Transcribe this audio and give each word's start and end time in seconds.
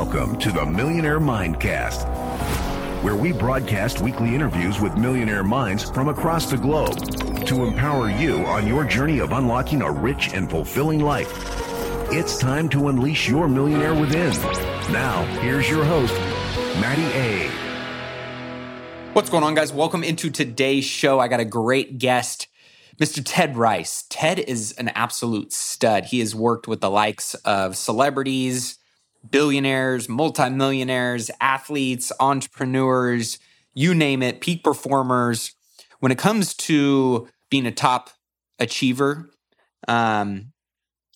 Welcome 0.00 0.38
to 0.38 0.52
the 0.52 0.64
Millionaire 0.64 1.18
Mindcast, 1.18 2.04
where 3.02 3.16
we 3.16 3.32
broadcast 3.32 4.00
weekly 4.00 4.32
interviews 4.32 4.78
with 4.78 4.96
millionaire 4.96 5.42
minds 5.42 5.90
from 5.90 6.06
across 6.06 6.48
the 6.48 6.56
globe 6.56 6.96
to 7.46 7.64
empower 7.64 8.08
you 8.08 8.46
on 8.46 8.68
your 8.68 8.84
journey 8.84 9.18
of 9.18 9.32
unlocking 9.32 9.82
a 9.82 9.90
rich 9.90 10.32
and 10.32 10.48
fulfilling 10.48 11.00
life. 11.00 11.32
It's 12.12 12.38
time 12.38 12.68
to 12.68 12.86
unleash 12.86 13.28
your 13.28 13.48
millionaire 13.48 13.92
within. 13.92 14.30
Now, 14.92 15.24
here's 15.40 15.68
your 15.68 15.84
host, 15.84 16.14
Matty 16.80 17.02
A. 17.18 17.50
What's 19.14 19.30
going 19.30 19.42
on, 19.42 19.56
guys? 19.56 19.72
Welcome 19.72 20.04
into 20.04 20.30
today's 20.30 20.84
show. 20.84 21.18
I 21.18 21.26
got 21.26 21.40
a 21.40 21.44
great 21.44 21.98
guest, 21.98 22.46
Mr. 22.98 23.20
Ted 23.24 23.56
Ryce. 23.56 24.04
Ted 24.08 24.38
is 24.38 24.70
an 24.78 24.90
absolute 24.90 25.52
stud. 25.52 26.04
He 26.04 26.20
has 26.20 26.36
worked 26.36 26.68
with 26.68 26.80
the 26.80 26.88
likes 26.88 27.34
of 27.34 27.76
celebrities, 27.76 28.78
billionaires, 29.28 30.08
multimillionaires, 30.08 31.30
athletes, 31.40 32.12
entrepreneurs, 32.20 33.38
you 33.74 33.94
name 33.94 34.22
it, 34.22 34.40
peak 34.40 34.64
performers. 34.64 35.54
When 36.00 36.12
it 36.12 36.18
comes 36.18 36.54
to 36.54 37.28
being 37.50 37.66
a 37.66 37.72
top 37.72 38.10
achiever, 38.58 39.30
um, 39.86 40.52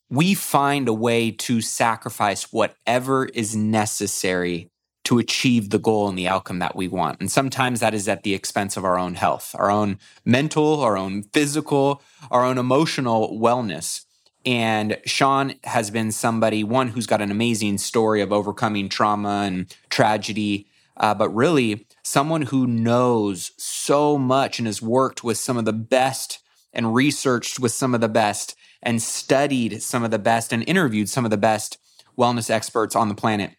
we 0.09 0.34
find 0.34 0.88
a 0.88 0.92
way 0.92 1.30
to 1.30 1.61
sacrifice 1.61 2.52
whatever 2.52 3.27
is 3.27 3.56
necessary 3.56 4.70
to 5.05 5.19
achieve 5.19 5.70
the 5.70 5.78
goal 5.78 6.09
and 6.09 6.16
the 6.16 6.28
outcome 6.28 6.59
that 6.61 6.77
we 6.77 6.87
want. 6.87 7.20
And 7.20 7.30
sometimes 7.30 7.80
that 7.80 7.95
is 7.95 8.09
at 8.09 8.23
the 8.23 8.34
expense 8.34 8.77
of 8.77 8.84
our 8.84 8.98
own 8.98 9.14
health, 9.14 9.55
our 9.59 9.70
own 9.70 9.98
mental, 10.25 10.80
our 10.80 10.97
own 10.97 11.25
physical, 11.25 12.03
our 12.30 12.45
own 12.45 12.59
emotional 12.59 13.39
wellness. 13.41 14.05
And 14.45 14.98
Sean 15.05 15.55
has 15.64 15.91
been 15.91 16.10
somebody, 16.10 16.64
one 16.64 16.88
who's 16.88 17.06
got 17.06 17.20
an 17.20 17.30
amazing 17.30 17.78
story 17.78 18.20
of 18.20 18.33
overcoming 18.33 18.89
trauma 18.89 19.42
and 19.47 19.75
tragedy, 19.91 20.66
uh, 20.97 21.14
but 21.14 21.28
really 21.30 21.86
someone 22.03 22.42
who 22.42 22.66
knows 22.66 23.53
so 23.56 24.19
much 24.19 24.58
and 24.58 24.66
has 24.66 24.83
worked 24.83 25.22
with 25.22 25.39
some 25.39 25.56
of 25.56 25.64
the 25.64 25.72
best 25.72 26.41
and 26.72 26.94
researched 26.94 27.61
with 27.61 27.72
some 27.72 27.94
of 27.94 28.00
the 28.00 28.08
best 28.08 28.56
and 28.83 29.00
studied 29.00 29.83
some 29.83 30.03
of 30.03 30.11
the 30.11 30.19
best 30.19 30.53
and 30.53 30.66
interviewed 30.69 31.09
some 31.09 31.25
of 31.25 31.31
the 31.31 31.36
best 31.36 31.78
wellness 32.19 32.50
experts 32.50 32.97
on 32.97 33.09
the 33.09 33.14
planet. 33.14 33.53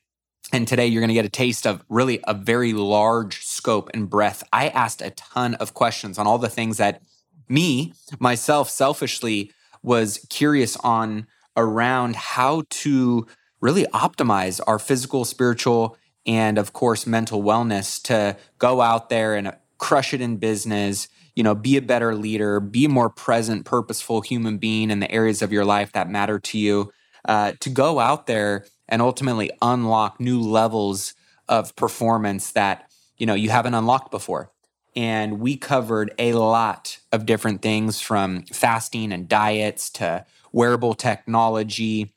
And 0.52 0.68
today 0.68 0.88
you're 0.88 1.02
going 1.02 1.08
to 1.08 1.14
get 1.14 1.26
a 1.26 1.30
taste 1.30 1.66
of 1.66 1.84
really 1.90 2.20
a 2.28 2.34
very 2.34 2.74
large 2.74 3.44
scope 3.44 3.90
and 3.94 4.10
breadth. 4.10 4.44
I 4.52 4.68
asked 4.70 5.02
a 5.02 5.12
ton 5.12 5.56
of 5.56 5.74
questions 5.74 6.20
on 6.20 6.28
all 6.28 6.38
the 6.38 6.50
things 6.50 6.78
that 6.78 7.02
me, 7.48 7.94
myself, 8.20 8.70
selfishly 8.70 9.52
was 9.84 10.26
curious 10.30 10.78
on 10.78 11.28
around 11.56 12.16
how 12.16 12.64
to 12.70 13.28
really 13.62 13.86
optimize 13.94 14.60
our 14.66 14.80
physical, 14.80 15.26
spiritual, 15.26 15.98
and 16.26 16.58
of 16.58 16.74
course, 16.74 17.06
mental 17.06 17.44
wellness 17.44 18.02
to 18.04 18.38
go 18.58 18.82
out 18.82 19.10
there 19.10 19.36
and 19.36 19.54
crush 19.78 20.14
it 20.14 20.22
in 20.22 20.38
business, 20.38 21.08
you 21.36 21.44
know, 21.44 21.54
be 21.54 21.78
a 21.78 21.82
better 21.82 22.16
leader, 22.16 22.60
be 22.60 22.86
a 22.86 22.90
more 22.90 23.10
present, 23.10 23.66
purposeful 23.66 24.22
human 24.22 24.58
being 24.58 24.90
in 24.90 25.00
the 25.00 25.12
areas 25.12 25.42
of 25.42 25.52
your 25.52 25.66
life 25.66 25.92
that 25.92 26.10
matter 26.10 26.40
to 26.40 26.58
you, 26.58 26.92
uh, 27.26 27.52
to 27.60 27.70
go 27.70 28.00
out 28.00 28.28
there 28.28 28.66
and 28.88 29.02
ultimately 29.02 29.52
unlock 29.62 30.20
new 30.20 30.40
levels 30.40 31.14
of 31.50 31.76
performance 31.76 32.52
that 32.52 32.90
you 33.18 33.26
know 33.26 33.34
you 33.34 33.50
haven't 33.50 33.74
unlocked 33.74 34.12
before 34.12 34.53
and 34.96 35.40
we 35.40 35.58
covered 35.58 36.14
a 36.20 36.34
lot 36.34 37.00
of 37.12 37.26
different 37.26 37.62
things 37.62 38.00
from 38.00 38.44
fasting 38.44 39.12
and 39.12 39.28
diets 39.28 39.90
to 39.92 40.26
wearable 40.52 40.94
technology 40.94 42.14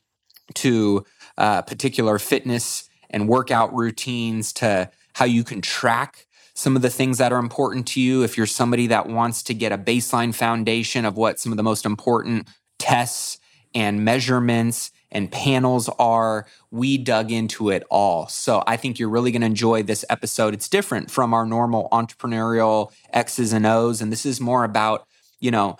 to 0.53 1.05
uh, 1.37 1.61
particular 1.63 2.19
fitness 2.19 2.89
and 3.09 3.27
workout 3.27 3.73
routines 3.73 4.53
to 4.53 4.89
how 5.13 5.25
you 5.25 5.43
can 5.43 5.61
track 5.61 6.27
some 6.53 6.75
of 6.75 6.81
the 6.81 6.89
things 6.89 7.19
that 7.19 7.31
are 7.31 7.39
important 7.39 7.87
to 7.87 8.01
you. 8.01 8.23
If 8.23 8.37
you're 8.37 8.47
somebody 8.47 8.87
that 8.87 9.07
wants 9.07 9.43
to 9.43 9.53
get 9.53 9.71
a 9.71 9.77
baseline 9.77 10.33
foundation 10.33 11.05
of 11.05 11.15
what 11.15 11.39
some 11.39 11.51
of 11.51 11.57
the 11.57 11.63
most 11.63 11.85
important 11.85 12.47
tests 12.79 13.37
and 13.75 14.03
measurements 14.03 14.91
and 15.11 15.31
panels 15.31 15.89
are. 15.99 16.45
We 16.71 16.97
dug 16.97 17.31
into 17.31 17.69
it 17.69 17.83
all. 17.89 18.27
So 18.27 18.63
I 18.67 18.77
think 18.77 18.99
you're 18.99 19.09
really 19.09 19.31
going 19.31 19.41
to 19.41 19.47
enjoy 19.47 19.83
this 19.83 20.03
episode. 20.09 20.53
It's 20.53 20.69
different 20.69 21.09
from 21.09 21.33
our 21.33 21.45
normal 21.45 21.87
entrepreneurial 21.91 22.91
X's 23.13 23.53
and 23.53 23.65
O's. 23.65 24.01
And 24.01 24.11
this 24.11 24.25
is 24.25 24.41
more 24.41 24.63
about, 24.63 25.07
you 25.39 25.51
know, 25.51 25.77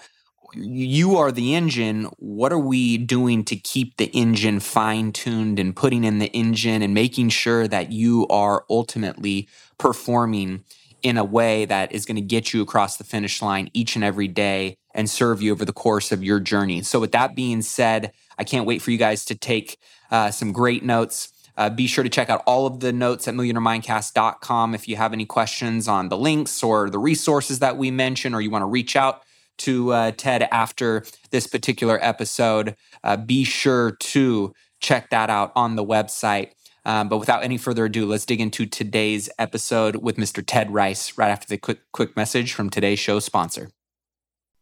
you 0.53 1.17
are 1.17 1.31
the 1.31 1.55
engine. 1.55 2.05
What 2.17 2.51
are 2.51 2.59
we 2.59 2.97
doing 2.97 3.43
to 3.45 3.55
keep 3.55 3.97
the 3.97 4.05
engine 4.05 4.59
fine 4.59 5.11
tuned 5.11 5.59
and 5.59 5.75
putting 5.75 6.03
in 6.03 6.19
the 6.19 6.27
engine 6.27 6.81
and 6.81 6.93
making 6.93 7.29
sure 7.29 7.67
that 7.67 7.91
you 7.91 8.27
are 8.27 8.65
ultimately 8.69 9.47
performing 9.77 10.63
in 11.03 11.17
a 11.17 11.23
way 11.23 11.65
that 11.65 11.91
is 11.91 12.05
going 12.05 12.15
to 12.15 12.21
get 12.21 12.53
you 12.53 12.61
across 12.61 12.97
the 12.97 13.03
finish 13.03 13.41
line 13.41 13.69
each 13.73 13.95
and 13.95 14.03
every 14.03 14.27
day 14.27 14.77
and 14.93 15.09
serve 15.09 15.41
you 15.41 15.51
over 15.51 15.65
the 15.65 15.73
course 15.73 16.11
of 16.11 16.23
your 16.23 16.39
journey? 16.39 16.81
So, 16.81 16.99
with 16.99 17.11
that 17.11 17.35
being 17.35 17.61
said, 17.61 18.11
I 18.37 18.43
can't 18.43 18.65
wait 18.65 18.81
for 18.81 18.91
you 18.91 18.97
guys 18.97 19.25
to 19.25 19.35
take 19.35 19.79
uh, 20.11 20.31
some 20.31 20.51
great 20.51 20.83
notes. 20.83 21.29
Uh, 21.57 21.69
be 21.69 21.87
sure 21.87 22.03
to 22.03 22.09
check 22.09 22.29
out 22.29 22.43
all 22.45 22.67
of 22.67 22.81
the 22.81 22.93
notes 22.93 23.27
at 23.27 23.33
millionairemindcast.com 23.33 24.75
if 24.75 24.87
you 24.87 24.95
have 24.95 25.11
any 25.11 25.25
questions 25.25 25.87
on 25.87 26.09
the 26.09 26.17
links 26.17 26.61
or 26.61 26.89
the 26.89 26.99
resources 26.99 27.59
that 27.59 27.77
we 27.77 27.89
mention, 27.89 28.35
or 28.35 28.41
you 28.41 28.51
want 28.51 28.61
to 28.61 28.67
reach 28.67 28.95
out 28.95 29.23
to 29.57 29.91
uh, 29.91 30.11
Ted 30.15 30.47
after 30.51 31.03
this 31.31 31.47
particular 31.47 31.97
episode. 32.03 32.75
Uh, 33.03 33.17
be 33.17 33.43
sure 33.43 33.91
to 33.99 34.53
check 34.79 35.09
that 35.09 35.31
out 35.31 35.51
on 35.55 35.75
the 35.75 35.83
website. 35.83 36.51
Um, 36.85 37.09
but 37.09 37.17
without 37.17 37.43
any 37.43 37.57
further 37.57 37.85
ado, 37.85 38.05
let's 38.05 38.25
dig 38.25 38.39
into 38.39 38.65
today's 38.65 39.29
episode 39.37 39.97
with 39.97 40.15
Mr. 40.15 40.43
Ted 40.45 40.71
Ryce 40.71 41.17
right 41.17 41.29
after 41.29 41.47
the 41.47 41.57
quick 41.57 41.79
quick 41.91 42.15
message 42.15 42.53
from 42.53 42.69
today's 42.69 42.99
show 42.99 43.19
sponsor. 43.19 43.71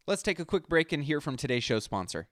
Let's 0.07 0.23
take 0.23 0.39
a 0.39 0.45
quick 0.45 0.67
break 0.67 0.91
and 0.91 1.03
hear 1.03 1.21
from 1.21 1.35
today's 1.35 1.63
show 1.63 1.79
sponsor. 1.79 2.27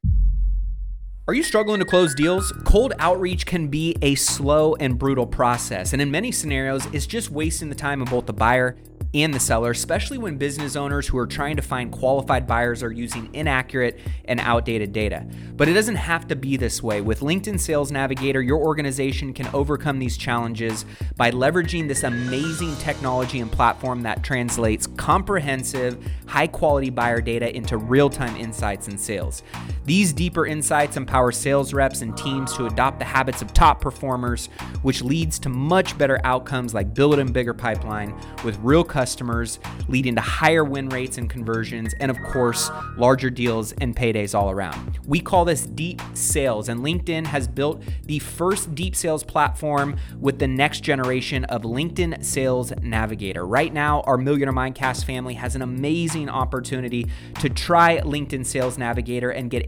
Are 1.26 1.34
you 1.34 1.44
struggling 1.44 1.80
to 1.80 1.86
close 1.86 2.14
deals? 2.14 2.52
Cold 2.66 2.92
outreach 3.00 3.46
can 3.46 3.70
be 3.70 3.96
a 4.02 4.16
slow 4.16 4.76
and 4.76 5.00
brutal 5.00 5.26
process, 5.26 5.94
and 5.94 6.02
in 6.02 6.12
many 6.12 6.34
scenarios, 6.34 6.86
it's 6.88 7.06
just 7.06 7.30
wasting 7.30 7.70
the 7.70 7.76
time 7.76 8.02
of 8.02 8.10
both 8.10 8.26
the 8.26 8.34
buyer 8.34 8.76
and 9.14 9.34
the 9.34 9.40
seller, 9.40 9.72
especially 9.72 10.18
when 10.18 10.38
business 10.38 10.76
owners 10.76 11.08
who 11.08 11.18
are 11.18 11.28
trying 11.28 11.56
to 11.56 11.62
find 11.62 11.94
qualified 11.94 12.46
buyers 12.46 12.84
are 12.84 12.92
using 12.92 13.34
inaccurate 13.34 14.02
and 14.26 14.42
outdated 14.42 14.92
data. 14.92 15.26
But 15.56 15.70
it 15.70 15.74
doesn't 15.74 15.96
have 15.96 16.28
to 16.28 16.36
be 16.36 16.58
this 16.58 16.84
way. 16.84 17.00
With 17.00 17.22
LinkedIn 17.22 17.58
Sales 17.58 17.90
Navigator, 17.90 18.42
your 18.42 18.58
organization 18.58 19.34
can 19.34 19.48
overcome 19.54 20.00
these 20.00 20.18
challenges 20.18 20.84
by 21.16 21.32
leveraging 21.32 21.88
this 21.88 22.04
amazing 22.04 22.76
technology 22.78 23.40
and 23.40 23.50
platform 23.50 24.02
that 24.02 24.24
translates 24.24 24.88
comprehensive, 24.88 26.04
high 26.26 26.48
quality 26.48 26.90
buyer 26.90 27.22
data 27.22 27.56
into 27.56 27.78
real 27.78 28.10
time 28.10 28.36
insights 28.36 28.90
and 28.90 29.00
sales. 29.00 29.42
These 29.86 30.14
deeper 30.14 30.46
insights 30.46 30.96
empower 30.96 31.34
sales 31.34 31.74
reps 31.74 32.02
and 32.02 32.16
teams 32.16 32.54
to 32.54 32.66
adopt 32.66 33.00
the 33.00 33.06
habits 33.06 33.42
of 33.42 33.54
top 33.54 33.82
performers, 33.82 34.48
which 34.82 35.02
leads 35.02 35.40
to 35.40 35.50
much 35.50 35.98
better 35.98 36.22
outcomes 36.24 36.74
like 36.74 36.94
building 36.94 37.34
bigger 37.34 37.54
pipeline 37.54 38.18
with 38.46 38.58
real 38.60 38.84
customers 38.86 39.60
leading 39.90 40.16
to 40.16 40.22
higher 40.22 40.64
win 40.64 40.88
rates 40.88 41.18
and 41.18 41.30
conversions, 41.30 41.94
and 42.00 42.10
of 42.10 42.18
course, 42.32 42.70
larger 42.96 43.30
deals 43.30 43.74
and 43.74 43.94
paydays 43.94 44.34
all 44.34 44.50
around. 44.50 45.00
We 45.06 45.20
call 45.20 45.44
this 45.44 45.66
deep 45.66 46.02
sales, 46.14 46.70
and 46.70 46.80
LinkedIn 46.80 47.26
has 47.26 47.48
built 47.48 47.84
the 48.04 48.20
first 48.20 48.74
deep 48.76 48.96
sales 48.96 49.24
platform 49.24 49.98
with 50.20 50.40
the 50.40 50.48
next 50.48 50.80
generation 50.82 51.44
of 51.46 51.64
LinkedIn 51.64 52.24
Sales 52.24 52.72
Navigator. 52.82 53.46
Right 53.46 53.74
now, 53.74 54.02
our 54.02 54.18
Millionaire 54.18 54.54
Mindcast 54.54 55.04
family 55.04 55.34
has 55.34 55.56
an 55.56 55.62
amazing 55.62 56.30
opportunity 56.30 57.08
to 57.40 57.50
try 57.50 58.00
LinkedIn 58.00 58.46
Sales 58.46 58.78
Navigator 58.78 59.30
and 59.30 59.52
get 59.52 59.68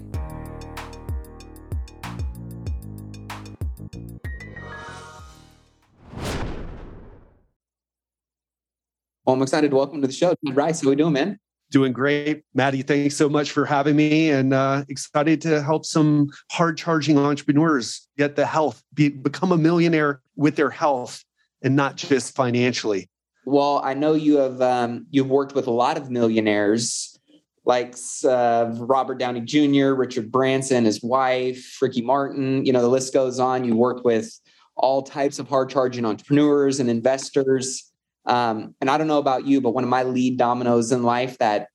Well, 9.25 9.35
I'm 9.35 9.41
excited 9.43 9.69
to 9.69 9.77
welcome 9.77 10.01
to 10.01 10.07
the 10.07 10.13
show, 10.13 10.33
Ryce. 10.51 10.81
How 10.81 10.89
we 10.89 10.95
doing, 10.95 11.13
man? 11.13 11.39
Doing 11.69 11.93
great. 11.93 12.43
Matty, 12.55 12.81
thanks 12.81 13.15
so 13.15 13.29
much 13.29 13.51
for 13.51 13.65
having 13.65 13.95
me 13.95 14.31
and 14.31 14.51
uh, 14.51 14.83
excited 14.89 15.41
to 15.41 15.61
help 15.61 15.85
some 15.85 16.31
hard 16.51 16.75
charging 16.75 17.19
entrepreneurs 17.19 18.07
get 18.17 18.35
the 18.35 18.47
health, 18.47 18.83
be, 18.95 19.09
become 19.09 19.51
a 19.51 19.57
millionaire 19.57 20.21
with 20.35 20.55
their 20.55 20.71
health 20.71 21.23
and 21.61 21.75
not 21.75 21.97
just 21.97 22.35
financially. 22.35 23.09
Well, 23.45 23.79
I 23.83 23.93
know 23.93 24.13
you 24.13 24.37
have 24.37 24.59
um, 24.59 25.05
you've 25.11 25.29
worked 25.29 25.53
with 25.53 25.67
a 25.67 25.71
lot 25.71 25.97
of 25.97 26.09
millionaires 26.09 27.19
like 27.63 27.95
uh, 28.27 28.71
Robert 28.73 29.19
Downey 29.19 29.41
Jr., 29.41 29.93
Richard 29.93 30.31
Branson, 30.31 30.85
his 30.85 31.03
wife, 31.03 31.77
Ricky 31.79 32.01
Martin. 32.01 32.65
You 32.65 32.73
know, 32.73 32.81
the 32.81 32.89
list 32.89 33.13
goes 33.13 33.39
on. 33.39 33.65
You 33.65 33.75
work 33.75 34.03
with 34.03 34.31
all 34.75 35.03
types 35.03 35.37
of 35.37 35.47
hard 35.47 35.69
charging 35.69 36.05
entrepreneurs 36.05 36.79
and 36.79 36.89
investors. 36.89 37.90
Um, 38.25 38.75
and 38.81 38.89
I 38.89 38.97
don't 38.97 39.07
know 39.07 39.17
about 39.17 39.45
you, 39.47 39.61
but 39.61 39.71
one 39.71 39.83
of 39.83 39.89
my 39.89 40.03
lead 40.03 40.37
dominoes 40.37 40.91
in 40.91 41.03
life 41.03 41.37
that 41.39 41.67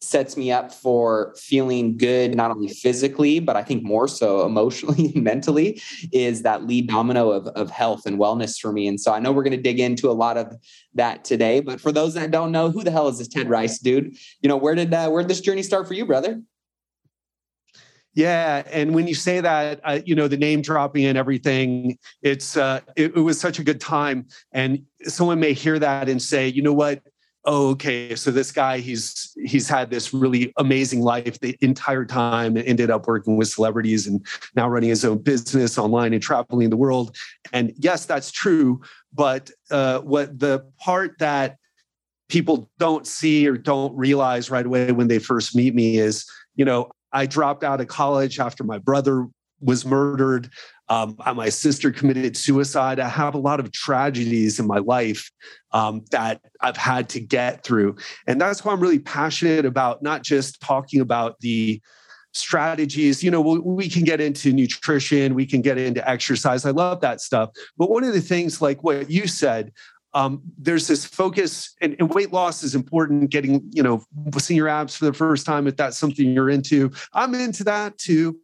sets 0.00 0.36
me 0.36 0.52
up 0.52 0.72
for 0.72 1.34
feeling 1.36 1.96
good, 1.96 2.34
not 2.34 2.50
only 2.50 2.68
physically, 2.68 3.40
but 3.40 3.56
I 3.56 3.62
think 3.62 3.82
more 3.82 4.06
so 4.06 4.46
emotionally 4.46 5.12
and 5.14 5.24
mentally, 5.24 5.82
is 6.12 6.42
that 6.42 6.66
lead 6.66 6.88
domino 6.88 7.30
of, 7.30 7.48
of 7.48 7.70
health 7.70 8.06
and 8.06 8.18
wellness 8.18 8.58
for 8.58 8.72
me. 8.72 8.86
And 8.86 9.00
so 9.00 9.12
I 9.12 9.18
know 9.18 9.32
we're 9.32 9.42
going 9.42 9.56
to 9.56 9.62
dig 9.62 9.80
into 9.80 10.10
a 10.10 10.12
lot 10.12 10.36
of 10.36 10.56
that 10.94 11.24
today. 11.24 11.60
But 11.60 11.80
for 11.80 11.92
those 11.92 12.14
that 12.14 12.30
don't 12.30 12.52
know, 12.52 12.70
who 12.70 12.84
the 12.84 12.90
hell 12.90 13.08
is 13.08 13.18
this 13.18 13.28
Ted 13.28 13.48
Ryce 13.48 13.78
dude? 13.78 14.16
You 14.40 14.48
know, 14.48 14.56
where 14.56 14.74
did 14.74 14.94
uh, 14.94 15.10
where 15.10 15.22
did 15.22 15.30
this 15.30 15.40
journey 15.40 15.62
start 15.62 15.88
for 15.88 15.94
you, 15.94 16.06
brother? 16.06 16.40
Yeah, 18.18 18.64
and 18.72 18.96
when 18.96 19.06
you 19.06 19.14
say 19.14 19.40
that, 19.40 19.78
uh, 19.84 20.00
you 20.04 20.16
know 20.16 20.26
the 20.26 20.36
name 20.36 20.60
dropping 20.60 21.04
and 21.04 21.16
everything, 21.16 21.96
it's 22.20 22.56
uh, 22.56 22.80
it, 22.96 23.16
it 23.16 23.20
was 23.20 23.38
such 23.38 23.60
a 23.60 23.62
good 23.62 23.80
time. 23.80 24.26
And 24.50 24.82
someone 25.04 25.38
may 25.38 25.52
hear 25.52 25.78
that 25.78 26.08
and 26.08 26.20
say, 26.20 26.48
you 26.48 26.60
know 26.60 26.72
what, 26.72 27.00
oh, 27.44 27.68
okay, 27.68 28.16
so 28.16 28.32
this 28.32 28.50
guy, 28.50 28.78
he's 28.78 29.32
he's 29.44 29.68
had 29.68 29.90
this 29.90 30.12
really 30.12 30.52
amazing 30.56 31.00
life 31.00 31.38
the 31.38 31.56
entire 31.60 32.04
time 32.04 32.56
and 32.56 32.66
ended 32.66 32.90
up 32.90 33.06
working 33.06 33.36
with 33.36 33.50
celebrities 33.50 34.08
and 34.08 34.26
now 34.56 34.68
running 34.68 34.88
his 34.88 35.04
own 35.04 35.18
business 35.18 35.78
online 35.78 36.12
and 36.12 36.20
traveling 36.20 36.70
the 36.70 36.76
world. 36.76 37.16
And 37.52 37.72
yes, 37.76 38.04
that's 38.04 38.32
true. 38.32 38.80
But 39.12 39.52
uh, 39.70 40.00
what 40.00 40.36
the 40.36 40.68
part 40.80 41.20
that 41.20 41.58
people 42.28 42.68
don't 42.80 43.06
see 43.06 43.46
or 43.46 43.56
don't 43.56 43.96
realize 43.96 44.50
right 44.50 44.66
away 44.66 44.90
when 44.90 45.06
they 45.06 45.20
first 45.20 45.54
meet 45.54 45.72
me 45.72 45.98
is, 45.98 46.28
you 46.56 46.64
know, 46.64 46.90
I 47.12 47.26
dropped 47.26 47.64
out 47.64 47.80
of 47.80 47.88
college 47.88 48.38
after 48.38 48.64
my 48.64 48.78
brother 48.78 49.26
was 49.60 49.84
murdered. 49.84 50.50
Um, 50.88 51.16
uh, 51.20 51.34
my 51.34 51.48
sister 51.48 51.90
committed 51.90 52.36
suicide. 52.36 52.98
I 52.98 53.08
have 53.08 53.34
a 53.34 53.38
lot 53.38 53.60
of 53.60 53.72
tragedies 53.72 54.58
in 54.58 54.66
my 54.66 54.78
life 54.78 55.30
um, 55.72 56.04
that 56.12 56.40
I've 56.60 56.76
had 56.76 57.08
to 57.10 57.20
get 57.20 57.62
through. 57.62 57.96
And 58.26 58.40
that's 58.40 58.64
why 58.64 58.72
I'm 58.72 58.80
really 58.80 58.98
passionate 58.98 59.66
about 59.66 60.02
not 60.02 60.22
just 60.22 60.60
talking 60.62 61.00
about 61.00 61.40
the 61.40 61.82
strategies. 62.32 63.22
You 63.22 63.30
know, 63.30 63.40
we, 63.40 63.58
we 63.58 63.88
can 63.88 64.04
get 64.04 64.20
into 64.20 64.52
nutrition, 64.52 65.34
we 65.34 65.44
can 65.44 65.60
get 65.60 65.76
into 65.76 66.08
exercise. 66.08 66.64
I 66.64 66.70
love 66.70 67.00
that 67.00 67.20
stuff. 67.20 67.50
But 67.76 67.90
one 67.90 68.04
of 68.04 68.14
the 68.14 68.20
things, 68.20 68.62
like 68.62 68.82
what 68.82 69.10
you 69.10 69.26
said, 69.26 69.72
um, 70.14 70.42
there's 70.56 70.86
this 70.86 71.04
focus 71.04 71.74
and, 71.82 71.94
and, 71.98 72.14
weight 72.14 72.32
loss 72.32 72.62
is 72.62 72.74
important 72.74 73.30
getting 73.30 73.62
you 73.70 73.82
know 73.82 74.02
seeing 74.38 74.56
your 74.56 74.68
abs 74.68 74.96
for 74.96 75.04
the 75.04 75.12
first 75.12 75.44
time 75.44 75.66
if 75.66 75.76
that's 75.76 75.98
something 75.98 76.30
you're 76.30 76.48
into 76.48 76.90
i'm 77.12 77.34
into 77.34 77.62
that 77.62 77.96
too 77.98 78.38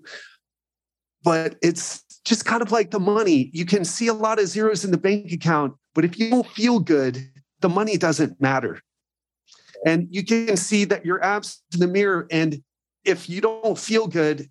but 1.25 1.57
it's 1.63 2.05
just 2.25 2.45
kind 2.45 2.63
of 2.63 2.73
like 2.73 2.91
the 2.91 3.01
money. 3.01 3.51
You 3.53 3.65
can 3.65 3.85
see 3.85 4.09
a 4.09 4.15
lot 4.15 4.39
of 4.39 4.47
zeros 4.47 4.85
in 4.85 4.91
the 4.91 4.99
bank 4.99 5.33
account, 5.33 5.75
but 5.95 6.05
if 6.05 6.19
you 6.19 6.31
don't 6.31 6.47
feel 6.47 6.81
good, 6.81 7.31
the 7.61 7.69
money 7.69 7.97
doesn't 7.97 8.41
matter. 8.41 8.81
And 9.87 10.09
you 10.11 10.25
can 10.25 10.57
see 10.57 10.85
that 10.87 11.05
your 11.05 11.23
abs 11.23 11.63
in 11.73 11.81
the 11.81 11.87
mirror. 11.87 12.27
And 12.31 12.63
if 13.05 13.29
you 13.29 13.41
don't 13.41 13.79
feel 13.79 14.07
good, 14.07 14.49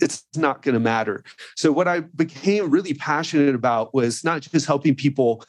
it's 0.00 0.24
not 0.36 0.62
going 0.62 0.74
to 0.74 0.80
matter. 0.80 1.22
So, 1.56 1.70
what 1.72 1.86
I 1.86 2.00
became 2.00 2.68
really 2.68 2.94
passionate 2.94 3.54
about 3.54 3.94
was 3.94 4.24
not 4.24 4.42
just 4.42 4.66
helping 4.66 4.94
people 4.94 5.44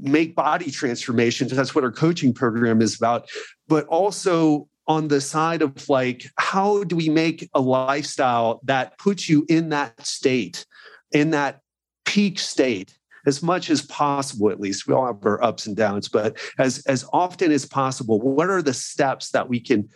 make 0.00 0.34
body 0.34 0.70
transformations, 0.70 1.50
that's 1.50 1.74
what 1.74 1.84
our 1.84 1.92
coaching 1.92 2.32
program 2.32 2.80
is 2.82 2.96
about, 2.96 3.28
but 3.68 3.86
also 3.86 4.68
on 4.86 5.08
the 5.08 5.20
side 5.20 5.62
of 5.62 5.88
like, 5.88 6.26
how 6.36 6.84
do 6.84 6.96
we 6.96 7.08
make 7.08 7.48
a 7.54 7.60
lifestyle 7.60 8.60
that 8.64 8.98
puts 8.98 9.28
you 9.28 9.46
in 9.48 9.70
that 9.70 10.06
state, 10.06 10.66
in 11.12 11.30
that 11.30 11.60
peak 12.04 12.38
state? 12.38 12.96
as 13.26 13.42
much 13.42 13.70
as 13.70 13.80
possible 13.80 14.50
at 14.50 14.60
least? 14.60 14.86
We 14.86 14.92
all 14.92 15.06
have 15.06 15.24
our 15.24 15.42
ups 15.42 15.66
and 15.66 15.74
downs 15.74 16.10
but 16.10 16.36
as 16.58 16.84
as 16.86 17.06
often 17.12 17.52
as 17.52 17.64
possible 17.64 18.20
what 18.20 18.50
are 18.50 18.60
the 18.60 18.74
steps 18.74 19.30
that 19.30 19.48
we 19.48 19.60
can 19.60 19.88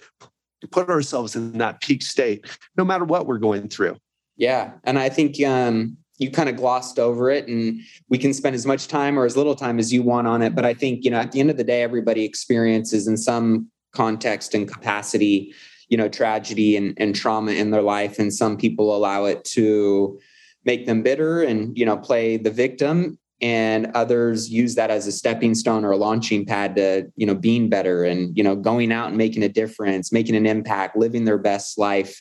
put 0.71 0.89
ourselves 0.89 1.37
in 1.37 1.59
that 1.59 1.83
peak 1.83 2.01
state 2.01 2.47
no 2.79 2.87
matter 2.87 3.05
what 3.05 3.27
we're 3.27 3.37
going 3.37 3.69
through? 3.69 3.97
Yeah 4.37 4.73
and 4.85 4.99
i 4.99 5.11
think 5.11 5.45
um 5.45 5.99
you 6.19 6.31
kind 6.31 6.49
of 6.49 6.57
glossed 6.57 6.99
over 6.99 7.31
it 7.31 7.49
and 7.49 7.81
we 8.09 8.19
can 8.19 8.35
spend 8.35 8.55
as 8.55 8.67
much 8.67 8.89
time 8.89 9.19
or 9.19 9.25
as 9.25 9.37
little 9.37 9.55
time 9.55 9.79
as 9.79 9.93
you 9.93 10.03
want 10.03 10.27
on 10.27 10.43
it 10.43 10.55
but 10.55 10.65
i 10.65 10.75
think 10.75 11.05
you 11.05 11.11
know 11.11 11.19
at 11.19 11.33
the 11.33 11.41
end 11.41 11.51
of 11.51 11.57
the 11.57 11.65
day 11.65 11.83
everybody 11.83 12.25
experiences 12.25 13.09
in 13.09 13.17
some 13.17 13.69
context 13.93 14.55
and 14.55 14.71
capacity 14.71 15.55
you 15.89 15.97
know 15.97 16.09
tragedy 16.09 16.77
and, 16.77 16.95
and 16.99 17.15
trauma 17.15 17.53
in 17.53 17.71
their 17.71 17.83
life 17.83 18.19
and 18.19 18.35
some 18.35 18.57
people 18.57 18.95
allow 18.95 19.25
it 19.25 19.45
to 19.45 20.19
make 20.65 20.87
them 20.87 21.03
bitter 21.03 21.43
and 21.43 21.77
you 21.79 21.87
know 21.87 21.97
play 21.97 22.37
the 22.37 22.51
victim 22.51 23.19
and 23.41 23.87
others 23.95 24.51
use 24.51 24.75
that 24.75 24.91
as 24.91 25.07
a 25.07 25.13
stepping 25.13 25.55
stone 25.55 25.85
or 25.85 25.93
a 25.93 25.97
launching 25.97 26.45
pad 26.45 26.75
to 26.77 27.11
you 27.17 27.27
know 27.27 27.35
being 27.35 27.69
better 27.69 28.05
and 28.05 28.37
you 28.37 28.43
know 28.43 28.57
going 28.57 28.93
out 28.93 29.09
and 29.09 29.17
making 29.17 29.43
a 29.43 29.49
difference 29.49 30.13
making 30.13 30.37
an 30.37 30.47
impact 30.47 30.97
living 30.97 31.25
their 31.25 31.39
best 31.39 31.79
life 31.79 32.21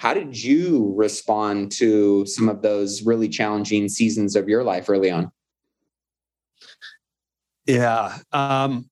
how 0.00 0.14
did 0.14 0.42
you 0.42 0.94
respond 0.96 1.70
to 1.70 2.24
some 2.24 2.48
of 2.48 2.62
those 2.62 3.02
really 3.02 3.28
challenging 3.28 3.88
seasons 3.88 4.34
of 4.34 4.48
your 4.48 4.64
life 4.64 4.88
early 4.88 5.10
on 5.10 5.30
yeah 7.66 8.18
um 8.32 8.90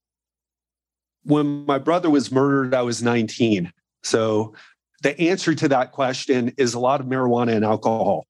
when 1.28 1.66
my 1.66 1.78
brother 1.78 2.08
was 2.08 2.32
murdered, 2.32 2.74
I 2.74 2.82
was 2.82 3.02
19. 3.02 3.70
So 4.02 4.54
the 5.02 5.18
answer 5.20 5.54
to 5.54 5.68
that 5.68 5.92
question 5.92 6.54
is 6.56 6.72
a 6.72 6.78
lot 6.78 7.00
of 7.00 7.06
marijuana 7.06 7.54
and 7.54 7.64
alcohol. 7.64 8.26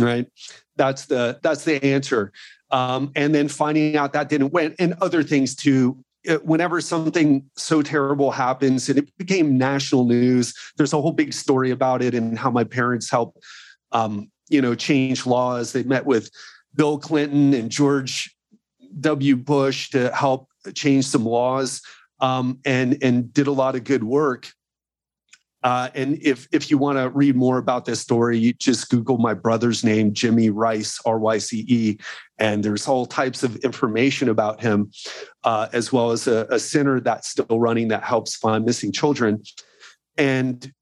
Right? 0.00 0.26
That's 0.76 1.06
the 1.06 1.40
that's 1.42 1.64
the 1.64 1.84
answer. 1.84 2.32
Um, 2.70 3.10
and 3.16 3.34
then 3.34 3.48
finding 3.48 3.96
out 3.96 4.12
that 4.12 4.28
didn't 4.28 4.52
win, 4.52 4.76
and 4.78 4.94
other 5.00 5.24
things 5.24 5.56
too. 5.56 5.98
Whenever 6.42 6.80
something 6.80 7.48
so 7.56 7.80
terrible 7.80 8.30
happens, 8.30 8.88
and 8.88 8.98
it 8.98 9.16
became 9.18 9.56
national 9.56 10.04
news, 10.04 10.52
there's 10.76 10.92
a 10.92 11.00
whole 11.00 11.12
big 11.12 11.32
story 11.32 11.70
about 11.70 12.02
it 12.02 12.14
and 12.14 12.38
how 12.38 12.50
my 12.50 12.64
parents 12.64 13.10
helped, 13.10 13.38
um, 13.92 14.30
you 14.48 14.60
know, 14.60 14.74
change 14.74 15.26
laws. 15.26 15.72
They 15.72 15.84
met 15.84 16.06
with 16.06 16.30
Bill 16.74 16.98
Clinton 16.98 17.54
and 17.54 17.70
George 17.70 18.34
W. 19.00 19.36
Bush 19.36 19.90
to 19.90 20.12
help 20.14 20.48
change 20.74 21.06
some 21.06 21.24
laws 21.24 21.82
um, 22.20 22.58
and 22.64 22.98
and 23.02 23.32
did 23.32 23.46
a 23.46 23.52
lot 23.52 23.76
of 23.76 23.84
good 23.84 24.04
work. 24.04 24.52
Uh, 25.62 25.88
and 25.94 26.18
if 26.22 26.46
if 26.52 26.70
you 26.70 26.78
want 26.78 26.98
to 26.98 27.08
read 27.10 27.34
more 27.34 27.58
about 27.58 27.84
this 27.84 28.00
story, 28.00 28.38
you 28.38 28.52
just 28.52 28.90
Google 28.90 29.18
my 29.18 29.34
brother's 29.34 29.82
name, 29.82 30.12
Jimmy 30.12 30.50
Ryce, 30.50 31.00
R 31.04 31.18
Y 31.18 31.38
C 31.38 31.64
E, 31.68 31.98
and 32.38 32.64
there's 32.64 32.86
all 32.86 33.06
types 33.06 33.42
of 33.42 33.56
information 33.56 34.28
about 34.28 34.60
him, 34.60 34.90
uh, 35.42 35.68
as 35.72 35.92
well 35.92 36.12
as 36.12 36.28
a, 36.28 36.46
a 36.50 36.58
center 36.58 37.00
that's 37.00 37.28
still 37.28 37.58
running 37.58 37.88
that 37.88 38.04
helps 38.04 38.36
find 38.36 38.64
missing 38.64 38.92
children. 38.92 39.42
And 40.16 40.72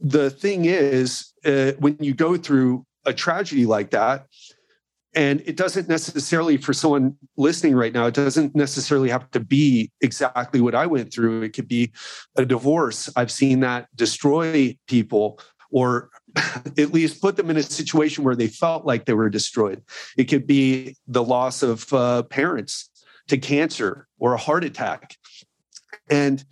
the 0.00 0.30
thing 0.30 0.64
is, 0.64 1.32
uh, 1.44 1.72
when 1.78 1.96
you 2.00 2.14
go 2.14 2.36
through 2.36 2.84
a 3.06 3.12
tragedy 3.12 3.66
like 3.66 3.90
that, 3.90 4.26
and 5.14 5.42
it 5.46 5.56
doesn't 5.56 5.88
necessarily, 5.88 6.58
for 6.58 6.72
someone 6.72 7.16
listening 7.36 7.74
right 7.74 7.92
now, 7.92 8.06
it 8.06 8.14
doesn't 8.14 8.54
necessarily 8.54 9.08
have 9.08 9.30
to 9.30 9.40
be 9.40 9.90
exactly 10.00 10.60
what 10.60 10.74
I 10.74 10.86
went 10.86 11.12
through. 11.12 11.42
It 11.42 11.54
could 11.54 11.68
be 11.68 11.92
a 12.36 12.44
divorce. 12.44 13.10
I've 13.16 13.30
seen 13.30 13.60
that 13.60 13.88
destroy 13.96 14.76
people 14.86 15.40
or 15.70 16.10
at 16.36 16.92
least 16.92 17.22
put 17.22 17.36
them 17.36 17.50
in 17.50 17.56
a 17.56 17.62
situation 17.62 18.24
where 18.24 18.36
they 18.36 18.48
felt 18.48 18.84
like 18.84 19.06
they 19.06 19.14
were 19.14 19.30
destroyed. 19.30 19.82
It 20.16 20.24
could 20.24 20.46
be 20.46 20.96
the 21.06 21.22
loss 21.22 21.62
of 21.62 21.90
uh, 21.92 22.22
parents 22.24 22.90
to 23.28 23.38
cancer 23.38 24.06
or 24.18 24.34
a 24.34 24.38
heart 24.38 24.64
attack. 24.64 25.16
And 26.10 26.44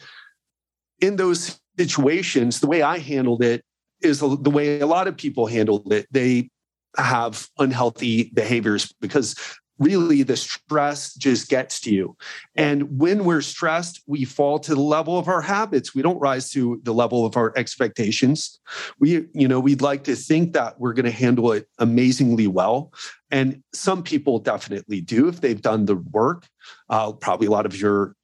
in 1.01 1.17
those 1.17 1.61
situations, 1.79 2.61
the 2.61 2.67
way 2.67 2.83
I 2.83 2.99
handled 2.99 3.43
it 3.43 3.65
is 4.03 4.21
the 4.21 4.51
way 4.51 4.81
a 4.81 4.87
lot 4.87 5.09
of 5.09 5.17
people 5.17 5.47
handled 5.47 5.93
it. 5.93 6.07
They 6.11 6.51
have 6.97 7.49
unhealthy 7.59 8.31
behaviors 8.35 8.93
because 9.01 9.35
really 9.79 10.23
the 10.23 10.37
stress 10.37 11.15
just 11.15 11.49
gets 11.49 11.81
to 11.81 11.93
you. 11.93 12.17
And 12.55 12.99
when 12.99 13.25
we're 13.25 13.43
stressed, 13.43 14.03
we 14.07 14.25
fall 14.25 14.59
to 14.61 14.75
the 14.75 14.81
level 14.81 15.19
of 15.19 15.29
our 15.29 15.43
habits. 15.43 15.95
We 15.95 16.03
don't 16.03 16.19
rise 16.19 16.51
to 16.51 16.81
the 16.85 16.95
level 16.95 17.27
of 17.27 17.37
our 17.37 17.53
expectations. 17.57 18.59
We, 18.99 19.27
you 19.35 19.49
know, 19.49 19.61
we'd 19.61 19.83
like 19.83 20.05
to 20.05 20.17
think 20.17 20.55
that 20.55 20.81
we're 20.81 20.95
going 20.95 21.05
to 21.05 21.11
handle 21.11 21.53
it 21.53 21.69
amazingly 21.79 22.47
well. 22.47 22.93
And 23.31 23.63
some 23.73 24.03
people 24.03 24.39
definitely 24.39 25.01
do 25.01 25.29
if 25.29 25.41
they've 25.41 25.61
done 25.61 25.87
the 25.87 25.97
work. 25.97 26.47
Uh, 26.89 27.13
probably 27.13 27.47
a 27.47 27.51
lot 27.51 27.67
of 27.67 27.79
your 27.79 28.15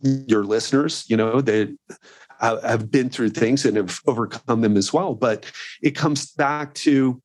your 0.00 0.42
listeners, 0.44 1.04
you 1.08 1.16
know, 1.16 1.40
that 1.40 1.76
have 2.40 2.90
been 2.90 3.08
through 3.08 3.30
things 3.30 3.64
and 3.64 3.76
have 3.76 4.00
overcome 4.06 4.60
them 4.60 4.76
as 4.76 4.92
well. 4.92 5.14
But 5.14 5.46
it 5.80 5.92
comes 5.92 6.32
back 6.32 6.74
to 6.74 7.22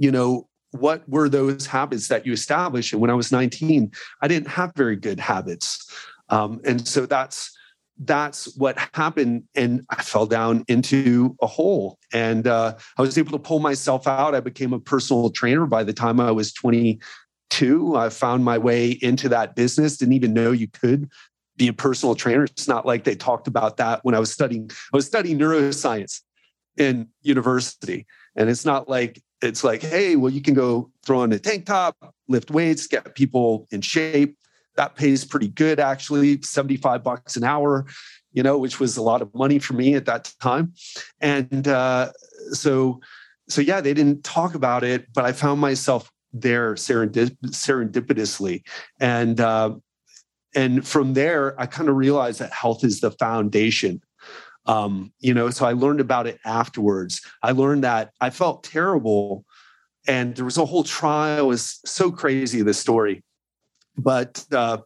you 0.00 0.10
know, 0.10 0.48
what 0.70 1.06
were 1.08 1.28
those 1.28 1.66
habits 1.66 2.08
that 2.08 2.24
you 2.24 2.32
established? 2.32 2.92
And 2.92 3.02
when 3.02 3.10
I 3.10 3.14
was 3.14 3.30
19, 3.30 3.92
I 4.22 4.28
didn't 4.28 4.48
have 4.48 4.72
very 4.74 4.96
good 4.96 5.20
habits. 5.20 5.94
Um, 6.30 6.60
and 6.64 6.88
so 6.88 7.06
that's 7.06 7.54
that's 8.02 8.56
what 8.56 8.78
happened. 8.94 9.42
And 9.54 9.84
I 9.90 10.02
fell 10.02 10.24
down 10.24 10.64
into 10.68 11.36
a 11.42 11.46
hole. 11.46 11.98
And 12.14 12.46
uh, 12.46 12.76
I 12.96 13.02
was 13.02 13.18
able 13.18 13.32
to 13.32 13.38
pull 13.38 13.58
myself 13.58 14.06
out. 14.06 14.34
I 14.34 14.40
became 14.40 14.72
a 14.72 14.80
personal 14.80 15.28
trainer 15.28 15.66
by 15.66 15.84
the 15.84 15.92
time 15.92 16.18
I 16.18 16.30
was 16.30 16.50
22. 16.54 17.96
I 17.96 18.08
found 18.08 18.42
my 18.42 18.56
way 18.56 18.92
into 19.02 19.28
that 19.28 19.54
business, 19.54 19.98
didn't 19.98 20.14
even 20.14 20.32
know 20.32 20.50
you 20.50 20.68
could 20.68 21.10
be 21.58 21.68
a 21.68 21.74
personal 21.74 22.14
trainer. 22.14 22.44
It's 22.44 22.68
not 22.68 22.86
like 22.86 23.04
they 23.04 23.14
talked 23.14 23.46
about 23.46 23.76
that 23.76 24.00
when 24.02 24.14
I 24.14 24.18
was 24.18 24.32
studying. 24.32 24.70
I 24.70 24.96
was 24.96 25.04
studying 25.04 25.38
neuroscience 25.38 26.22
in 26.78 27.08
university. 27.20 28.06
And 28.34 28.48
it's 28.48 28.64
not 28.64 28.88
like 28.88 29.20
it's 29.42 29.64
like, 29.64 29.82
hey, 29.82 30.16
well, 30.16 30.32
you 30.32 30.40
can 30.40 30.54
go 30.54 30.90
throw 31.04 31.20
on 31.20 31.32
a 31.32 31.38
tank 31.38 31.66
top, 31.66 32.14
lift 32.28 32.50
weights, 32.50 32.86
get 32.86 33.14
people 33.14 33.66
in 33.70 33.80
shape. 33.80 34.36
That 34.76 34.96
pays 34.96 35.24
pretty 35.24 35.48
good, 35.48 35.80
actually, 35.80 36.40
75 36.42 37.02
bucks 37.02 37.36
an 37.36 37.44
hour, 37.44 37.86
you 38.32 38.42
know, 38.42 38.56
which 38.58 38.78
was 38.80 38.96
a 38.96 39.02
lot 39.02 39.22
of 39.22 39.34
money 39.34 39.58
for 39.58 39.74
me 39.74 39.94
at 39.94 40.06
that 40.06 40.32
time. 40.40 40.72
And 41.20 41.66
uh, 41.66 42.12
so, 42.52 43.00
so 43.48 43.60
yeah, 43.60 43.80
they 43.80 43.94
didn't 43.94 44.24
talk 44.24 44.54
about 44.54 44.84
it, 44.84 45.06
but 45.12 45.24
I 45.24 45.32
found 45.32 45.60
myself 45.60 46.10
there 46.32 46.74
serendip- 46.74 47.36
serendipitously. 47.46 48.62
And 49.00 49.40
uh, 49.40 49.74
and 50.54 50.86
from 50.86 51.14
there, 51.14 51.60
I 51.60 51.66
kind 51.66 51.88
of 51.88 51.96
realized 51.96 52.40
that 52.40 52.52
health 52.52 52.84
is 52.84 53.00
the 53.00 53.10
foundation 53.12 54.02
um, 54.66 55.12
you 55.18 55.34
know, 55.34 55.50
so 55.50 55.66
I 55.66 55.72
learned 55.72 56.00
about 56.00 56.26
it 56.26 56.38
afterwards. 56.44 57.20
I 57.42 57.52
learned 57.52 57.84
that 57.84 58.12
I 58.20 58.30
felt 58.30 58.64
terrible, 58.64 59.44
and 60.06 60.34
there 60.36 60.44
was 60.44 60.58
a 60.58 60.66
whole 60.66 60.84
trial. 60.84 61.48
Was 61.48 61.80
so 61.84 62.10
crazy 62.10 62.62
this 62.62 62.78
story, 62.78 63.24
but 63.96 64.44
uh, 64.52 64.78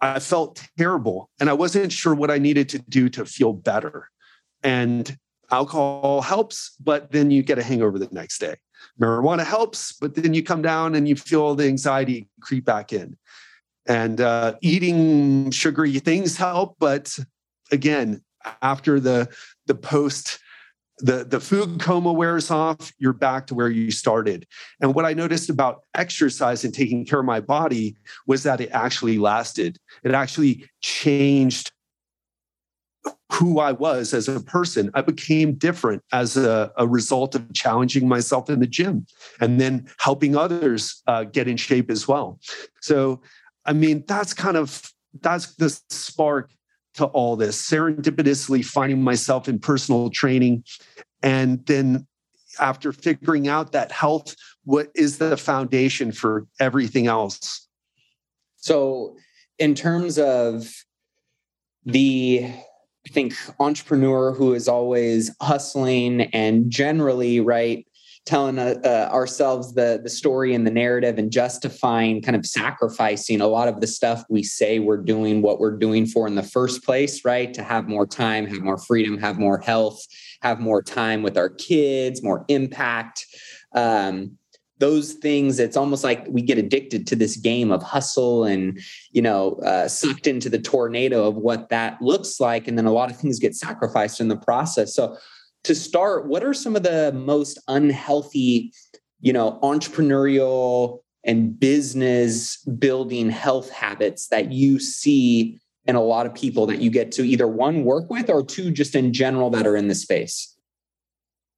I 0.00 0.20
felt 0.20 0.66
terrible, 0.78 1.30
and 1.40 1.50
I 1.50 1.54
wasn't 1.54 1.92
sure 1.92 2.14
what 2.14 2.30
I 2.30 2.38
needed 2.38 2.68
to 2.70 2.78
do 2.78 3.08
to 3.10 3.24
feel 3.24 3.52
better. 3.52 4.08
And 4.62 5.16
alcohol 5.50 6.22
helps, 6.22 6.76
but 6.80 7.12
then 7.12 7.30
you 7.30 7.42
get 7.42 7.58
a 7.58 7.62
hangover 7.62 7.98
the 7.98 8.08
next 8.10 8.38
day. 8.38 8.56
Marijuana 9.00 9.44
helps, 9.44 9.92
but 9.92 10.14
then 10.14 10.34
you 10.34 10.42
come 10.42 10.62
down 10.62 10.94
and 10.94 11.08
you 11.08 11.16
feel 11.16 11.54
the 11.54 11.66
anxiety 11.66 12.28
creep 12.40 12.64
back 12.64 12.92
in. 12.92 13.16
And 13.86 14.20
uh, 14.20 14.54
eating 14.60 15.50
sugary 15.50 15.98
things 15.98 16.36
help, 16.36 16.76
but 16.78 17.16
again, 17.70 18.22
after 18.62 19.00
the 19.00 19.28
the 19.66 19.74
post 19.74 20.38
the 21.00 21.24
the 21.24 21.40
food 21.40 21.80
coma 21.80 22.12
wears 22.12 22.50
off 22.50 22.92
you're 22.98 23.12
back 23.12 23.46
to 23.46 23.54
where 23.54 23.68
you 23.68 23.90
started. 23.90 24.46
And 24.80 24.94
what 24.94 25.04
i 25.04 25.12
noticed 25.12 25.50
about 25.50 25.82
exercise 25.94 26.64
and 26.64 26.74
taking 26.74 27.04
care 27.04 27.20
of 27.20 27.26
my 27.26 27.40
body 27.40 27.96
was 28.26 28.42
that 28.42 28.60
it 28.60 28.70
actually 28.72 29.18
lasted. 29.18 29.78
It 30.02 30.12
actually 30.12 30.68
changed 30.80 31.72
who 33.32 33.60
i 33.60 33.72
was 33.72 34.12
as 34.12 34.28
a 34.28 34.40
person. 34.40 34.90
I 34.94 35.02
became 35.02 35.54
different 35.54 36.02
as 36.12 36.36
a, 36.36 36.72
a 36.76 36.86
result 36.86 37.34
of 37.34 37.52
challenging 37.52 38.08
myself 38.08 38.50
in 38.50 38.58
the 38.58 38.66
gym 38.66 39.06
and 39.40 39.60
then 39.60 39.88
helping 39.98 40.36
others 40.36 41.02
uh, 41.06 41.24
get 41.24 41.46
in 41.46 41.56
shape 41.56 41.90
as 41.90 42.08
well. 42.08 42.40
So 42.80 43.22
i 43.64 43.72
mean 43.72 44.02
that's 44.08 44.32
kind 44.32 44.56
of 44.56 44.92
that's 45.20 45.54
the 45.56 45.70
spark 45.90 46.50
to 46.98 47.06
all 47.06 47.36
this, 47.36 47.60
serendipitously 47.60 48.64
finding 48.64 49.02
myself 49.02 49.48
in 49.48 49.58
personal 49.58 50.10
training. 50.10 50.64
And 51.22 51.64
then 51.66 52.06
after 52.60 52.92
figuring 52.92 53.48
out 53.48 53.72
that 53.72 53.90
health, 53.90 54.34
what 54.64 54.90
is 54.94 55.18
the 55.18 55.36
foundation 55.36 56.12
for 56.12 56.46
everything 56.60 57.06
else? 57.06 57.66
So, 58.56 59.16
in 59.58 59.74
terms 59.74 60.18
of 60.18 60.68
the 61.84 62.44
I 62.44 63.10
think 63.10 63.34
entrepreneur 63.58 64.32
who 64.32 64.52
is 64.52 64.68
always 64.68 65.30
hustling 65.40 66.22
and 66.34 66.70
generally 66.70 67.40
right 67.40 67.86
telling 68.28 68.58
uh, 68.58 68.74
uh, 68.84 69.08
ourselves 69.10 69.72
the 69.72 69.98
the 70.02 70.10
story 70.10 70.54
and 70.54 70.66
the 70.66 70.70
narrative 70.70 71.18
and 71.18 71.32
justifying 71.32 72.20
kind 72.20 72.36
of 72.36 72.44
sacrificing 72.44 73.40
a 73.40 73.46
lot 73.46 73.68
of 73.68 73.80
the 73.80 73.86
stuff 73.86 74.22
we 74.28 74.42
say 74.42 74.78
we're 74.78 75.02
doing 75.02 75.40
what 75.40 75.58
we're 75.58 75.76
doing 75.76 76.04
for 76.04 76.26
in 76.26 76.34
the 76.34 76.42
first 76.42 76.84
place 76.84 77.24
right? 77.24 77.54
To 77.54 77.62
have 77.62 77.88
more 77.88 78.06
time 78.06 78.46
have 78.46 78.60
more 78.60 78.76
freedom 78.76 79.16
have 79.18 79.38
more 79.38 79.58
health 79.58 79.98
have 80.42 80.60
more 80.60 80.82
time 80.82 81.22
with 81.22 81.38
our 81.38 81.48
kids 81.48 82.22
more 82.22 82.44
impact. 82.48 83.24
Um, 83.72 84.36
those 84.78 85.14
things 85.14 85.58
it's 85.58 85.76
almost 85.76 86.04
like 86.04 86.26
we 86.28 86.42
get 86.42 86.58
addicted 86.58 87.06
to 87.06 87.16
this 87.16 87.36
game 87.36 87.72
of 87.72 87.82
hustle 87.82 88.44
and 88.44 88.78
you 89.10 89.22
know 89.22 89.54
uh, 89.64 89.88
sucked 89.88 90.26
into 90.26 90.50
the 90.50 90.58
tornado 90.58 91.26
of 91.26 91.36
what 91.36 91.70
that 91.70 92.00
looks 92.02 92.40
like. 92.40 92.68
And 92.68 92.76
then 92.76 92.84
a 92.84 92.92
lot 92.92 93.10
of 93.10 93.16
things 93.16 93.38
get 93.38 93.56
sacrificed 93.56 94.20
in 94.20 94.28
the 94.28 94.36
process. 94.36 94.94
So 94.94 95.16
to 95.64 95.74
start, 95.74 96.26
what 96.26 96.44
are 96.44 96.54
some 96.54 96.76
of 96.76 96.82
the 96.82 97.12
most 97.12 97.58
unhealthy, 97.68 98.72
you 99.20 99.32
know, 99.32 99.58
entrepreneurial 99.62 101.00
and 101.24 101.58
business 101.58 102.56
building 102.64 103.30
health 103.30 103.70
habits 103.70 104.28
that 104.28 104.52
you 104.52 104.78
see 104.78 105.60
in 105.86 105.96
a 105.96 106.02
lot 106.02 106.26
of 106.26 106.34
people 106.34 106.66
that 106.66 106.80
you 106.80 106.90
get 106.90 107.10
to 107.12 107.22
either 107.22 107.48
one 107.48 107.84
work 107.84 108.08
with 108.10 108.30
or 108.30 108.44
two 108.44 108.70
just 108.70 108.94
in 108.94 109.12
general 109.12 109.50
that 109.50 109.66
are 109.66 109.76
in 109.76 109.88
the 109.88 109.94
space? 109.94 110.56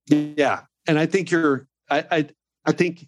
Yeah. 0.09 0.63
And 0.87 0.99
I 0.99 1.07
think 1.07 1.31
you're 1.31 1.69
I 1.91 2.05
I, 2.11 2.29
I 2.67 2.73
think 2.73 3.07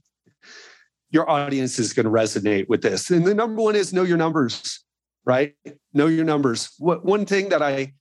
your 1.10 1.28
audience 1.28 1.78
is 1.78 1.92
going 1.92 2.04
to 2.04 2.10
resonate 2.10 2.68
with 2.68 2.82
this. 2.82 3.10
And 3.10 3.24
the 3.24 3.34
number 3.34 3.62
one 3.62 3.76
is 3.76 3.92
know 3.92 4.02
your 4.02 4.16
numbers, 4.16 4.84
right? 5.24 5.54
Know 5.92 6.06
your 6.06 6.24
numbers. 6.24 6.70
What 6.78 7.04
one 7.04 7.26
thing 7.26 7.50
that 7.50 7.62
I 7.62 7.94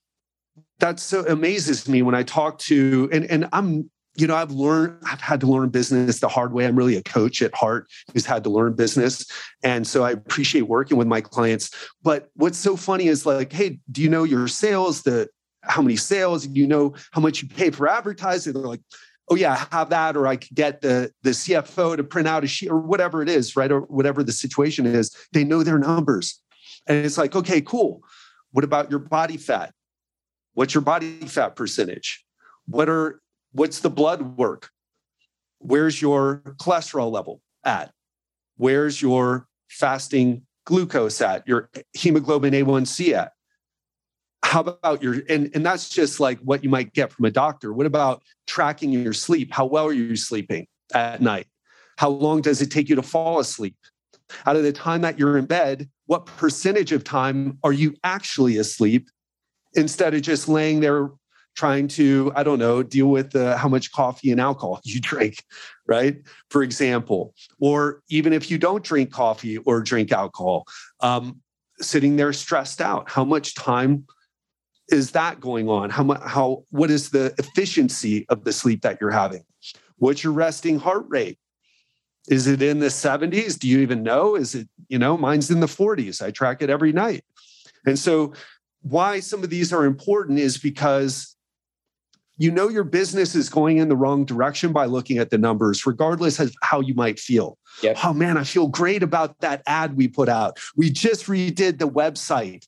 that 0.82 0.98
so 0.98 1.24
amazes 1.26 1.88
me 1.88 2.02
when 2.02 2.14
I 2.14 2.24
talk 2.24 2.58
to 2.58 3.08
and 3.12 3.24
and 3.26 3.48
I'm 3.52 3.88
you 4.16 4.26
know 4.26 4.34
I've 4.34 4.50
learned 4.50 4.98
I've 5.06 5.20
had 5.20 5.40
to 5.40 5.46
learn 5.46 5.68
business 5.70 6.18
the 6.18 6.28
hard 6.28 6.52
way. 6.52 6.66
I'm 6.66 6.76
really 6.76 6.96
a 6.96 7.02
coach 7.02 7.40
at 7.40 7.54
heart 7.54 7.86
who's 8.12 8.26
had 8.26 8.42
to 8.44 8.50
learn 8.50 8.74
business, 8.74 9.24
and 9.62 9.86
so 9.86 10.02
I 10.02 10.10
appreciate 10.10 10.62
working 10.62 10.96
with 10.96 11.06
my 11.06 11.20
clients. 11.20 11.70
But 12.02 12.30
what's 12.34 12.58
so 12.58 12.76
funny 12.76 13.06
is 13.06 13.24
like, 13.24 13.52
hey, 13.52 13.78
do 13.92 14.02
you 14.02 14.10
know 14.10 14.24
your 14.24 14.48
sales? 14.48 15.02
The 15.02 15.28
how 15.62 15.82
many 15.82 15.96
sales? 15.96 16.48
Do 16.48 16.60
you 16.60 16.66
know 16.66 16.94
how 17.12 17.20
much 17.20 17.42
you 17.42 17.48
pay 17.48 17.70
for 17.70 17.88
advertising? 17.88 18.52
They're 18.52 18.62
like, 18.62 18.82
oh 19.30 19.36
yeah, 19.36 19.52
I 19.52 19.76
have 19.76 19.90
that, 19.90 20.16
or 20.16 20.26
I 20.26 20.34
could 20.34 20.56
get 20.56 20.80
the 20.80 21.12
the 21.22 21.30
CFO 21.30 21.96
to 21.96 22.02
print 22.02 22.26
out 22.26 22.42
a 22.42 22.48
sheet 22.48 22.70
or 22.72 22.80
whatever 22.80 23.22
it 23.22 23.28
is, 23.28 23.54
right? 23.54 23.70
Or 23.70 23.82
whatever 23.82 24.24
the 24.24 24.32
situation 24.32 24.84
is. 24.84 25.16
They 25.32 25.44
know 25.44 25.62
their 25.62 25.78
numbers, 25.78 26.40
and 26.88 27.06
it's 27.06 27.18
like, 27.18 27.36
okay, 27.36 27.60
cool. 27.60 28.02
What 28.50 28.64
about 28.64 28.90
your 28.90 28.98
body 28.98 29.36
fat? 29.36 29.72
What's 30.54 30.74
your 30.74 30.82
body 30.82 31.20
fat 31.26 31.56
percentage? 31.56 32.24
What 32.66 32.88
are 32.88 33.20
what's 33.52 33.80
the 33.80 33.90
blood 33.90 34.36
work? 34.36 34.70
Where's 35.58 36.00
your 36.02 36.42
cholesterol 36.60 37.10
level 37.10 37.40
at? 37.64 37.92
Where's 38.56 39.00
your 39.00 39.46
fasting 39.68 40.42
glucose 40.64 41.20
at? 41.20 41.46
Your 41.48 41.70
hemoglobin 41.94 42.52
A1C 42.52 43.14
at? 43.14 43.32
How 44.44 44.60
about 44.60 45.02
your 45.02 45.22
and, 45.28 45.50
and 45.54 45.64
that's 45.64 45.88
just 45.88 46.20
like 46.20 46.38
what 46.40 46.62
you 46.62 46.68
might 46.68 46.92
get 46.92 47.12
from 47.12 47.24
a 47.24 47.30
doctor. 47.30 47.72
What 47.72 47.86
about 47.86 48.22
tracking 48.46 48.92
your 48.92 49.12
sleep? 49.12 49.52
How 49.52 49.64
well 49.64 49.86
are 49.86 49.92
you 49.92 50.16
sleeping 50.16 50.66
at 50.92 51.22
night? 51.22 51.46
How 51.96 52.10
long 52.10 52.42
does 52.42 52.60
it 52.60 52.70
take 52.70 52.88
you 52.88 52.96
to 52.96 53.02
fall 53.02 53.38
asleep? 53.38 53.76
Out 54.46 54.56
of 54.56 54.62
the 54.62 54.72
time 54.72 55.02
that 55.02 55.18
you're 55.18 55.38
in 55.38 55.46
bed, 55.46 55.88
what 56.06 56.26
percentage 56.26 56.92
of 56.92 57.04
time 57.04 57.58
are 57.62 57.72
you 57.72 57.94
actually 58.02 58.56
asleep 58.56 59.08
instead 59.74 60.14
of 60.14 60.22
just 60.22 60.48
laying 60.48 60.80
there 60.80 61.10
trying 61.54 61.86
to 61.86 62.32
i 62.34 62.42
don't 62.42 62.58
know 62.58 62.82
deal 62.82 63.08
with 63.08 63.36
uh, 63.36 63.56
how 63.56 63.68
much 63.68 63.92
coffee 63.92 64.30
and 64.30 64.40
alcohol 64.40 64.80
you 64.84 65.00
drink 65.00 65.44
right? 65.86 66.22
For 66.48 66.62
example 66.62 67.34
or 67.60 68.02
even 68.08 68.32
if 68.32 68.50
you 68.50 68.58
don't 68.58 68.84
drink 68.84 69.10
coffee 69.10 69.58
or 69.58 69.82
drink 69.82 70.12
alcohol 70.12 70.66
um, 71.00 71.40
sitting 71.80 72.16
there 72.16 72.32
stressed 72.32 72.80
out 72.80 73.10
how 73.10 73.24
much 73.24 73.54
time 73.54 74.06
is 74.92 75.12
that 75.12 75.40
going 75.40 75.68
on? 75.68 75.90
How 75.90 76.02
much 76.02 76.20
how 76.22 76.64
what 76.70 76.90
is 76.90 77.10
the 77.10 77.34
efficiency 77.38 78.26
of 78.28 78.44
the 78.44 78.52
sleep 78.52 78.82
that 78.82 79.00
you're 79.00 79.10
having? 79.10 79.44
What's 79.96 80.22
your 80.22 80.32
resting 80.32 80.78
heart 80.78 81.06
rate? 81.08 81.38
Is 82.28 82.46
it 82.46 82.62
in 82.62 82.78
the 82.78 82.86
70s 82.86 83.58
do 83.58 83.68
you 83.68 83.80
even 83.80 84.02
know? 84.02 84.34
Is 84.36 84.54
it 84.54 84.68
you 84.88 84.98
know 84.98 85.16
mine's 85.16 85.50
in 85.50 85.60
the 85.60 85.66
40s 85.66 86.22
i 86.22 86.30
track 86.30 86.62
it 86.62 86.70
every 86.70 86.92
night. 86.92 87.24
And 87.86 87.98
so 87.98 88.32
why 88.82 89.20
some 89.20 89.42
of 89.42 89.50
these 89.50 89.72
are 89.72 89.84
important 89.84 90.38
is 90.38 90.58
because 90.58 91.36
you 92.36 92.50
know 92.50 92.68
your 92.68 92.84
business 92.84 93.34
is 93.34 93.48
going 93.48 93.78
in 93.78 93.88
the 93.88 93.96
wrong 93.96 94.24
direction 94.24 94.72
by 94.72 94.86
looking 94.86 95.18
at 95.18 95.30
the 95.30 95.38
numbers, 95.38 95.86
regardless 95.86 96.40
of 96.40 96.52
how 96.62 96.80
you 96.80 96.94
might 96.94 97.18
feel. 97.20 97.58
Yep. 97.82 97.98
Oh 98.04 98.12
man, 98.12 98.36
I 98.36 98.44
feel 98.44 98.68
great 98.68 99.02
about 99.02 99.38
that 99.40 99.62
ad 99.66 99.96
we 99.96 100.08
put 100.08 100.28
out. 100.28 100.58
We 100.76 100.90
just 100.90 101.26
redid 101.26 101.78
the 101.78 101.88
website. 101.88 102.66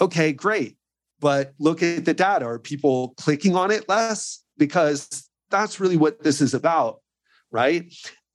Okay, 0.00 0.32
great. 0.32 0.76
But 1.20 1.54
look 1.58 1.82
at 1.82 2.04
the 2.04 2.14
data. 2.14 2.44
Are 2.44 2.58
people 2.58 3.14
clicking 3.16 3.54
on 3.54 3.70
it 3.70 3.88
less? 3.88 4.42
Because 4.58 5.28
that's 5.50 5.78
really 5.78 5.96
what 5.96 6.22
this 6.22 6.40
is 6.40 6.54
about, 6.54 7.00
right? 7.50 7.92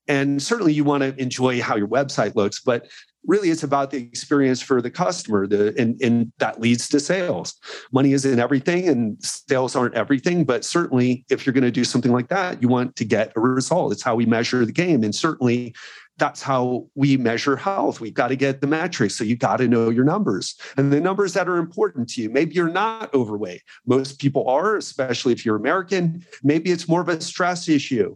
And 0.07 0.41
certainly 0.41 0.73
you 0.73 0.83
want 0.83 1.03
to 1.03 1.21
enjoy 1.21 1.61
how 1.61 1.75
your 1.75 1.87
website 1.87 2.35
looks, 2.35 2.61
but 2.61 2.87
really 3.25 3.49
it's 3.49 3.63
about 3.63 3.91
the 3.91 3.97
experience 3.97 4.61
for 4.61 4.81
the 4.81 4.89
customer 4.89 5.45
the 5.45 5.73
and, 5.79 6.01
and 6.01 6.31
that 6.39 6.59
leads 6.59 6.87
to 6.87 6.99
sales 6.99 7.55
money 7.91 8.13
isn't 8.13 8.39
everything 8.39 8.87
and 8.87 9.21
sales 9.23 9.75
aren't 9.75 9.95
everything 9.95 10.43
but 10.43 10.63
certainly 10.63 11.25
if 11.29 11.45
you're 11.45 11.53
going 11.53 11.63
to 11.63 11.71
do 11.71 11.83
something 11.83 12.11
like 12.11 12.29
that 12.29 12.61
you 12.61 12.67
want 12.67 12.95
to 12.95 13.05
get 13.05 13.31
a 13.35 13.39
result 13.39 13.91
it's 13.91 14.03
how 14.03 14.15
we 14.15 14.25
measure 14.25 14.65
the 14.65 14.71
game 14.71 15.03
and 15.03 15.13
certainly 15.13 15.73
that's 16.19 16.41
how 16.41 16.85
we 16.95 17.17
measure 17.17 17.55
health. 17.55 18.01
We've 18.01 18.13
got 18.13 18.27
to 18.27 18.35
get 18.35 18.61
the 18.61 18.67
metrics. 18.67 19.15
So 19.15 19.23
you 19.23 19.35
got 19.35 19.57
to 19.57 19.67
know 19.67 19.89
your 19.89 20.03
numbers 20.03 20.55
and 20.77 20.91
the 20.91 21.01
numbers 21.01 21.33
that 21.33 21.47
are 21.47 21.57
important 21.57 22.09
to 22.09 22.21
you. 22.21 22.29
Maybe 22.29 22.53
you're 22.53 22.69
not 22.69 23.11
overweight. 23.13 23.61
Most 23.87 24.19
people 24.19 24.47
are, 24.47 24.75
especially 24.75 25.31
if 25.31 25.45
you're 25.45 25.55
American. 25.55 26.25
Maybe 26.43 26.71
it's 26.71 26.87
more 26.87 27.01
of 27.01 27.09
a 27.09 27.21
stress 27.21 27.69
issue 27.69 28.15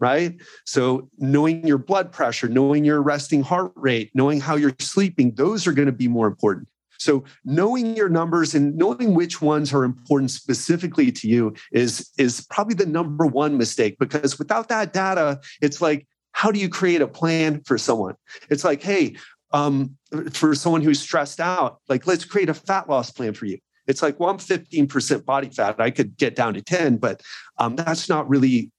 right? 0.00 0.40
So, 0.64 1.08
knowing 1.18 1.66
your 1.66 1.78
blood 1.78 2.10
pressure, 2.10 2.48
knowing 2.48 2.84
your 2.84 3.02
resting 3.02 3.42
heart 3.42 3.72
rate, 3.76 4.10
knowing 4.14 4.40
how 4.40 4.56
you're 4.56 4.74
sleeping, 4.80 5.34
those 5.34 5.66
are 5.66 5.72
going 5.72 5.86
to 5.86 5.92
be 5.92 6.08
more 6.08 6.26
important. 6.26 6.66
So, 6.98 7.24
knowing 7.44 7.96
your 7.96 8.08
numbers 8.08 8.54
and 8.54 8.76
knowing 8.76 9.14
which 9.14 9.40
ones 9.40 9.72
are 9.72 9.84
important 9.84 10.30
specifically 10.30 11.12
to 11.12 11.28
you 11.28 11.54
is, 11.70 12.10
is 12.18 12.46
probably 12.50 12.74
the 12.74 12.86
number 12.86 13.26
one 13.26 13.56
mistake 13.56 13.98
because 13.98 14.38
without 14.38 14.68
that 14.68 14.92
data, 14.92 15.40
it's 15.62 15.80
like, 15.80 16.06
how 16.32 16.50
do 16.50 16.58
you 16.58 16.68
create 16.68 17.02
a 17.02 17.08
plan 17.08 17.62
for 17.64 17.78
someone? 17.78 18.14
It's 18.50 18.64
like, 18.64 18.82
hey, 18.82 19.16
um, 19.52 19.96
for 20.32 20.54
someone 20.54 20.82
who's 20.82 21.00
stressed 21.00 21.40
out, 21.40 21.80
like, 21.88 22.06
let's 22.06 22.24
create 22.24 22.48
a 22.48 22.54
fat 22.54 22.88
loss 22.88 23.10
plan 23.10 23.34
for 23.34 23.46
you. 23.46 23.58
It's 23.86 24.02
like, 24.02 24.20
well, 24.20 24.30
I'm 24.30 24.38
15% 24.38 25.24
body 25.24 25.48
fat. 25.48 25.80
I 25.80 25.90
could 25.90 26.16
get 26.16 26.36
down 26.36 26.54
to 26.54 26.62
10, 26.62 26.98
but 26.98 27.22
um, 27.58 27.76
that's 27.76 28.08
not 28.08 28.28
really 28.28 28.70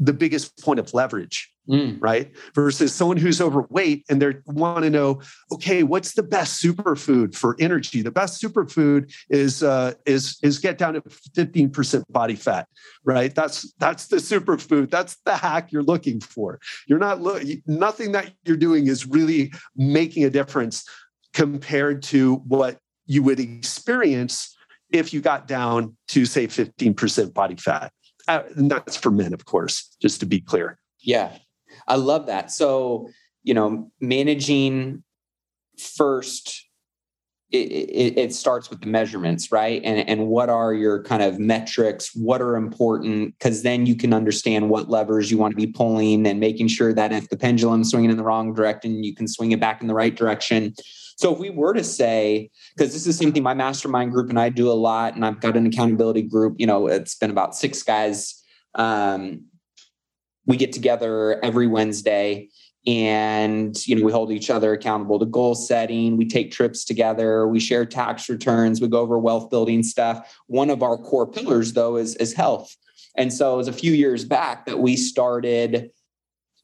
the 0.00 0.14
biggest 0.14 0.58
point 0.62 0.80
of 0.80 0.92
leverage, 0.94 1.52
mm. 1.68 1.96
right? 2.00 2.34
Versus 2.54 2.92
someone 2.94 3.18
who's 3.18 3.40
overweight 3.40 4.04
and 4.08 4.20
they 4.20 4.32
want 4.46 4.82
to 4.82 4.90
know, 4.90 5.20
okay, 5.52 5.82
what's 5.82 6.14
the 6.14 6.22
best 6.22 6.60
superfood 6.62 7.34
for 7.34 7.54
energy? 7.60 8.00
The 8.00 8.10
best 8.10 8.42
superfood 8.42 9.12
is 9.28 9.62
uh, 9.62 9.92
is 10.06 10.38
is 10.42 10.58
get 10.58 10.78
down 10.78 10.94
to 10.94 11.02
fifteen 11.34 11.70
percent 11.70 12.10
body 12.10 12.34
fat, 12.34 12.66
right? 13.04 13.32
That's 13.34 13.72
that's 13.78 14.08
the 14.08 14.16
superfood. 14.16 14.90
That's 14.90 15.16
the 15.26 15.36
hack 15.36 15.70
you're 15.70 15.82
looking 15.82 16.20
for. 16.20 16.58
You're 16.86 16.98
not 16.98 17.20
lo- 17.20 17.40
nothing 17.66 18.12
that 18.12 18.32
you're 18.44 18.56
doing 18.56 18.86
is 18.86 19.06
really 19.06 19.52
making 19.76 20.24
a 20.24 20.30
difference 20.30 20.84
compared 21.34 22.02
to 22.04 22.36
what 22.36 22.78
you 23.06 23.22
would 23.22 23.38
experience 23.38 24.56
if 24.92 25.12
you 25.12 25.20
got 25.20 25.46
down 25.46 25.96
to 26.08 26.26
say 26.26 26.46
15% 26.48 27.32
body 27.32 27.54
fat 27.54 27.92
uh, 28.28 28.42
and 28.56 28.70
that's 28.70 28.96
for 28.96 29.10
men, 29.10 29.32
of 29.32 29.44
course, 29.44 29.96
just 30.00 30.20
to 30.20 30.26
be 30.26 30.40
clear. 30.40 30.78
Yeah, 31.00 31.36
I 31.86 31.96
love 31.96 32.26
that. 32.26 32.50
So, 32.50 33.10
you 33.42 33.54
know, 33.54 33.90
managing 34.00 35.02
first, 35.78 36.66
it, 37.52 38.16
it, 38.16 38.34
starts 38.34 38.70
with 38.70 38.80
the 38.80 38.86
measurements, 38.86 39.50
right? 39.50 39.82
And, 39.84 40.08
and 40.08 40.28
what 40.28 40.48
are 40.48 40.72
your 40.72 41.02
kind 41.02 41.22
of 41.22 41.38
metrics? 41.38 42.14
What 42.14 42.40
are 42.40 42.54
important? 42.56 43.36
Because 43.38 43.62
then 43.62 43.86
you 43.86 43.96
can 43.96 44.14
understand 44.14 44.70
what 44.70 44.88
levers 44.88 45.30
you 45.30 45.38
want 45.38 45.52
to 45.52 45.56
be 45.56 45.66
pulling 45.66 46.26
and 46.26 46.38
making 46.38 46.68
sure 46.68 46.92
that 46.94 47.12
if 47.12 47.28
the 47.28 47.36
pendulum's 47.36 47.90
swinging 47.90 48.10
in 48.10 48.16
the 48.16 48.22
wrong 48.22 48.54
direction, 48.54 49.02
you 49.02 49.14
can 49.14 49.26
swing 49.26 49.50
it 49.50 49.58
back 49.58 49.80
in 49.80 49.88
the 49.88 49.94
right 49.94 50.14
direction. 50.14 50.74
So 51.16 51.32
if 51.32 51.38
we 51.38 51.50
were 51.50 51.74
to 51.74 51.84
say, 51.84 52.50
because 52.76 52.92
this 52.92 53.06
is 53.06 53.18
something 53.18 53.42
my 53.42 53.54
mastermind 53.54 54.12
group 54.12 54.30
and 54.30 54.38
I 54.38 54.48
do 54.48 54.70
a 54.70 54.72
lot, 54.72 55.16
and 55.16 55.24
I've 55.24 55.40
got 55.40 55.56
an 55.56 55.66
accountability 55.66 56.22
group, 56.22 56.54
you 56.58 56.66
know, 56.66 56.86
it's 56.86 57.16
been 57.16 57.30
about 57.30 57.56
six 57.56 57.82
guys. 57.82 58.42
Um, 58.76 59.44
we 60.50 60.56
get 60.56 60.72
together 60.72 61.42
every 61.44 61.66
Wednesday 61.66 62.48
and 62.86 63.86
you 63.86 63.94
know 63.94 64.04
we 64.04 64.10
hold 64.10 64.32
each 64.32 64.50
other 64.50 64.72
accountable 64.72 65.18
to 65.18 65.26
goal 65.26 65.54
setting 65.54 66.16
we 66.16 66.26
take 66.26 66.50
trips 66.50 66.82
together 66.82 67.46
we 67.46 67.60
share 67.60 67.84
tax 67.84 68.26
returns 68.28 68.80
we 68.80 68.88
go 68.88 69.00
over 69.00 69.18
wealth 69.18 69.50
building 69.50 69.82
stuff 69.82 70.34
one 70.46 70.70
of 70.70 70.82
our 70.82 70.96
core 70.96 71.30
pillars 71.30 71.74
though 71.74 71.96
is 71.96 72.16
is 72.16 72.32
health 72.32 72.74
and 73.18 73.34
so 73.34 73.52
it 73.52 73.56
was 73.58 73.68
a 73.68 73.72
few 73.72 73.92
years 73.92 74.24
back 74.24 74.64
that 74.64 74.78
we 74.78 74.96
started 74.96 75.90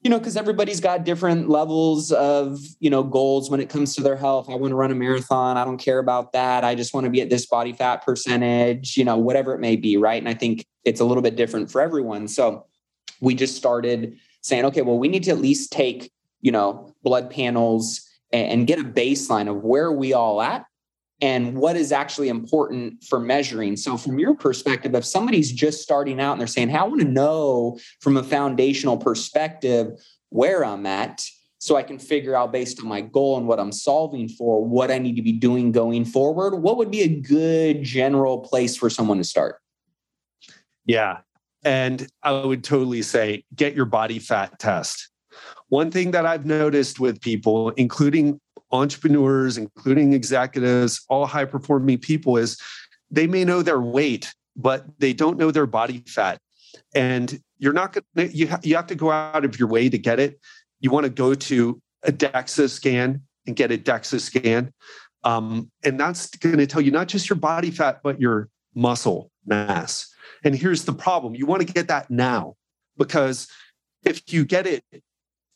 you 0.02 0.10
know, 0.10 0.18
because 0.20 0.36
everybody's 0.36 0.78
got 0.78 1.02
different 1.02 1.48
levels 1.48 2.12
of, 2.12 2.60
you 2.78 2.90
know, 2.90 3.02
goals 3.02 3.50
when 3.50 3.58
it 3.58 3.68
comes 3.68 3.96
to 3.96 4.02
their 4.02 4.14
health. 4.14 4.48
I 4.48 4.54
want 4.54 4.70
to 4.70 4.76
run 4.76 4.92
a 4.92 4.94
marathon. 4.94 5.56
I 5.56 5.64
don't 5.64 5.78
care 5.78 5.98
about 5.98 6.32
that. 6.32 6.62
I 6.62 6.76
just 6.76 6.94
want 6.94 7.06
to 7.06 7.10
be 7.10 7.22
at 7.22 7.28
this 7.28 7.46
body 7.46 7.72
fat 7.72 8.04
percentage, 8.04 8.96
you 8.96 9.04
know, 9.04 9.16
whatever 9.16 9.52
it 9.52 9.58
may 9.58 9.74
be. 9.74 9.96
Right. 9.96 10.22
And 10.22 10.28
I 10.28 10.34
think 10.34 10.64
it's 10.84 11.00
a 11.00 11.04
little 11.04 11.24
bit 11.24 11.34
different 11.34 11.72
for 11.72 11.80
everyone. 11.80 12.28
So 12.28 12.66
we 13.20 13.34
just 13.34 13.56
started 13.56 14.18
saying, 14.42 14.64
okay, 14.66 14.82
well, 14.82 14.98
we 14.98 15.08
need 15.08 15.24
to 15.24 15.30
at 15.30 15.38
least 15.38 15.72
take, 15.72 16.12
you 16.40 16.52
know, 16.52 16.94
blood 17.02 17.30
panels 17.30 18.02
and, 18.32 18.66
get 18.66 18.78
a 18.78 18.84
baseline 18.84 19.48
of 19.48 19.62
where 19.62 19.90
we 19.92 20.12
all 20.12 20.42
at 20.42 20.66
and 21.20 21.56
what 21.56 21.76
is 21.76 21.92
actually 21.92 22.28
important 22.28 23.02
for 23.04 23.18
measuring. 23.18 23.76
So, 23.76 23.96
from 23.96 24.18
your 24.18 24.34
perspective, 24.34 24.94
if 24.94 25.04
somebody's 25.04 25.52
just 25.52 25.80
starting 25.80 26.20
out 26.20 26.32
and 26.32 26.40
they're 26.40 26.46
saying, 26.46 26.68
Hey, 26.68 26.78
I 26.78 26.82
want 26.82 27.00
to 27.00 27.08
know 27.08 27.78
from 28.00 28.16
a 28.16 28.22
foundational 28.22 28.98
perspective 28.98 29.92
where 30.28 30.64
I'm 30.64 30.84
at, 30.84 31.24
so 31.58 31.76
I 31.76 31.82
can 31.82 31.98
figure 31.98 32.36
out 32.36 32.52
based 32.52 32.80
on 32.80 32.86
my 32.86 33.00
goal 33.00 33.38
and 33.38 33.48
what 33.48 33.58
I'm 33.58 33.72
solving 33.72 34.28
for, 34.28 34.64
what 34.64 34.90
I 34.90 34.98
need 34.98 35.16
to 35.16 35.22
be 35.22 35.32
doing 35.32 35.72
going 35.72 36.04
forward, 36.04 36.56
what 36.56 36.76
would 36.76 36.90
be 36.90 37.02
a 37.02 37.08
good 37.08 37.82
general 37.82 38.40
place 38.40 38.76
for 38.76 38.90
someone 38.90 39.18
to 39.18 39.24
start? 39.24 39.56
Yeah. 40.84 41.18
And 41.66 42.06
I 42.22 42.30
would 42.30 42.62
totally 42.62 43.02
say 43.02 43.44
get 43.56 43.74
your 43.74 43.86
body 43.86 44.20
fat 44.20 44.56
test. 44.60 45.10
One 45.68 45.90
thing 45.90 46.12
that 46.12 46.24
I've 46.24 46.46
noticed 46.46 47.00
with 47.00 47.20
people, 47.20 47.70
including 47.70 48.40
entrepreneurs, 48.70 49.58
including 49.58 50.12
executives, 50.12 51.04
all 51.08 51.26
high 51.26 51.44
performing 51.44 51.98
people, 51.98 52.36
is 52.36 52.56
they 53.10 53.26
may 53.26 53.44
know 53.44 53.62
their 53.62 53.80
weight, 53.80 54.32
but 54.54 54.86
they 55.00 55.12
don't 55.12 55.38
know 55.38 55.50
their 55.50 55.66
body 55.66 56.04
fat. 56.06 56.38
And 56.94 57.40
you're 57.58 57.72
not 57.72 57.92
going 57.92 58.28
to, 58.28 58.36
you, 58.36 58.46
ha- 58.46 58.60
you 58.62 58.76
have 58.76 58.86
to 58.86 58.94
go 58.94 59.10
out 59.10 59.44
of 59.44 59.58
your 59.58 59.66
way 59.66 59.88
to 59.88 59.98
get 59.98 60.20
it. 60.20 60.38
You 60.78 60.92
want 60.92 61.02
to 61.04 61.10
go 61.10 61.34
to 61.34 61.82
a 62.04 62.12
DEXA 62.12 62.70
scan 62.70 63.22
and 63.44 63.56
get 63.56 63.72
a 63.72 63.78
DEXA 63.78 64.20
scan. 64.20 64.72
Um, 65.24 65.68
and 65.84 65.98
that's 65.98 66.28
going 66.36 66.58
to 66.58 66.66
tell 66.68 66.80
you 66.80 66.92
not 66.92 67.08
just 67.08 67.28
your 67.28 67.38
body 67.38 67.72
fat, 67.72 68.02
but 68.04 68.20
your 68.20 68.50
muscle 68.76 69.32
mass. 69.44 70.12
And 70.46 70.54
here's 70.54 70.84
the 70.84 70.92
problem 70.92 71.34
you 71.34 71.44
want 71.44 71.66
to 71.66 71.72
get 71.72 71.88
that 71.88 72.08
now 72.08 72.54
because 72.96 73.48
if 74.04 74.32
you 74.32 74.44
get 74.44 74.64
it 74.68 74.84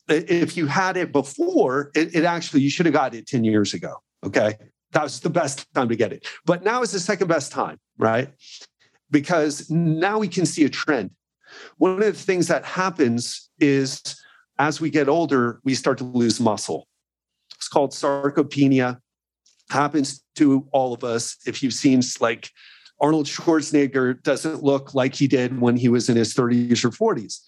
if 0.09 0.57
you 0.57 0.67
had 0.67 0.97
it 0.97 1.13
before, 1.13 1.93
it, 1.95 2.17
it 2.17 2.25
actually, 2.25 2.63
you 2.63 2.71
should 2.71 2.87
have 2.87 2.93
got 2.93 3.15
it 3.15 3.29
10 3.29 3.45
years 3.45 3.73
ago. 3.73 3.95
Okay. 4.27 4.55
That 4.91 5.05
was 5.05 5.21
the 5.21 5.31
best 5.31 5.73
time 5.73 5.89
to 5.89 5.95
get 5.95 6.13
it. 6.13 6.27
But 6.45 6.65
now 6.65 6.83
is 6.83 6.91
the 6.91 6.99
second 6.99 7.29
best 7.29 7.53
time, 7.53 7.79
right? 7.97 8.33
Because 9.13 9.71
now 9.71 10.19
we 10.19 10.27
can 10.27 10.45
see 10.45 10.65
a 10.65 10.69
trend. 10.69 11.11
One 11.77 11.93
of 11.93 12.01
the 12.01 12.13
things 12.13 12.49
that 12.49 12.65
happens 12.65 13.49
is 13.61 14.03
as 14.59 14.81
we 14.81 14.91
get 14.91 15.09
older, 15.09 15.61
we 15.63 15.77
start 15.77 15.99
to 15.99 16.05
lose 16.05 16.41
muscle. 16.41 16.89
It's 17.55 17.69
called 17.69 17.93
sarcopenia. 17.93 18.99
Happens 19.71 20.25
to 20.35 20.67
all 20.73 20.93
of 20.93 21.05
us. 21.05 21.37
If 21.47 21.63
you've 21.63 21.75
seen 21.75 22.03
like 22.21 22.51
Arnold 23.01 23.27
Schwarzenegger 23.27 24.23
doesn't 24.23 24.63
look 24.63 24.95
like 24.95 25.15
he 25.15 25.27
did 25.27 25.61
when 25.61 25.77
he 25.77 25.89
was 25.89 26.09
in 26.09 26.17
his 26.17 26.35
30s 26.35 26.85
or 26.85 26.91
40s 26.91 27.41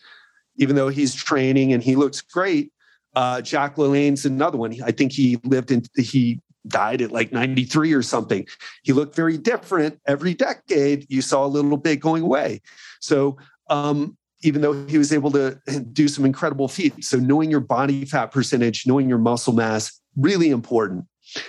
even 0.57 0.77
though 0.77 0.89
he's 0.89 1.15
training 1.15 1.73
and 1.73 1.83
he 1.83 1.97
looks 1.97 2.21
great. 2.21 2.73
Uh, 3.15 3.41
Jack 3.41 3.77
LaLanne's 3.77 4.25
another 4.25 4.59
one. 4.59 4.75
I 4.83 4.91
think 4.91 5.13
he 5.13 5.39
lived 5.45 5.71
in, 5.71 5.83
he 5.97 6.41
died 6.67 7.03
at 7.03 7.13
like 7.13 7.33
93 7.33 7.93
or 7.93 8.03
something. 8.03 8.47
He 8.83 8.93
looked 8.93 9.15
very 9.15 9.37
different 9.37 10.01
every 10.07 10.35
decade. 10.35 11.07
You 11.09 11.23
saw 11.23 11.45
a 11.45 11.49
little 11.49 11.77
bit 11.77 11.97
going 11.97 12.23
away. 12.23 12.63
So, 13.01 13.37
um, 13.69 14.17
even 14.45 14.61
though 14.61 14.87
he 14.87 14.99
was 14.99 15.13
able 15.13 15.31
to 15.31 15.61
do 15.93 16.09
some 16.09 16.25
incredible 16.25 16.69
feats. 16.69 17.09
So, 17.09 17.19
knowing 17.19 17.51
your 17.51 17.61
body 17.61 18.05
fat 18.05 18.33
percentage, 18.33 18.87
knowing 18.87 19.09
your 19.09 19.19
muscle 19.19 19.53
mass, 19.53 20.01
really 20.17 20.51
important, 20.51 21.07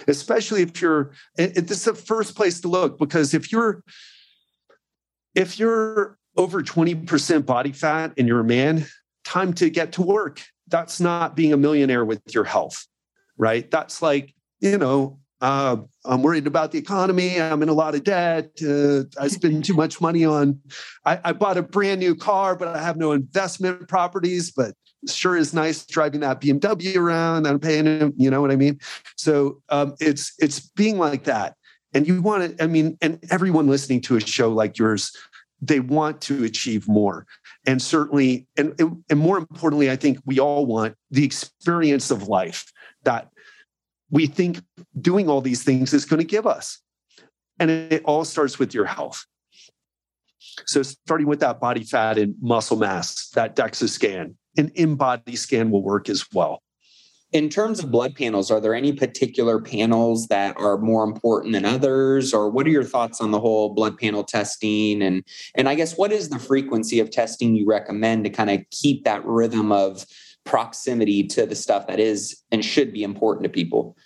especially 0.08 0.62
if 0.62 0.82
you're, 0.82 1.12
it, 1.38 1.67
this 1.67 1.80
is 1.80 1.84
the 1.86 1.96
first 1.96 2.36
place 2.36 2.62
to 2.62 2.67
look 2.67 3.00
because 3.00 3.34
if 3.34 3.52
you're, 3.52 3.84
if 5.36 5.60
you're 5.60 6.17
over 6.38 6.62
20% 6.62 7.46
body 7.46 7.72
fat 7.72 8.13
and 8.17 8.28
you're 8.28 8.39
a 8.39 8.46
man, 8.46 8.86
time 9.24 9.54
to 9.54 9.69
get 9.69 9.93
to 9.93 10.02
work. 10.02 10.41
That's 10.67 11.00
not 11.00 11.36
being 11.36 11.54
a 11.54 11.58
millionaire 11.58 12.06
with 12.06 12.22
your 12.34 12.43
health, 12.43 12.88
right? 13.38 13.69
That's 13.69 14.02
like, 14.02 14.34
you 14.60 14.78
know, 14.78 15.19
uh, 15.41 15.76
I'm 16.06 16.24
worried 16.24 16.48
about 16.48 16.72
the 16.72 16.80
economy. 16.80 17.39
I'm 17.39 17.62
in 17.62 17.67
a 17.67 17.74
lot 17.74 17.96
of 17.96 18.06
debt. 18.06 18.52
Uh, 18.65 19.04
I 19.19 19.28
spend 19.28 19.65
too 19.65 19.74
much 19.74 20.00
money 20.00 20.24
on. 20.24 20.60
I, 21.06 21.19
I, 21.22 21.34
bought 21.34 21.58
a 21.58 21.63
brand 21.63 22.00
new 22.00 22.15
car, 22.15 22.56
but 22.56 22.69
I 22.69 22.82
have 22.82 22.96
no 22.96 23.12
investment 23.12 23.89
properties. 23.89 24.52
But 24.52 24.74
sure 25.07 25.35
is 25.35 25.53
nice 25.53 25.85
driving 25.85 26.21
that 26.21 26.41
BMW 26.41 26.95
around. 26.97 27.47
I'm 27.47 27.59
paying 27.59 27.85
him. 27.85 28.13
You 28.17 28.29
know 28.29 28.41
what 28.41 28.51
I 28.51 28.55
mean? 28.55 28.79
So 29.17 29.61
um, 29.69 29.95
it's 29.99 30.33
it's 30.39 30.59
being 30.59 30.97
like 30.97 31.25
that, 31.25 31.55
and 31.93 32.07
you 32.07 32.21
want 32.21 32.57
to. 32.57 32.63
I 32.63 32.67
mean, 32.67 32.97
and 33.01 33.19
everyone 33.29 33.67
listening 33.67 34.01
to 34.01 34.15
a 34.15 34.21
show 34.21 34.49
like 34.51 34.77
yours 34.77 35.15
they 35.65 35.79
want 35.79 36.19
to 36.19 36.43
achieve 36.43 36.89
more 36.89 37.25
and 37.65 37.81
certainly 37.81 38.45
and, 38.57 38.77
and 39.09 39.17
more 39.17 39.37
importantly 39.37 39.89
i 39.89 39.95
think 39.95 40.19
we 40.25 40.37
all 40.37 40.65
want 40.65 40.93
the 41.09 41.23
experience 41.23 42.11
of 42.11 42.27
life 42.27 42.69
that 43.03 43.29
we 44.13 44.27
think 44.27 44.61
doing 45.01 45.27
all 45.27 45.41
these 45.41 45.63
things 45.63 45.91
is 45.91 46.05
going 46.05 46.19
to 46.19 46.25
give 46.25 46.45
us. 46.45 46.79
And 47.59 47.69
it 47.69 48.03
all 48.05 48.23
starts 48.23 48.59
with 48.59 48.73
your 48.73 48.85
health. 48.85 49.25
So, 50.67 50.83
starting 50.83 51.25
with 51.25 51.39
that 51.39 51.59
body 51.59 51.83
fat 51.83 52.17
and 52.19 52.35
muscle 52.39 52.77
mass, 52.77 53.29
that 53.29 53.55
DEXA 53.55 53.89
scan, 53.89 54.37
an 54.57 54.69
InBody 54.71 55.37
scan 55.37 55.71
will 55.71 55.83
work 55.83 56.09
as 56.09 56.25
well. 56.33 56.61
In 57.31 57.49
terms 57.49 57.79
of 57.79 57.89
blood 57.89 58.13
panels, 58.13 58.51
are 58.51 58.59
there 58.59 58.75
any 58.75 58.93
particular 58.93 59.59
panels 59.59 60.27
that 60.27 60.55
are 60.59 60.77
more 60.77 61.03
important 61.03 61.53
than 61.53 61.65
others, 61.65 62.31
or 62.31 62.47
what 62.47 62.67
are 62.67 62.69
your 62.69 62.83
thoughts 62.83 63.19
on 63.19 63.31
the 63.31 63.39
whole 63.39 63.73
blood 63.73 63.97
panel 63.97 64.23
testing? 64.23 65.01
And 65.01 65.23
and 65.55 65.67
I 65.67 65.73
guess 65.73 65.97
what 65.97 66.11
is 66.11 66.29
the 66.29 66.37
frequency 66.37 66.99
of 66.99 67.09
testing 67.09 67.55
you 67.55 67.65
recommend 67.65 68.23
to 68.25 68.29
kind 68.29 68.51
of 68.51 68.61
keep 68.69 69.03
that 69.05 69.25
rhythm 69.25 69.71
of 69.71 70.05
proximity 70.43 71.23
to 71.29 71.47
the 71.47 71.55
stuff 71.55 71.87
that 71.87 71.99
is 71.99 72.39
and 72.51 72.63
should 72.63 72.93
be 72.93 73.03
important 73.03 73.45
to 73.45 73.49
people? 73.49 73.97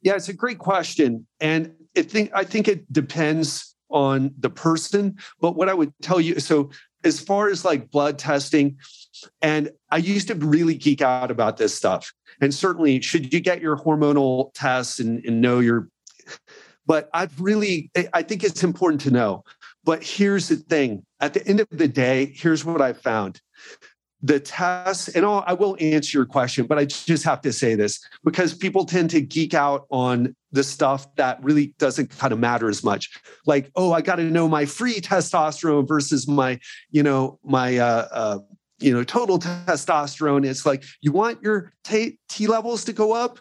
Yeah, 0.00 0.14
it's 0.14 0.30
a 0.30 0.34
great 0.34 0.58
question, 0.58 1.26
and 1.38 1.74
I 1.98 2.02
think 2.02 2.30
I 2.34 2.44
think 2.44 2.66
it 2.66 2.90
depends 2.90 3.74
on 3.90 4.34
the 4.38 4.50
person. 4.50 5.18
But 5.38 5.54
what 5.54 5.68
I 5.68 5.74
would 5.74 5.92
tell 6.00 6.20
you, 6.20 6.40
so 6.40 6.70
as 7.04 7.20
far 7.20 7.48
as 7.48 7.64
like 7.64 7.90
blood 7.90 8.18
testing, 8.18 8.78
and 9.40 9.70
I 9.90 9.98
used 9.98 10.28
to 10.28 10.34
really 10.34 10.74
geek 10.74 11.02
out 11.02 11.30
about 11.30 11.56
this 11.56 11.74
stuff. 11.74 12.12
And 12.40 12.52
certainly, 12.52 13.00
should 13.00 13.32
you 13.32 13.40
get 13.40 13.60
your 13.60 13.76
hormonal 13.76 14.52
tests 14.54 14.98
and, 14.98 15.24
and 15.24 15.40
know 15.40 15.60
your, 15.60 15.88
but 16.86 17.08
I've 17.14 17.40
really, 17.40 17.90
I 18.12 18.22
think 18.22 18.42
it's 18.42 18.64
important 18.64 19.02
to 19.02 19.10
know. 19.10 19.44
But 19.84 20.02
here's 20.02 20.48
the 20.48 20.56
thing 20.56 21.04
at 21.20 21.34
the 21.34 21.46
end 21.46 21.60
of 21.60 21.68
the 21.70 21.88
day, 21.88 22.32
here's 22.34 22.64
what 22.64 22.80
I 22.80 22.92
found 22.92 23.40
the 24.24 24.40
tests, 24.40 25.08
and 25.08 25.26
I'll, 25.26 25.44
I 25.46 25.52
will 25.52 25.76
answer 25.80 26.16
your 26.16 26.24
question, 26.24 26.66
but 26.66 26.78
I 26.78 26.86
just 26.86 27.24
have 27.24 27.42
to 27.42 27.52
say 27.52 27.74
this 27.74 28.00
because 28.24 28.54
people 28.54 28.86
tend 28.86 29.10
to 29.10 29.20
geek 29.20 29.52
out 29.52 29.86
on 29.90 30.34
the 30.54 30.64
stuff 30.64 31.14
that 31.16 31.42
really 31.42 31.74
doesn't 31.78 32.16
kind 32.16 32.32
of 32.32 32.38
matter 32.38 32.68
as 32.68 32.84
much. 32.84 33.10
Like, 33.44 33.70
oh, 33.76 33.92
I 33.92 34.00
got 34.00 34.16
to 34.16 34.24
know 34.24 34.48
my 34.48 34.64
free 34.64 35.00
testosterone 35.00 35.86
versus 35.86 36.26
my, 36.28 36.58
you 36.90 37.02
know, 37.02 37.38
my, 37.44 37.76
uh, 37.76 38.08
uh, 38.10 38.38
you 38.78 38.92
know, 38.92 39.04
total 39.04 39.38
testosterone. 39.38 40.46
It's 40.46 40.64
like 40.64 40.84
you 41.00 41.12
want 41.12 41.42
your 41.42 41.72
T, 41.84 42.18
T 42.28 42.46
levels 42.46 42.84
to 42.84 42.92
go 42.92 43.12
up, 43.12 43.40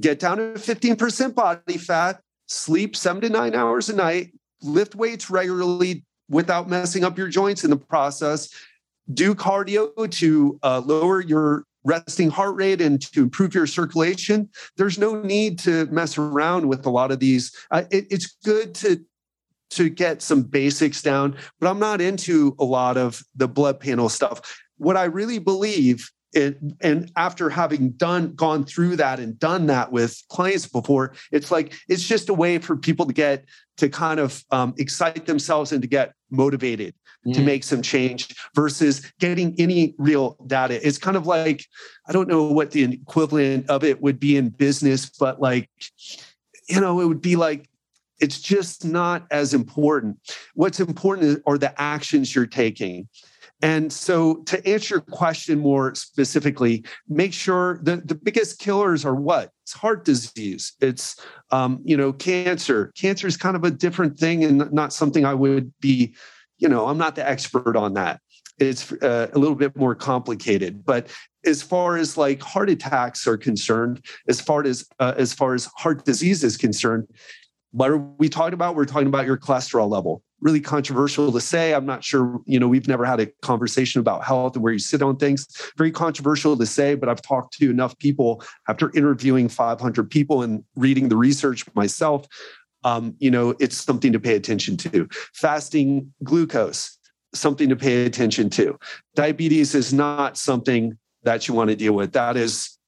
get 0.00 0.18
down 0.18 0.38
to 0.38 0.54
15% 0.54 1.34
body 1.34 1.78
fat, 1.78 2.20
sleep 2.46 2.96
seven 2.96 3.22
to 3.22 3.28
nine 3.28 3.54
hours 3.54 3.88
a 3.88 3.94
night, 3.94 4.32
lift 4.62 4.94
weights 4.94 5.30
regularly 5.30 6.04
without 6.28 6.68
messing 6.68 7.04
up 7.04 7.18
your 7.18 7.28
joints 7.28 7.62
in 7.62 7.70
the 7.70 7.76
process 7.76 8.48
do 9.12 9.34
cardio 9.34 10.10
to 10.10 10.58
uh, 10.62 10.80
lower 10.84 11.20
your 11.20 11.64
resting 11.84 12.30
heart 12.30 12.54
rate 12.56 12.80
and 12.80 13.00
to 13.00 13.22
improve 13.22 13.54
your 13.54 13.66
circulation 13.66 14.48
there's 14.76 14.98
no 14.98 15.20
need 15.22 15.58
to 15.58 15.86
mess 15.86 16.18
around 16.18 16.68
with 16.68 16.86
a 16.86 16.90
lot 16.90 17.10
of 17.10 17.20
these. 17.20 17.54
Uh, 17.70 17.84
it, 17.90 18.06
it's 18.10 18.36
good 18.44 18.74
to 18.74 19.04
to 19.70 19.88
get 19.88 20.20
some 20.20 20.42
basics 20.42 21.00
down 21.00 21.34
but 21.58 21.68
i'm 21.68 21.78
not 21.78 22.00
into 22.00 22.54
a 22.58 22.64
lot 22.64 22.96
of 22.96 23.22
the 23.34 23.48
blood 23.48 23.80
panel 23.80 24.08
stuff. 24.08 24.58
What 24.76 24.96
i 24.96 25.04
really 25.04 25.38
believe 25.38 26.10
it, 26.34 26.58
and 26.80 27.12
after 27.16 27.50
having 27.50 27.90
done 27.90 28.34
gone 28.34 28.64
through 28.64 28.96
that 28.96 29.20
and 29.20 29.38
done 29.38 29.66
that 29.66 29.92
with 29.92 30.22
clients 30.28 30.66
before 30.66 31.14
it's 31.30 31.50
like 31.50 31.74
it's 31.88 32.06
just 32.06 32.28
a 32.28 32.34
way 32.34 32.58
for 32.58 32.76
people 32.76 33.06
to 33.06 33.12
get 33.12 33.44
to 33.76 33.88
kind 33.88 34.18
of 34.18 34.42
um, 34.50 34.74
excite 34.78 35.26
themselves 35.26 35.72
and 35.72 35.82
to 35.82 35.88
get 35.88 36.14
motivated 36.30 36.94
mm. 37.26 37.34
to 37.34 37.42
make 37.42 37.64
some 37.64 37.82
change 37.82 38.34
versus 38.54 39.12
getting 39.18 39.54
any 39.58 39.94
real 39.98 40.36
data. 40.46 40.86
It's 40.86 40.98
kind 40.98 41.16
of 41.16 41.26
like, 41.26 41.64
I 42.08 42.12
don't 42.12 42.28
know 42.28 42.44
what 42.44 42.70
the 42.70 42.84
equivalent 42.84 43.68
of 43.68 43.84
it 43.84 44.00
would 44.02 44.18
be 44.18 44.36
in 44.36 44.50
business, 44.50 45.10
but 45.10 45.40
like, 45.40 45.68
you 46.68 46.80
know, 46.80 47.00
it 47.00 47.06
would 47.06 47.22
be 47.22 47.36
like, 47.36 47.68
it's 48.20 48.40
just 48.40 48.84
not 48.84 49.26
as 49.30 49.52
important. 49.52 50.16
What's 50.54 50.78
important 50.78 51.42
are 51.46 51.58
the 51.58 51.78
actions 51.80 52.34
you're 52.34 52.46
taking. 52.46 53.08
And 53.62 53.92
so, 53.92 54.42
to 54.44 54.68
answer 54.68 54.96
your 54.96 55.00
question 55.02 55.60
more 55.60 55.94
specifically, 55.94 56.84
make 57.08 57.32
sure 57.32 57.78
the, 57.82 57.96
the 57.96 58.16
biggest 58.16 58.58
killers 58.58 59.04
are 59.04 59.14
what? 59.14 59.50
It's 59.62 59.72
heart 59.72 60.04
disease. 60.04 60.72
It's 60.80 61.20
um, 61.52 61.80
you 61.84 61.96
know 61.96 62.12
cancer. 62.12 62.92
Cancer 62.96 63.28
is 63.28 63.36
kind 63.36 63.54
of 63.54 63.62
a 63.62 63.70
different 63.70 64.18
thing 64.18 64.42
and 64.42 64.70
not 64.72 64.92
something 64.92 65.24
I 65.24 65.34
would 65.34 65.72
be 65.80 66.14
you 66.62 66.68
know, 66.68 66.86
I'm 66.86 66.96
not 66.96 67.16
the 67.16 67.28
expert 67.28 67.76
on 67.76 67.94
that. 67.94 68.20
It's 68.58 68.92
uh, 68.92 69.28
a 69.32 69.38
little 69.38 69.56
bit 69.56 69.76
more 69.76 69.96
complicated, 69.96 70.84
but 70.84 71.08
as 71.44 71.60
far 71.60 71.96
as 71.96 72.16
like 72.16 72.40
heart 72.40 72.70
attacks 72.70 73.26
are 73.26 73.36
concerned, 73.36 74.04
as 74.28 74.40
far 74.40 74.64
as 74.64 74.86
uh, 75.00 75.14
as 75.16 75.32
far 75.32 75.54
as 75.54 75.68
heart 75.76 76.04
disease 76.04 76.44
is 76.44 76.56
concerned, 76.56 77.08
what 77.72 77.90
are 77.90 77.96
we 77.96 78.28
talking 78.28 78.54
about? 78.54 78.76
We're 78.76 78.84
talking 78.84 79.08
about 79.08 79.26
your 79.26 79.38
cholesterol 79.38 79.90
level. 79.90 80.22
Really 80.40 80.60
controversial 80.60 81.32
to 81.32 81.40
say. 81.40 81.74
I'm 81.74 81.86
not 81.86 82.04
sure, 82.04 82.40
you 82.46 82.60
know, 82.60 82.68
we've 82.68 82.86
never 82.86 83.04
had 83.04 83.18
a 83.18 83.26
conversation 83.42 84.00
about 84.00 84.24
health 84.24 84.54
and 84.54 84.62
where 84.62 84.72
you 84.72 84.78
sit 84.78 85.02
on 85.02 85.16
things. 85.16 85.46
Very 85.76 85.90
controversial 85.90 86.56
to 86.56 86.66
say, 86.66 86.94
but 86.94 87.08
I've 87.08 87.22
talked 87.22 87.54
to 87.58 87.70
enough 87.70 87.98
people 87.98 88.42
after 88.68 88.94
interviewing 88.94 89.48
500 89.48 90.10
people 90.10 90.42
and 90.42 90.62
reading 90.76 91.08
the 91.08 91.16
research 91.16 91.64
myself 91.74 92.26
um, 92.84 93.14
you 93.18 93.30
know, 93.30 93.54
it's 93.60 93.76
something 93.76 94.12
to 94.12 94.20
pay 94.20 94.34
attention 94.34 94.76
to. 94.78 95.08
Fasting 95.34 96.12
glucose, 96.24 96.98
something 97.34 97.68
to 97.68 97.76
pay 97.76 98.04
attention 98.04 98.50
to. 98.50 98.78
Diabetes 99.14 99.74
is 99.74 99.92
not 99.92 100.36
something 100.36 100.98
that 101.22 101.46
you 101.46 101.54
want 101.54 101.70
to 101.70 101.76
deal 101.76 101.92
with. 101.92 102.12
That 102.12 102.36
is, 102.36 102.78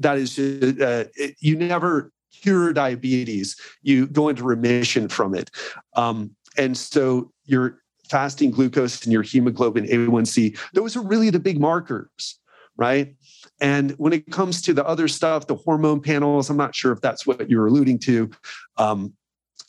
that 0.00 0.18
is, 0.18 0.38
uh, 0.38 1.04
it, 1.14 1.36
you 1.40 1.56
never 1.56 2.12
cure 2.42 2.72
diabetes. 2.72 3.56
You 3.82 4.06
go 4.06 4.28
into 4.28 4.44
remission 4.44 5.08
from 5.08 5.34
it. 5.34 5.50
Um, 5.94 6.34
and 6.56 6.76
so 6.76 7.32
your 7.44 7.80
fasting 8.08 8.50
glucose 8.50 9.04
and 9.04 9.12
your 9.12 9.22
hemoglobin 9.22 9.86
A1C, 9.86 10.58
those 10.72 10.96
are 10.96 11.02
really 11.02 11.30
the 11.30 11.40
big 11.40 11.60
markers, 11.60 12.38
right? 12.78 13.14
And 13.60 13.90
when 13.92 14.12
it 14.12 14.30
comes 14.30 14.62
to 14.62 14.72
the 14.72 14.86
other 14.86 15.08
stuff, 15.08 15.46
the 15.46 15.56
hormone 15.56 16.00
panels, 16.00 16.48
I'm 16.48 16.56
not 16.56 16.74
sure 16.74 16.92
if 16.92 17.00
that's 17.00 17.26
what 17.26 17.50
you're 17.50 17.66
alluding 17.66 17.98
to, 18.00 18.30
um, 18.78 19.12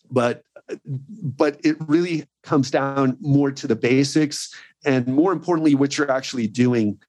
but 0.10 0.44
but 0.86 1.60
it 1.64 1.76
really 1.88 2.28
comes 2.44 2.70
down 2.70 3.18
more 3.20 3.52
to 3.52 3.66
the 3.66 3.76
basics 3.76 4.54
and 4.86 5.08
more 5.08 5.34
importantly, 5.34 5.76
what 5.76 5.98
you're 5.98 6.12
actually 6.12 6.48
doing 6.48 7.00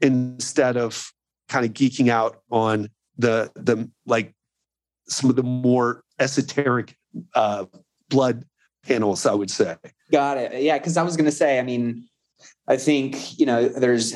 instead 0.00 0.76
of 0.76 1.12
kind 1.48 1.64
of 1.64 1.72
geeking 1.72 2.08
out 2.08 2.42
on 2.50 2.88
the 3.16 3.50
the 3.54 3.90
like 4.06 4.34
some 5.08 5.30
of 5.30 5.36
the 5.36 5.42
more 5.42 6.02
esoteric 6.18 6.96
uh, 7.34 7.64
blood 8.08 8.44
panels, 8.84 9.26
I 9.26 9.34
would 9.34 9.50
say. 9.50 9.76
Got 10.12 10.38
it. 10.38 10.62
Yeah, 10.62 10.78
because 10.78 10.96
I 10.96 11.02
was 11.02 11.16
going 11.16 11.26
to 11.26 11.32
say, 11.32 11.58
I 11.58 11.62
mean, 11.62 12.08
I 12.66 12.76
think 12.76 13.38
you 13.38 13.46
know, 13.46 13.68
there's 13.68 14.14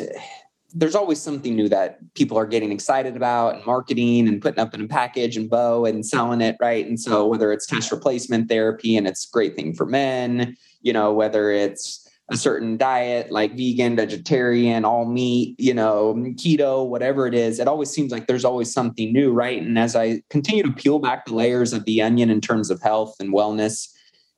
there's 0.75 0.95
always 0.95 1.21
something 1.21 1.55
new 1.55 1.69
that 1.69 1.99
people 2.15 2.39
are 2.39 2.47
getting 2.47 2.73
excited 2.73 3.17
about 3.17 3.57
and 3.57 3.67
marketing 3.67 4.27
and 4.29 4.41
putting 4.41 4.61
up 4.61 4.75
in 4.75 4.83
a 4.83 4.89
package 4.89 5.37
and 5.37 5.51
bow 5.51 5.85
and 5.85 6.07
selling 6.07 6.41
it 6.41 6.57
right? 6.61 6.87
And 6.87 6.99
so 6.99 7.27
whether 7.27 7.53
it's 7.53 7.67
test 7.67 7.93
replacement 7.93 8.49
therapy 8.49 8.97
and 8.97 9.07
it's 9.07 9.27
a 9.27 9.33
great 9.33 9.55
thing 9.57 9.75
for 9.75 9.87
men 9.87 10.57
you 10.83 10.93
know 10.93 11.13
whether 11.13 11.51
it's 11.51 12.09
a 12.31 12.37
certain 12.37 12.77
diet 12.77 13.31
like 13.31 13.57
vegan 13.57 13.97
vegetarian 13.97 14.85
all 14.85 15.05
meat 15.05 15.55
you 15.59 15.75
know 15.75 16.15
keto 16.35 16.87
whatever 16.87 17.27
it 17.27 17.35
is 17.35 17.59
it 17.59 17.69
always 17.69 17.91
seems 17.91 18.13
like 18.13 18.27
there's 18.27 18.45
always 18.45 18.73
something 18.73 19.13
new 19.13 19.33
right? 19.33 19.63
And 19.63 19.79
as 19.79 19.97
i 19.97 20.23
continue 20.31 20.63
to 20.65 20.73
peel 20.73 20.99
back 20.99 21.27
the 21.27 21.35
layers 21.35 21.73
of 21.73 21.85
the 21.85 22.03
onion 22.03 22.31
in 22.31 22.41
terms 22.41 22.71
of 22.71 22.81
health 22.83 23.15
and 23.21 23.33
wellness 23.33 23.89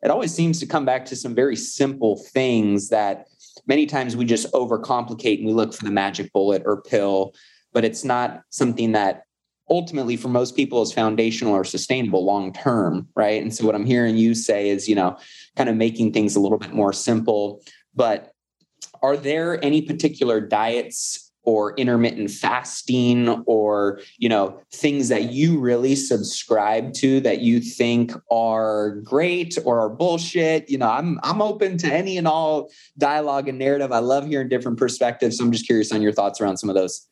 it 0.02 0.10
always 0.10 0.34
seems 0.34 0.60
to 0.60 0.66
come 0.66 0.84
back 0.84 1.06
to 1.06 1.16
some 1.16 1.34
very 1.34 1.56
simple 1.56 2.22
things 2.32 2.90
that 2.90 3.26
many 3.66 3.86
times 3.86 4.16
we 4.16 4.24
just 4.24 4.50
overcomplicate 4.52 5.38
and 5.38 5.46
we 5.46 5.52
look 5.52 5.74
for 5.74 5.84
the 5.84 5.90
magic 5.90 6.32
bullet 6.32 6.62
or 6.64 6.82
pill, 6.82 7.34
but 7.72 7.84
it's 7.84 8.04
not 8.04 8.42
something 8.50 8.92
that 8.92 9.22
ultimately 9.70 10.16
for 10.16 10.28
most 10.28 10.56
people 10.56 10.82
is 10.82 10.92
foundational 10.92 11.54
or 11.54 11.64
sustainable 11.64 12.24
long 12.24 12.52
term, 12.52 13.08
right? 13.14 13.42
And 13.42 13.54
so 13.54 13.64
what 13.64 13.74
I'm 13.74 13.86
hearing 13.86 14.16
you 14.16 14.34
say 14.34 14.68
is, 14.68 14.88
you 14.88 14.94
know, 14.94 15.16
kind 15.56 15.68
of 15.68 15.76
making 15.76 16.12
things 16.12 16.36
a 16.36 16.40
little 16.40 16.58
bit 16.58 16.72
more 16.72 16.92
simple, 16.92 17.62
but 17.94 18.32
are 19.02 19.16
there 19.16 19.62
any 19.64 19.82
particular 19.82 20.40
diets 20.40 21.23
or 21.44 21.74
intermittent 21.76 22.30
fasting 22.30 23.28
or 23.46 24.00
you 24.18 24.28
know 24.28 24.60
things 24.72 25.08
that 25.08 25.32
you 25.32 25.58
really 25.58 25.94
subscribe 25.94 26.92
to 26.94 27.20
that 27.20 27.40
you 27.40 27.60
think 27.60 28.12
are 28.30 28.96
great 29.02 29.56
or 29.64 29.80
are 29.80 29.88
bullshit. 29.88 30.68
You 30.68 30.78
know 30.78 30.88
i'm 30.88 31.20
i'm 31.22 31.42
open 31.42 31.78
to 31.78 31.92
any 31.92 32.18
and 32.18 32.26
all 32.26 32.70
dialogue 32.98 33.48
and 33.48 33.58
narrative. 33.58 33.92
I 33.92 33.98
love 33.98 34.26
hearing 34.26 34.48
different 34.48 34.78
perspectives. 34.78 35.38
So 35.38 35.44
i'm 35.44 35.52
just 35.52 35.66
curious 35.66 35.92
on 35.92 36.02
your 36.02 36.12
thoughts 36.12 36.40
around 36.40 36.56
some 36.56 36.70
of 36.70 36.76
those. 36.76 37.06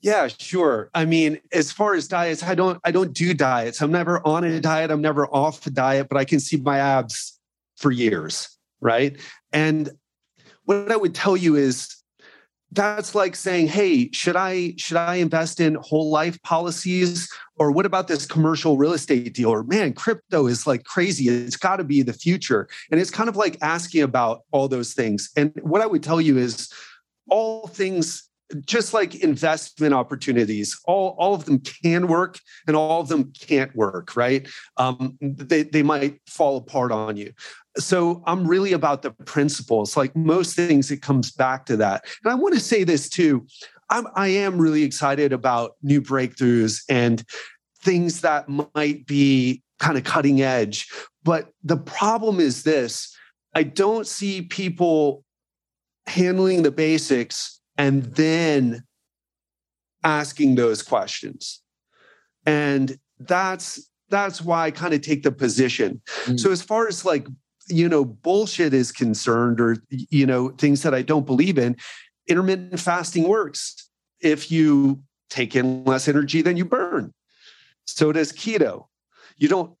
Yeah 0.00 0.28
sure. 0.28 0.90
I 0.94 1.04
mean 1.04 1.40
as 1.52 1.72
far 1.72 1.94
as 1.94 2.08
diets 2.08 2.42
i 2.42 2.54
don't 2.54 2.80
i 2.84 2.90
don't 2.90 3.12
do 3.12 3.34
diets. 3.34 3.80
I'm 3.82 3.92
never 3.92 4.26
on 4.26 4.44
a 4.44 4.60
diet. 4.60 4.90
I'm 4.90 5.02
never 5.02 5.26
off 5.26 5.66
a 5.66 5.70
diet 5.70 6.08
but 6.08 6.16
i 6.16 6.24
can 6.24 6.40
see 6.40 6.56
my 6.56 6.78
abs 6.78 7.38
for 7.76 7.90
years 7.90 8.48
right? 8.80 9.18
And 9.52 9.90
what 10.64 10.92
i 10.92 10.96
would 10.96 11.14
tell 11.14 11.36
you 11.36 11.56
is 11.56 11.95
that's 12.76 13.14
like 13.14 13.34
saying 13.34 13.66
hey 13.66 14.10
should 14.12 14.36
i 14.36 14.74
should 14.76 14.96
i 14.96 15.16
invest 15.16 15.60
in 15.60 15.74
whole 15.76 16.10
life 16.10 16.40
policies? 16.42 17.28
Or 17.58 17.72
what 17.72 17.86
about 17.86 18.06
this 18.06 18.26
commercial 18.26 18.76
real 18.76 18.92
estate 18.92 19.32
deal? 19.32 19.48
Or 19.48 19.64
man 19.64 19.94
crypto 19.94 20.46
is 20.46 20.66
like 20.66 20.84
crazy. 20.84 21.28
It's 21.28 21.56
got 21.56 21.76
to 21.76 21.84
be 21.84 22.02
the 22.02 22.12
future. 22.12 22.68
And 22.90 23.00
it's 23.00 23.10
kind 23.10 23.30
of 23.30 23.36
like 23.36 23.56
asking 23.62 24.02
about 24.02 24.42
all 24.52 24.68
those 24.68 24.92
things. 24.92 25.30
And 25.36 25.52
what 25.62 25.80
i 25.80 25.86
would 25.86 26.02
tell 26.02 26.20
you 26.20 26.38
is 26.38 26.70
all 27.28 27.66
things 27.66 28.28
just 28.64 28.94
like 28.94 29.16
investment 29.16 29.92
opportunities 29.92 30.78
all, 30.84 31.16
all 31.18 31.34
of 31.34 31.46
them 31.46 31.58
can 31.58 32.06
work 32.06 32.38
and 32.68 32.76
all 32.76 33.00
of 33.00 33.08
them 33.08 33.32
can't 33.32 33.74
work 33.74 34.14
right? 34.14 34.46
Um, 34.76 35.18
they, 35.20 35.64
they 35.64 35.82
might 35.82 36.20
fall 36.28 36.56
apart 36.56 36.92
on 36.92 37.16
you 37.16 37.32
so 37.78 38.22
i'm 38.26 38.46
really 38.46 38.72
about 38.72 39.02
the 39.02 39.10
principles 39.10 39.96
like 39.96 40.14
most 40.16 40.56
things 40.56 40.90
it 40.90 41.02
comes 41.02 41.30
back 41.30 41.66
to 41.66 41.76
that. 41.76 42.04
And 42.24 42.32
i 42.32 42.34
want 42.34 42.54
to 42.54 42.60
say 42.60 42.84
this 42.84 43.08
too 43.08 43.46
I'm, 43.90 44.06
i 44.14 44.28
am 44.28 44.58
really 44.58 44.82
excited 44.82 45.32
about 45.32 45.72
new 45.82 46.00
breakthroughs 46.00 46.82
and 46.88 47.24
things 47.82 48.22
that 48.22 48.48
might 48.48 49.06
be 49.06 49.62
kind 49.78 49.98
of 49.98 50.04
cutting 50.04 50.42
edge. 50.42 50.88
But 51.22 51.50
the 51.62 51.76
problem 51.76 52.40
is 52.40 52.62
this 52.62 53.14
i 53.54 53.62
don't 53.62 54.06
see 54.06 54.42
people 54.42 55.24
handling 56.06 56.62
the 56.62 56.70
basics 56.70 57.60
and 57.78 58.04
then 58.14 58.82
asking 60.04 60.54
those 60.54 60.82
questions. 60.82 61.60
And 62.46 62.98
that's 63.18 63.90
that's 64.08 64.40
why 64.40 64.66
i 64.66 64.70
kind 64.70 64.94
of 64.94 65.00
take 65.00 65.22
the 65.22 65.32
position. 65.32 66.00
Mm. 66.24 66.38
so 66.38 66.50
as 66.52 66.62
far 66.62 66.86
as 66.86 67.04
like 67.04 67.26
you 67.68 67.88
know 67.88 68.04
bullshit 68.04 68.72
is 68.72 68.92
concerned 68.92 69.60
or 69.60 69.76
you 69.90 70.26
know 70.26 70.50
things 70.50 70.82
that 70.82 70.94
i 70.94 71.02
don't 71.02 71.26
believe 71.26 71.58
in 71.58 71.76
intermittent 72.28 72.80
fasting 72.80 73.28
works. 73.28 73.88
If 74.20 74.50
you 74.50 75.02
take 75.28 75.54
in 75.54 75.84
less 75.84 76.08
energy 76.08 76.42
than 76.42 76.56
you 76.56 76.64
burn. 76.64 77.12
So 77.84 78.12
does 78.12 78.32
keto. 78.32 78.86
You 79.36 79.48
don't 79.48 79.72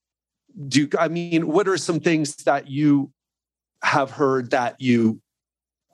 do 0.68 0.88
i 0.98 1.06
mean 1.06 1.46
what 1.48 1.68
are 1.68 1.76
some 1.76 2.00
things 2.00 2.34
that 2.44 2.66
you 2.66 3.12
have 3.82 4.10
heard 4.10 4.50
that 4.52 4.80
you 4.80 5.20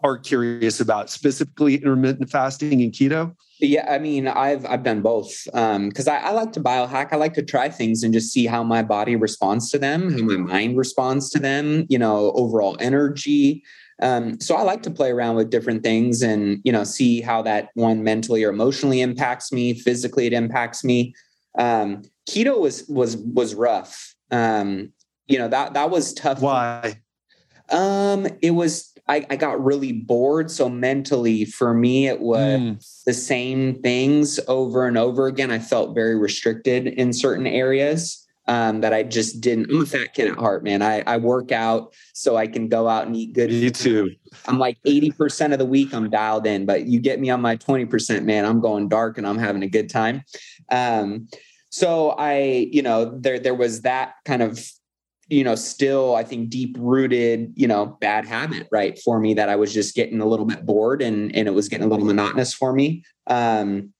are 0.03 0.19
curious 0.19 0.81
about, 0.81 1.11
specifically 1.11 1.77
intermittent 1.77 2.31
fasting 2.31 2.83
and 2.83 2.93
keto? 2.93 3.35
Yeah, 3.61 3.87
I 3.89 3.99
mean, 4.01 4.27
I've 4.27 4.67
I've 4.67 4.83
done 4.83 5.03
both 5.03 5.45
because 5.45 6.09
um, 6.09 6.15
I, 6.15 6.19
I, 6.19 6.31
like 6.33 6.53
to 6.53 6.61
biohack. 6.61 7.13
I 7.13 7.17
like 7.17 7.35
to 7.35 7.43
try 7.43 7.69
things 7.69 8.03
and 8.03 8.13
just 8.13 8.33
see 8.33 8.45
how 8.45 8.65
my 8.65 8.83
body 8.83 9.15
responds 9.15 9.71
to 9.71 9.79
them, 9.79 10.11
how 10.11 10.19
my 10.25 10.37
mind 10.37 10.77
responds 10.77 11.31
to 11.31 11.39
them. 11.39 11.87
You 11.89 11.99
know, 11.99 12.33
overall 12.33 12.77
energy. 12.81 13.63
Um, 14.01 14.41
so 14.41 14.57
I 14.57 14.63
like 14.63 14.83
to 14.83 14.91
play 14.91 15.13
around 15.13 15.37
with 15.37 15.51
different 15.51 15.85
things 15.85 16.23
and 16.23 16.61
you 16.65 16.73
know 16.73 16.83
see 16.83 17.21
how 17.21 17.41
that 17.43 17.69
one 17.75 18.03
mentally 18.03 18.43
or 18.43 18.51
emotionally 18.51 19.01
impacts 19.01 19.53
me. 19.53 19.75
Physically, 19.75 20.27
it 20.27 20.33
impacts 20.33 20.83
me. 20.83 21.15
Um, 21.57 22.03
keto 22.29 22.59
was 22.59 22.85
was 22.89 23.17
was 23.17 23.55
rough. 23.55 24.13
Um, 24.33 24.93
you 25.29 25.39
know 25.39 25.47
that 25.47 25.75
that 25.75 25.91
was 25.91 26.15
tough. 26.15 26.41
Why? 26.41 27.01
Um, 27.71 28.27
it 28.43 28.51
was 28.51 28.92
I, 29.09 29.27
I 29.31 29.37
got 29.37 29.63
really 29.63 29.93
bored. 29.93 30.51
So 30.51 30.69
mentally, 30.69 31.45
for 31.45 31.75
me, 31.75 32.09
it 32.09 32.21
was 32.21 32.61
mm. 32.61 33.05
the 33.05 33.13
same 33.13 33.83
things 33.83 34.39
over 34.49 34.87
and 34.87 34.97
over 34.97 35.27
again. 35.27 35.51
I 35.51 35.59
felt 35.59 35.95
very 35.95 36.17
restricted 36.17 36.87
in 36.87 37.13
certain 37.13 37.47
areas 37.47 38.27
um, 38.49 38.81
that 38.81 38.93
I 38.93 39.03
just 39.03 39.41
didn't. 39.41 39.71
I'm 39.71 39.83
a 39.83 39.87
fat 39.87 40.15
kid 40.15 40.31
at 40.31 40.37
heart, 40.37 40.65
man. 40.65 40.83
I, 40.83 41.03
I 41.07 41.17
work 41.17 41.53
out 41.53 41.95
so 42.13 42.37
I 42.37 42.47
can 42.47 42.69
go 42.69 42.89
out 42.89 43.07
and 43.07 43.17
eat 43.17 43.35
good. 43.35 43.51
Me 43.51 43.71
too. 43.71 44.11
I'm 44.47 44.59
like 44.59 44.79
80% 44.87 45.53
of 45.53 45.59
the 45.59 45.67
week 45.67 45.93
I'm 45.95 46.11
dialed 46.11 46.47
in, 46.47 46.67
but 46.67 46.87
you 46.87 47.01
get 47.01 47.21
me 47.21 47.31
on 47.31 47.41
my 47.41 47.57
20%, 47.57 48.25
man, 48.25 48.45
I'm 48.45 48.61
going 48.61 48.89
dark 48.89 49.19
and 49.19 49.27
I'm 49.27 49.39
having 49.39 49.63
a 49.63 49.69
good 49.69 49.91
time. 49.91 50.23
Um, 50.71 51.29
so 51.71 52.11
I, 52.11 52.69
you 52.71 52.83
know, 52.83 53.19
there 53.19 53.39
there 53.39 53.55
was 53.55 53.83
that 53.83 54.15
kind 54.27 54.43
of 54.43 54.63
you 55.33 55.43
know, 55.43 55.55
still, 55.55 56.15
I 56.15 56.25
think 56.25 56.51
deep 56.51 56.77
rooted, 56.79 57.55
you 57.57 57.67
know, 57.67 57.87
bad 58.01 58.27
habit, 58.27 58.69
right, 58.71 58.99
for 58.99 59.19
me 59.19 59.33
that 59.35 59.49
I 59.49 59.57
was 59.57 59.73
just 59.73 59.95
getting 59.95 60.21
a 60.21 60.27
little 60.27 60.45
bit 60.45 60.67
bored 60.67 61.01
and 61.01 61.35
and 61.35 61.49
it 61.49 61.53
was 61.53 61.69
getting 61.69 61.87
a 61.87 61.89
little 61.89 62.05
monotonous 62.05 62.53
for 62.53 62.73
me. 62.73 63.03
Um, 63.29 63.95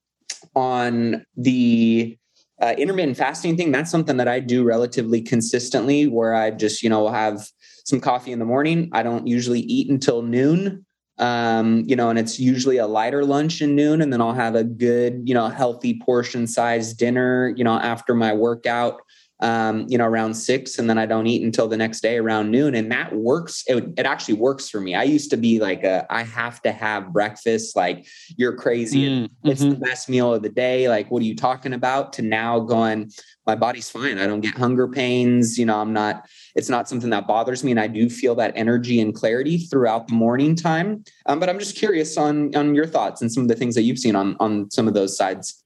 on 0.55 1.25
the 1.35 2.17
uh, 2.61 2.75
intermittent 2.77 3.17
fasting 3.17 3.57
thing, 3.57 3.71
that's 3.71 3.89
something 3.89 4.17
that 4.17 4.27
I 4.27 4.39
do 4.39 4.63
relatively 4.63 5.21
consistently, 5.21 6.05
where 6.05 6.35
I 6.35 6.51
just, 6.51 6.83
you 6.83 6.89
know, 6.89 7.09
have 7.09 7.47
some 7.83 7.99
coffee 7.99 8.31
in 8.31 8.39
the 8.39 8.45
morning. 8.45 8.89
I 8.93 9.01
don't 9.01 9.25
usually 9.25 9.61
eat 9.61 9.89
until 9.89 10.21
noon. 10.21 10.85
Um, 11.19 11.83
you 11.87 11.95
know, 11.95 12.09
and 12.09 12.17
it's 12.17 12.39
usually 12.39 12.77
a 12.77 12.87
lighter 12.87 13.23
lunch 13.23 13.61
in 13.61 13.75
noon, 13.75 14.01
and 14.01 14.11
then 14.11 14.21
I'll 14.21 14.33
have 14.33 14.55
a 14.55 14.63
good, 14.63 15.21
you 15.25 15.33
know, 15.33 15.47
healthy 15.47 15.99
portion 15.99 16.47
size 16.47 16.93
dinner, 16.93 17.53
you 17.55 17.63
know, 17.63 17.79
after 17.79 18.15
my 18.15 18.33
workout 18.33 19.01
um, 19.43 19.85
you 19.89 19.97
know, 19.97 20.05
around 20.05 20.33
six, 20.35 20.79
and 20.79 20.89
then 20.89 20.97
I 20.97 21.05
don't 21.05 21.27
eat 21.27 21.43
until 21.43 21.67
the 21.67 21.75
next 21.75 21.99
day 21.99 22.17
around 22.17 22.49
noon. 22.49 22.75
And 22.75 22.89
that 22.93 23.13
works. 23.13 23.63
It, 23.67 23.83
it 23.97 24.05
actually 24.05 24.35
works 24.35 24.69
for 24.69 24.79
me. 24.79 24.95
I 24.95 25.03
used 25.03 25.29
to 25.31 25.37
be 25.37 25.59
like, 25.59 25.83
a, 25.83 26.07
I 26.09 26.23
have 26.23 26.61
to 26.61 26.71
have 26.71 27.11
breakfast. 27.11 27.75
Like 27.75 28.07
you're 28.37 28.55
crazy. 28.55 29.09
Mm, 29.09 29.29
it's 29.43 29.61
mm-hmm. 29.61 29.71
the 29.71 29.75
best 29.75 30.07
meal 30.07 30.33
of 30.33 30.43
the 30.43 30.49
day. 30.49 30.87
Like, 30.87 31.11
what 31.11 31.21
are 31.21 31.25
you 31.25 31.35
talking 31.35 31.73
about? 31.73 32.13
To 32.13 32.21
now 32.21 32.61
going, 32.61 33.11
my 33.45 33.55
body's 33.55 33.89
fine. 33.89 34.17
I 34.17 34.27
don't 34.27 34.39
get 34.39 34.55
hunger 34.55 34.87
pains. 34.87 35.59
You 35.59 35.65
know, 35.65 35.77
I'm 35.77 35.91
not. 35.91 36.25
It's 36.55 36.69
not 36.69 36.87
something 36.87 37.09
that 37.09 37.27
bothers 37.27 37.65
me, 37.65 37.71
and 37.71 37.79
I 37.81 37.87
do 37.87 38.09
feel 38.09 38.35
that 38.35 38.53
energy 38.55 39.01
and 39.01 39.13
clarity 39.13 39.57
throughout 39.57 40.07
the 40.07 40.13
morning 40.13 40.55
time. 40.55 41.03
Um, 41.25 41.41
but 41.41 41.49
I'm 41.49 41.59
just 41.59 41.75
curious 41.75 42.15
on 42.17 42.55
on 42.55 42.73
your 42.73 42.87
thoughts 42.87 43.21
and 43.21 43.29
some 43.29 43.43
of 43.43 43.49
the 43.49 43.55
things 43.55 43.75
that 43.75 43.81
you've 43.81 43.99
seen 43.99 44.15
on 44.15 44.37
on 44.39 44.71
some 44.71 44.87
of 44.87 44.93
those 44.93 45.17
sides. 45.17 45.62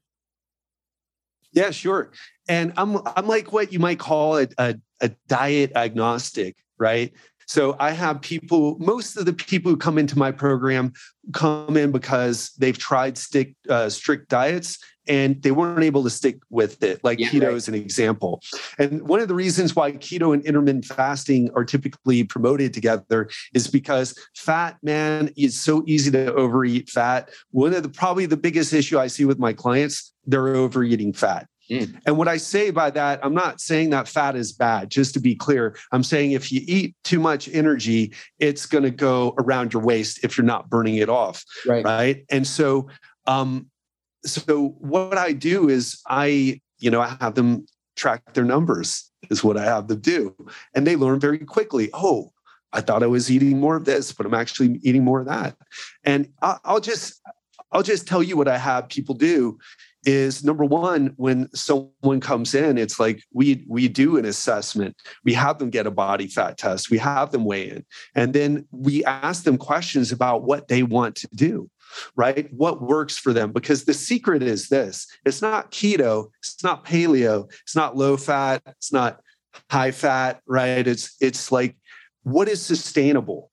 Yeah, 1.54 1.72
sure 1.72 2.12
and 2.48 2.74
I'm 2.78 2.98
I'm 3.16 3.28
like 3.28 3.52
what 3.52 3.74
you 3.74 3.80
might 3.80 4.00
call 4.00 4.38
a, 4.38 4.48
a, 4.58 4.76
a 5.02 5.10
diet 5.28 5.72
agnostic, 5.76 6.56
right? 6.78 7.14
So 7.48 7.78
I 7.80 7.92
have 7.92 8.20
people, 8.20 8.78
most 8.78 9.16
of 9.16 9.26
the 9.26 9.32
people 9.32 9.72
who 9.72 9.78
come 9.78 9.98
into 9.98 10.18
my 10.18 10.32
program 10.32 10.92
come 11.32 11.78
in 11.78 11.94
because 11.94 12.52
they've 12.58 12.78
tried 12.78 13.18
stick, 13.18 13.56
uh, 13.70 13.88
strict 13.88 14.28
diets 14.28 14.80
and 15.08 15.42
they 15.42 15.52
weren't 15.52 15.86
able 15.86 16.04
to 16.04 16.10
stick 16.10 16.40
with 16.50 16.84
it. 16.84 17.02
Like 17.06 17.20
yeah, 17.20 17.30
keto 17.30 17.44
right. 17.44 17.54
is 17.54 17.70
an 17.70 17.76
example. 17.76 18.42
And 18.78 19.08
one 19.08 19.22
of 19.22 19.30
the 19.30 19.34
reasons 19.34 19.78
why 19.78 19.94
keto 19.94 20.34
and 20.34 20.46
intermittent 20.46 20.84
fasting 20.84 21.50
are 21.56 21.64
typically 21.64 22.26
promoted 22.26 22.74
together 22.74 23.30
is 23.54 23.70
because 23.70 24.14
fat, 24.36 24.76
man, 24.84 25.32
is 25.38 25.58
so 25.58 25.86
easy 25.88 26.12
to 26.12 26.34
overeat 26.34 26.90
fat. 26.90 27.30
One 27.52 27.74
of 27.74 27.84
the 27.84 27.90
probably 27.90 28.26
the 28.26 28.36
biggest 28.36 28.74
issue 28.74 29.00
I 29.00 29.08
see 29.08 29.24
with 29.24 29.40
my 29.40 29.54
clients, 29.54 30.14
they're 30.28 30.56
overeating 30.56 31.14
fat. 31.14 31.48
Mm. 31.70 32.00
And 32.06 32.18
what 32.18 32.28
I 32.28 32.38
say 32.38 32.72
by 32.72 32.90
that, 32.92 33.20
I'm 33.24 33.34
not 33.34 33.60
saying 33.60 33.90
that 33.90 34.08
fat 34.08 34.36
is 34.36 34.54
bad, 34.54 34.90
just 34.90 35.14
to 35.16 35.20
be 35.20 35.36
clear. 35.36 35.76
I'm 35.92 36.04
saying 36.04 36.32
if 36.32 36.52
you 36.52 36.62
eat 36.66 36.96
too 37.04 37.20
much 37.20 37.50
energy, 37.50 38.14
it's 38.40 38.66
going 38.66 38.84
to 38.84 38.92
go 38.92 39.36
around 39.38 39.74
your 39.74 39.82
waist 39.82 40.24
if 40.24 40.38
you're 40.38 40.46
not 40.46 40.70
burning 40.70 40.96
it 40.96 41.10
off. 41.10 41.44
Right. 41.66 41.84
Right. 41.84 42.26
And 42.30 42.48
so, 42.48 42.88
um, 43.26 43.68
so 44.26 44.70
what 44.80 45.18
I 45.18 45.34
do 45.34 45.68
is 45.68 46.00
I, 46.08 46.62
you 46.80 46.90
know, 46.90 47.02
I 47.02 47.18
have 47.20 47.36
them 47.36 47.66
track 47.96 48.34
their 48.34 48.46
numbers, 48.46 49.12
is 49.30 49.44
what 49.44 49.58
I 49.58 49.66
have 49.66 49.88
them 49.88 50.00
do. 50.00 50.36
And 50.74 50.88
they 50.88 50.96
learn 50.96 51.20
very 51.20 51.40
quickly. 51.40 51.90
Oh, 51.94 52.32
I 52.72 52.82
thought 52.82 53.04
I 53.04 53.08
was 53.08 53.32
eating 53.32 53.60
more 53.60 53.76
of 53.76 53.86
this, 53.86 54.14
but 54.14 54.26
I'm 54.26 54.34
actually 54.34 54.80
eating 54.84 55.04
more 55.04 55.20
of 55.20 55.26
that. 55.28 55.56
And 56.04 56.30
I'll 56.42 56.80
just, 56.80 57.22
I'll 57.72 57.84
just 57.84 58.08
tell 58.08 58.24
you 58.24 58.38
what 58.38 58.48
I 58.48 58.58
have 58.58 58.88
people 58.88 59.16
do 59.16 59.58
is 60.06 60.44
number 60.44 60.64
one 60.64 61.14
when 61.18 61.50
someone 61.54 62.20
comes 62.20 62.54
in 62.54 62.78
it's 62.78 63.00
like 63.00 63.24
we 63.34 63.66
we 63.68 63.88
do 63.88 64.18
an 64.18 64.26
assessment. 64.26 64.96
We 65.24 65.34
have 65.34 65.60
them 65.60 65.70
get 65.70 65.88
a 65.88 65.92
body 65.92 66.28
fat 66.28 66.58
test. 66.58 66.90
We 66.90 66.98
have 67.00 67.32
them 67.32 67.46
weigh 67.46 67.70
in. 67.70 67.86
And 68.16 68.34
then 68.34 68.68
we 68.72 69.04
ask 69.06 69.44
them 69.44 69.58
questions 69.58 70.12
about 70.12 70.44
what 70.44 70.68
they 70.68 70.84
want 70.84 71.16
to 71.18 71.28
do 71.34 71.70
right? 72.18 72.52
What 72.54 72.82
works 72.82 73.18
for 73.18 73.32
them? 73.32 73.54
Because 73.54 73.86
the 73.86 73.94
secret 73.94 74.44
is 74.44 74.68
this. 74.68 75.08
It's 75.26 75.42
not 75.42 75.72
keto. 75.72 76.32
It's 76.40 76.62
not 76.62 76.84
paleo. 76.84 77.50
It's 77.64 77.78
not 77.78 77.96
low 77.96 78.18
fat. 78.18 78.62
It's 78.66 78.92
not 78.92 79.22
high 79.72 79.92
fat 79.92 80.42
right? 80.46 80.86
It's 80.86 81.16
it's 81.22 81.52
like 81.52 81.78
what 82.24 82.50
is 82.50 82.62
sustainable? 82.62 83.52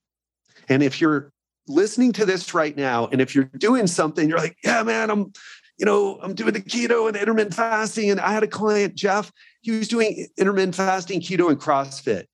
And 0.69 0.83
if 0.83 1.01
you're 1.01 1.33
listening 1.67 2.13
to 2.13 2.27
this 2.27 2.55
right 2.55 2.77
now 2.77 3.07
and 3.07 3.21
if 3.21 3.35
you're 3.35 3.51
doing 3.57 3.87
something 3.87 4.29
you're 4.29 4.39
like 4.39 4.57
yeah 4.63 4.83
man 4.83 5.11
i'm 5.11 5.33
you 5.79 5.87
know, 5.87 6.19
I'm 6.23 6.35
doing 6.35 6.53
the 6.53 6.61
keto 6.61 7.09
and 7.09 7.17
intermittent 7.17 7.55
fasting. 7.55 8.11
And 8.11 8.21
I 8.21 8.33
had 8.33 8.43
a 8.43 8.49
client, 8.49 8.95
Jeff, 8.95 9.33
he 9.63 9.73
was 9.73 9.89
doing 9.89 10.27
intermittent 10.37 10.77
fasting, 10.77 11.21
keto, 11.21 11.49
and 11.49 11.61
CrossFit. 11.61 12.27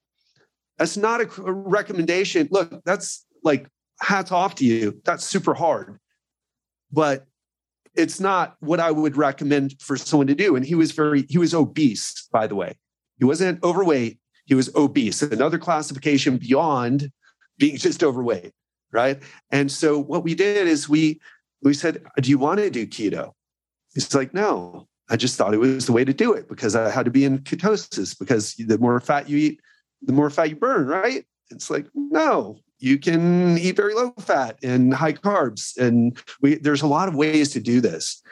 That's 0.78 0.96
not 0.96 1.20
a 1.20 1.26
recommendation. 1.52 2.48
Look, 2.50 2.82
that's 2.84 3.24
like 3.44 3.66
hats 4.00 4.32
off 4.32 4.56
to 4.56 4.64
you. 4.64 5.00
That's 5.04 5.24
super 5.24 5.54
hard. 5.54 5.98
But 6.92 7.26
it's 7.94 8.20
not 8.20 8.56
what 8.60 8.80
I 8.80 8.90
would 8.90 9.16
recommend 9.16 9.80
for 9.80 9.96
someone 9.96 10.26
to 10.28 10.34
do. 10.34 10.56
And 10.56 10.64
he 10.64 10.74
was 10.74 10.92
very, 10.92 11.24
he 11.28 11.38
was 11.38 11.54
obese, 11.54 12.28
by 12.32 12.46
the 12.46 12.54
way. 12.54 12.76
He 13.18 13.24
wasn't 13.24 13.62
overweight, 13.62 14.18
he 14.46 14.54
was 14.54 14.74
obese, 14.74 15.22
another 15.22 15.58
classification 15.58 16.38
beyond 16.38 17.10
being 17.58 17.76
just 17.76 18.02
overweight. 18.02 18.52
Right. 18.92 19.22
And 19.52 19.70
so 19.70 20.00
what 20.00 20.24
we 20.24 20.34
did 20.34 20.66
is 20.66 20.88
we 20.88 21.20
we 21.62 21.74
said, 21.74 22.02
Do 22.20 22.30
you 22.30 22.38
want 22.38 22.58
to 22.58 22.70
do 22.70 22.86
keto? 22.86 23.32
He's 23.94 24.14
like, 24.14 24.34
No, 24.34 24.88
I 25.10 25.16
just 25.16 25.36
thought 25.36 25.54
it 25.54 25.58
was 25.58 25.86
the 25.86 25.92
way 25.92 26.04
to 26.04 26.14
do 26.14 26.32
it 26.32 26.48
because 26.48 26.76
I 26.76 26.90
had 26.90 27.04
to 27.04 27.10
be 27.10 27.24
in 27.24 27.40
ketosis 27.40 28.16
because 28.18 28.54
the 28.54 28.78
more 28.78 29.00
fat 29.00 29.28
you 29.28 29.38
eat, 29.38 29.60
the 30.02 30.12
more 30.12 30.30
fat 30.30 30.50
you 30.50 30.56
burn, 30.56 30.86
right? 30.86 31.24
It's 31.50 31.68
like, 31.68 31.86
no, 31.94 32.58
you 32.78 32.98
can 32.98 33.58
eat 33.58 33.76
very 33.76 33.92
low 33.92 34.12
fat 34.20 34.56
and 34.62 34.94
high 34.94 35.12
carbs. 35.12 35.76
And 35.76 36.16
we, 36.40 36.54
there's 36.54 36.82
a 36.82 36.86
lot 36.86 37.08
of 37.08 37.16
ways 37.16 37.50
to 37.50 37.60
do 37.60 37.80
this. 37.80 38.22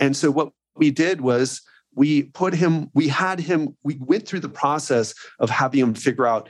And 0.00 0.16
so 0.16 0.30
what 0.30 0.52
we 0.76 0.90
did 0.90 1.20
was 1.20 1.62
we 1.94 2.24
put 2.24 2.52
him, 2.52 2.90
we 2.94 3.08
had 3.08 3.38
him, 3.38 3.76
we 3.84 3.96
went 4.00 4.26
through 4.26 4.40
the 4.40 4.48
process 4.48 5.14
of 5.38 5.50
having 5.50 5.80
him 5.80 5.94
figure 5.94 6.26
out 6.26 6.48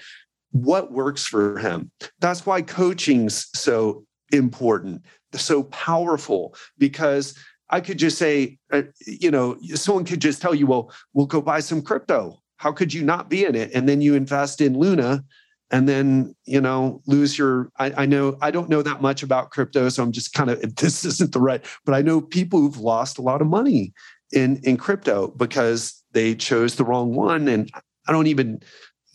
what 0.52 0.92
works 0.92 1.26
for 1.26 1.58
him. 1.58 1.90
That's 2.20 2.46
why 2.46 2.62
coaching's 2.62 3.48
so 3.54 4.06
important, 4.32 5.04
so 5.42 5.64
powerful, 5.64 6.54
because 6.78 7.36
I 7.70 7.80
could 7.80 7.98
just 7.98 8.18
say, 8.18 8.58
uh, 8.72 8.82
you 9.06 9.30
know, 9.30 9.56
someone 9.74 10.04
could 10.04 10.20
just 10.20 10.40
tell 10.40 10.54
you, 10.54 10.66
well, 10.66 10.92
we'll 11.12 11.26
go 11.26 11.40
buy 11.40 11.60
some 11.60 11.82
crypto. 11.82 12.40
How 12.56 12.72
could 12.72 12.92
you 12.92 13.02
not 13.02 13.28
be 13.28 13.44
in 13.44 13.54
it? 13.54 13.72
And 13.74 13.88
then 13.88 14.00
you 14.00 14.14
invest 14.14 14.60
in 14.60 14.78
Luna 14.78 15.24
and 15.70 15.88
then, 15.88 16.34
you 16.44 16.60
know, 16.60 17.02
lose 17.06 17.36
your. 17.36 17.70
I, 17.78 17.92
I 18.02 18.06
know 18.06 18.36
I 18.40 18.50
don't 18.50 18.68
know 18.68 18.82
that 18.82 19.02
much 19.02 19.22
about 19.22 19.50
crypto, 19.50 19.88
so 19.88 20.02
I'm 20.02 20.12
just 20.12 20.32
kind 20.32 20.50
of 20.50 20.76
this 20.76 21.04
isn't 21.04 21.32
the 21.32 21.40
right, 21.40 21.64
but 21.84 21.94
I 21.94 22.02
know 22.02 22.20
people 22.20 22.60
who've 22.60 22.78
lost 22.78 23.18
a 23.18 23.22
lot 23.22 23.40
of 23.40 23.48
money 23.48 23.92
in 24.32 24.60
in 24.62 24.76
crypto 24.76 25.28
because 25.28 26.02
they 26.12 26.34
chose 26.34 26.76
the 26.76 26.84
wrong 26.84 27.14
one. 27.14 27.48
And 27.48 27.70
I 28.06 28.12
don't 28.12 28.28
even 28.28 28.60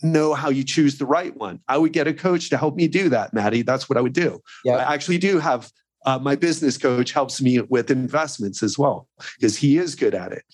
know 0.02 0.34
how 0.34 0.50
you 0.50 0.64
choose 0.64 0.98
the 0.98 1.06
right 1.06 1.36
one. 1.36 1.60
I 1.68 1.78
would 1.78 1.92
get 1.92 2.06
a 2.06 2.14
coach 2.14 2.50
to 2.50 2.56
help 2.56 2.74
me 2.74 2.88
do 2.88 3.08
that, 3.10 3.32
Matty. 3.32 3.62
That's 3.62 3.88
what 3.88 3.96
I 3.96 4.00
would 4.00 4.12
do. 4.12 4.40
Yeah. 4.64 4.76
I 4.76 4.94
actually 4.94 5.18
do 5.18 5.38
have 5.38 5.70
uh, 6.06 6.18
my 6.18 6.36
business 6.36 6.78
coach 6.78 7.12
helps 7.12 7.40
me 7.40 7.60
with 7.60 7.90
investments 7.90 8.62
as 8.62 8.78
well 8.78 9.08
because 9.38 9.56
he 9.56 9.78
is 9.78 9.94
good 9.94 10.14
at 10.14 10.32
it. 10.32 10.44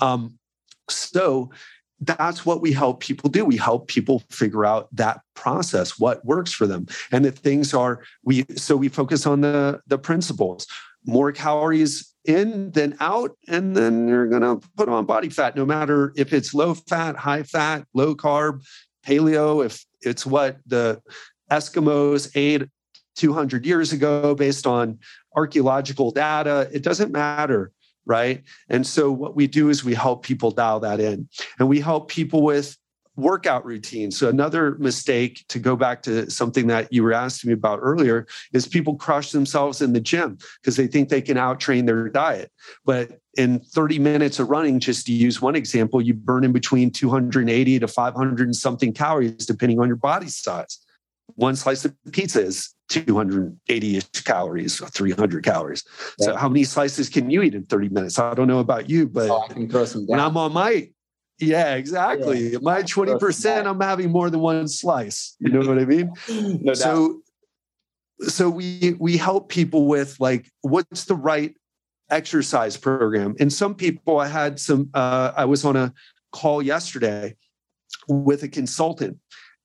Um, 0.00 0.38
so 0.88 1.50
that's 2.00 2.44
what 2.44 2.60
we 2.60 2.72
help 2.72 3.00
people 3.00 3.30
do. 3.30 3.44
We 3.44 3.56
help 3.56 3.88
people 3.88 4.22
figure 4.30 4.64
out 4.64 4.88
that 4.94 5.20
process, 5.34 5.98
what 5.98 6.24
works 6.24 6.52
for 6.52 6.66
them, 6.66 6.86
and 7.12 7.24
the 7.24 7.32
things 7.32 7.72
are 7.72 8.02
we. 8.24 8.44
So 8.56 8.76
we 8.76 8.88
focus 8.88 9.26
on 9.26 9.40
the 9.40 9.80
the 9.86 9.98
principles. 9.98 10.66
More 11.06 11.32
calories 11.32 12.14
in 12.24 12.70
than 12.70 12.96
out, 13.00 13.36
and 13.46 13.76
then 13.76 14.08
you're 14.08 14.26
going 14.26 14.42
to 14.42 14.66
put 14.76 14.88
on 14.88 15.04
body 15.04 15.28
fat, 15.28 15.54
no 15.54 15.66
matter 15.66 16.14
if 16.16 16.32
it's 16.32 16.54
low 16.54 16.72
fat, 16.74 17.16
high 17.16 17.42
fat, 17.42 17.84
low 17.92 18.14
carb, 18.14 18.64
paleo. 19.06 19.64
If 19.64 19.84
it's 20.00 20.24
what 20.24 20.58
the 20.66 21.02
Eskimos 21.50 22.30
ate 22.34 22.68
200 23.14 23.66
years 23.66 23.92
ago 23.92 24.34
based 24.34 24.66
on 24.66 24.98
archaeological 25.36 26.10
data. 26.10 26.68
It 26.72 26.82
doesn't 26.82 27.12
matter, 27.12 27.72
right? 28.06 28.42
And 28.68 28.86
so 28.86 29.10
what 29.10 29.36
we 29.36 29.46
do 29.46 29.68
is 29.68 29.84
we 29.84 29.94
help 29.94 30.24
people 30.24 30.50
dial 30.50 30.80
that 30.80 31.00
in 31.00 31.28
and 31.58 31.68
we 31.68 31.80
help 31.80 32.08
people 32.08 32.42
with 32.42 32.76
workout 33.16 33.64
routines. 33.64 34.18
So 34.18 34.28
another 34.28 34.76
mistake 34.78 35.44
to 35.48 35.58
go 35.58 35.76
back 35.76 36.02
to 36.02 36.28
something 36.30 36.66
that 36.66 36.92
you 36.92 37.02
were 37.02 37.12
asking 37.12 37.48
me 37.48 37.54
about 37.54 37.78
earlier 37.80 38.26
is 38.52 38.66
people 38.66 38.96
crush 38.96 39.30
themselves 39.30 39.80
in 39.80 39.92
the 39.92 40.00
gym 40.00 40.38
because 40.60 40.76
they 40.76 40.86
think 40.86 41.08
they 41.08 41.22
can 41.22 41.36
outtrain 41.36 41.86
their 41.86 42.08
diet. 42.08 42.50
But 42.84 43.20
in 43.36 43.60
30 43.60 43.98
minutes 43.98 44.38
of 44.38 44.50
running, 44.50 44.80
just 44.80 45.06
to 45.06 45.12
use 45.12 45.40
one 45.40 45.54
example, 45.54 46.00
you 46.00 46.14
burn 46.14 46.44
in 46.44 46.52
between 46.52 46.90
280 46.90 47.78
to 47.78 47.88
500 47.88 48.46
and 48.46 48.56
something 48.56 48.92
calories, 48.92 49.46
depending 49.46 49.80
on 49.80 49.86
your 49.86 49.96
body 49.96 50.28
size. 50.28 50.83
One 51.36 51.56
slice 51.56 51.84
of 51.84 51.94
pizza 52.12 52.42
is 52.42 52.74
280 52.88 53.96
ish 53.96 54.04
calories 54.24 54.80
or 54.80 54.88
300 54.88 55.42
calories. 55.42 55.84
Yeah. 56.18 56.26
So 56.26 56.36
how 56.36 56.48
many 56.48 56.64
slices 56.64 57.08
can 57.08 57.30
you 57.30 57.42
eat 57.42 57.54
in 57.54 57.64
30 57.64 57.88
minutes? 57.88 58.18
I 58.18 58.34
don't 58.34 58.48
know 58.48 58.60
about 58.60 58.88
you, 58.88 59.08
but 59.08 59.30
oh, 59.30 59.46
when 60.06 60.20
I'm 60.20 60.36
on 60.36 60.52
my 60.52 60.90
yeah, 61.40 61.74
exactly. 61.74 62.52
Yeah. 62.52 62.58
My 62.62 62.82
20%, 62.82 63.66
I'm 63.66 63.80
having 63.80 64.10
more 64.10 64.30
than 64.30 64.38
one 64.40 64.68
slice. 64.68 65.34
You 65.40 65.50
know 65.50 65.66
what 65.66 65.80
I 65.80 65.84
mean? 65.84 66.12
no 66.62 66.74
so 66.74 67.22
so 68.28 68.48
we 68.48 68.94
we 69.00 69.16
help 69.16 69.48
people 69.48 69.86
with 69.86 70.18
like 70.20 70.50
what's 70.60 71.04
the 71.06 71.16
right 71.16 71.54
exercise 72.10 72.76
program. 72.76 73.34
And 73.40 73.52
some 73.52 73.74
people 73.74 74.18
I 74.18 74.28
had 74.28 74.60
some 74.60 74.90
uh, 74.94 75.32
I 75.36 75.44
was 75.46 75.64
on 75.64 75.76
a 75.76 75.92
call 76.32 76.62
yesterday 76.62 77.36
with 78.08 78.42
a 78.42 78.48
consultant 78.48 79.18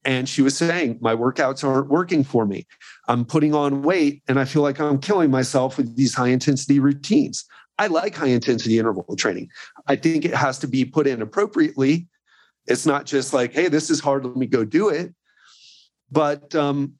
and 0.05 0.29
she 0.29 0.41
was 0.41 0.57
saying, 0.57 0.99
My 1.01 1.15
workouts 1.15 1.63
aren't 1.63 1.89
working 1.89 2.23
for 2.23 2.45
me. 2.45 2.65
I'm 3.07 3.25
putting 3.25 3.53
on 3.53 3.81
weight 3.81 4.23
and 4.27 4.39
I 4.39 4.45
feel 4.45 4.62
like 4.62 4.79
I'm 4.79 4.99
killing 4.99 5.31
myself 5.31 5.77
with 5.77 5.95
these 5.95 6.13
high 6.13 6.29
intensity 6.29 6.79
routines. 6.79 7.45
I 7.77 7.88
like 7.88 8.15
high 8.15 8.27
intensity 8.27 8.77
interval 8.77 9.15
training. 9.15 9.49
I 9.88 9.95
think 9.95 10.25
it 10.25 10.33
has 10.33 10.59
to 10.59 10.67
be 10.67 10.85
put 10.85 11.07
in 11.07 11.21
appropriately. 11.21 12.07
It's 12.67 12.85
not 12.85 13.05
just 13.05 13.33
like, 13.33 13.53
hey, 13.53 13.67
this 13.67 13.89
is 13.89 13.99
hard, 13.99 14.25
let 14.25 14.35
me 14.35 14.47
go 14.47 14.65
do 14.65 14.89
it. 14.89 15.13
But 16.12 16.53
um, 16.55 16.95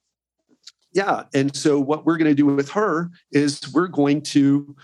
yeah, 0.92 1.24
and 1.34 1.54
so 1.54 1.78
what 1.78 2.06
we're 2.06 2.16
going 2.16 2.30
to 2.30 2.34
do 2.34 2.46
with 2.46 2.70
her 2.70 3.10
is 3.30 3.60
we're 3.72 3.88
going 3.88 4.22
to 4.22 4.74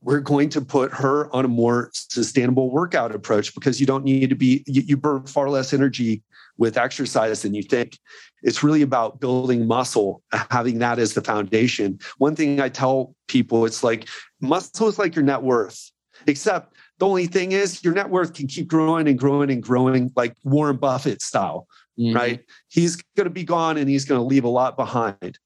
we're, 0.00 0.20
going 0.20 0.48
to 0.48 0.62
put 0.62 0.92
her 0.92 1.34
on 1.34 1.44
a 1.44 1.48
more 1.48 1.90
sustainable 1.92 2.70
workout 2.70 3.14
approach 3.14 3.54
because 3.54 3.80
you 3.80 3.86
don't 3.86 4.04
need 4.04 4.30
to 4.30 4.36
be 4.36 4.64
you 4.66 4.96
burn 4.96 5.26
far 5.26 5.50
less 5.50 5.74
energy 5.74 6.22
with 6.58 6.76
exercise 6.76 7.42
than 7.42 7.54
you 7.54 7.62
think. 7.62 7.98
It's 8.42 8.62
really 8.62 8.82
about 8.82 9.20
building 9.20 9.66
muscle, 9.66 10.22
having 10.50 10.78
that 10.80 10.98
as 10.98 11.14
the 11.14 11.22
foundation. 11.22 11.98
One 12.18 12.36
thing 12.36 12.60
I 12.60 12.68
tell 12.68 13.14
people, 13.28 13.64
it's 13.64 13.82
like 13.82 14.08
muscle 14.40 14.88
is 14.88 14.98
like 14.98 15.14
your 15.14 15.24
net 15.24 15.42
worth, 15.42 15.90
except 16.26 16.74
the 16.98 17.06
only 17.06 17.26
thing 17.26 17.52
is 17.52 17.82
your 17.82 17.94
net 17.94 18.10
worth 18.10 18.34
can 18.34 18.48
keep 18.48 18.68
growing 18.68 19.08
and 19.08 19.18
growing 19.18 19.50
and 19.50 19.62
growing, 19.62 20.12
like 20.16 20.34
Warren 20.44 20.76
Buffett 20.76 21.22
style, 21.22 21.66
mm-hmm. 21.98 22.14
right? 22.14 22.44
He's 22.68 22.96
going 23.16 23.24
to 23.24 23.30
be 23.30 23.44
gone 23.44 23.78
and 23.78 23.88
he's 23.88 24.04
going 24.04 24.20
to 24.20 24.26
leave 24.26 24.44
a 24.44 24.48
lot 24.48 24.76
behind. 24.76 25.38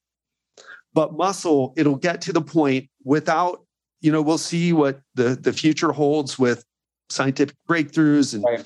But 0.94 1.14
muscle, 1.14 1.72
it'll 1.76 1.96
get 1.96 2.20
to 2.22 2.32
the 2.32 2.42
point 2.42 2.88
without, 3.04 3.64
you 4.00 4.12
know, 4.12 4.20
we'll 4.20 4.38
see 4.38 4.72
what 4.72 5.00
the, 5.14 5.36
the 5.40 5.52
future 5.52 5.92
holds 5.92 6.38
with 6.38 6.64
scientific 7.08 7.56
breakthroughs 7.68 8.34
and 8.34 8.42
right. 8.42 8.64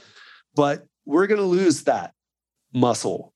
but 0.55 0.87
we're 1.05 1.27
going 1.27 1.41
to 1.41 1.47
lose 1.47 1.83
that 1.85 2.13
muscle, 2.77 3.33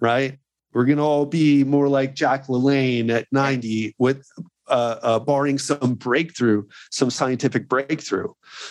right? 0.00 0.38
We're 0.72 0.86
going 0.86 0.98
to 0.98 1.04
all 1.04 1.26
be 1.26 1.62
more 1.62 1.88
like 1.88 2.14
Jack 2.14 2.48
LaLanne 2.48 3.10
at 3.10 3.26
90 3.30 3.94
with 3.98 4.26
uh, 4.66 4.96
uh, 5.02 5.18
barring 5.18 5.58
some 5.58 5.94
breakthrough, 5.94 6.64
some 6.90 7.10
scientific 7.10 7.68
breakthrough. 7.68 8.28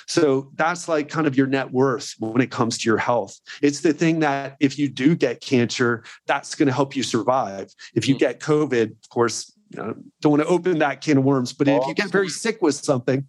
So 0.08 0.51
that's 0.56 0.89
like 0.89 1.08
kind 1.08 1.27
of 1.27 1.38
your 1.38 1.47
net 1.47 1.71
worth 1.71 2.13
when 2.19 2.41
it 2.41 2.51
comes 2.51 2.79
to 2.79 2.89
your 2.89 2.97
health. 2.97 3.39
It's 3.62 3.82
the 3.82 3.93
thing 3.93 4.19
that 4.19 4.58
if 4.60 4.77
you 4.77 4.89
do 4.89 5.15
get 5.15 5.39
cancer, 5.39 6.03
that's 6.25 6.56
going 6.56 6.67
to 6.67 6.73
help 6.73 6.95
you 6.95 7.03
survive. 7.03 7.71
If 7.95 8.08
you 8.08 8.15
mm. 8.15 8.19
get 8.19 8.39
COVID, 8.39 8.91
of 8.91 9.10
course, 9.10 9.53
you 9.69 9.77
know, 9.77 9.95
don't 10.21 10.32
want 10.32 10.43
to 10.43 10.49
open 10.49 10.79
that 10.79 11.01
can 11.01 11.19
of 11.19 11.23
worms, 11.23 11.53
but 11.53 11.67
if 11.67 11.88
you 11.88 11.93
get 11.93 12.10
very 12.10 12.29
sick 12.29 12.62
with 12.62 12.75
something, 12.75 13.25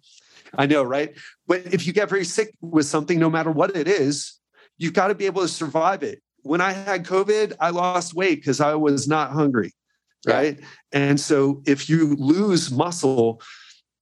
I 0.57 0.65
know, 0.65 0.83
right? 0.83 1.15
But 1.47 1.73
if 1.73 1.87
you 1.87 1.93
get 1.93 2.09
very 2.09 2.25
sick 2.25 2.53
with 2.61 2.85
something, 2.85 3.19
no 3.19 3.29
matter 3.29 3.51
what 3.51 3.75
it 3.75 3.87
is, 3.87 4.39
you've 4.77 4.93
got 4.93 5.07
to 5.07 5.15
be 5.15 5.25
able 5.25 5.41
to 5.41 5.47
survive 5.47 6.03
it 6.03 6.21
when 6.45 6.61
I 6.61 6.73
had 6.73 7.05
COVID, 7.05 7.53
I 7.59 7.71
lost 7.71 8.13
weight 8.13 8.35
because 8.35 8.61
I 8.61 8.75
was 8.75 9.07
not 9.07 9.31
hungry. 9.31 9.73
Right. 10.27 10.59
Yeah. 10.59 10.65
And 10.91 11.19
so 11.19 11.63
if 11.65 11.89
you 11.89 12.15
lose 12.15 12.71
muscle, 12.71 13.41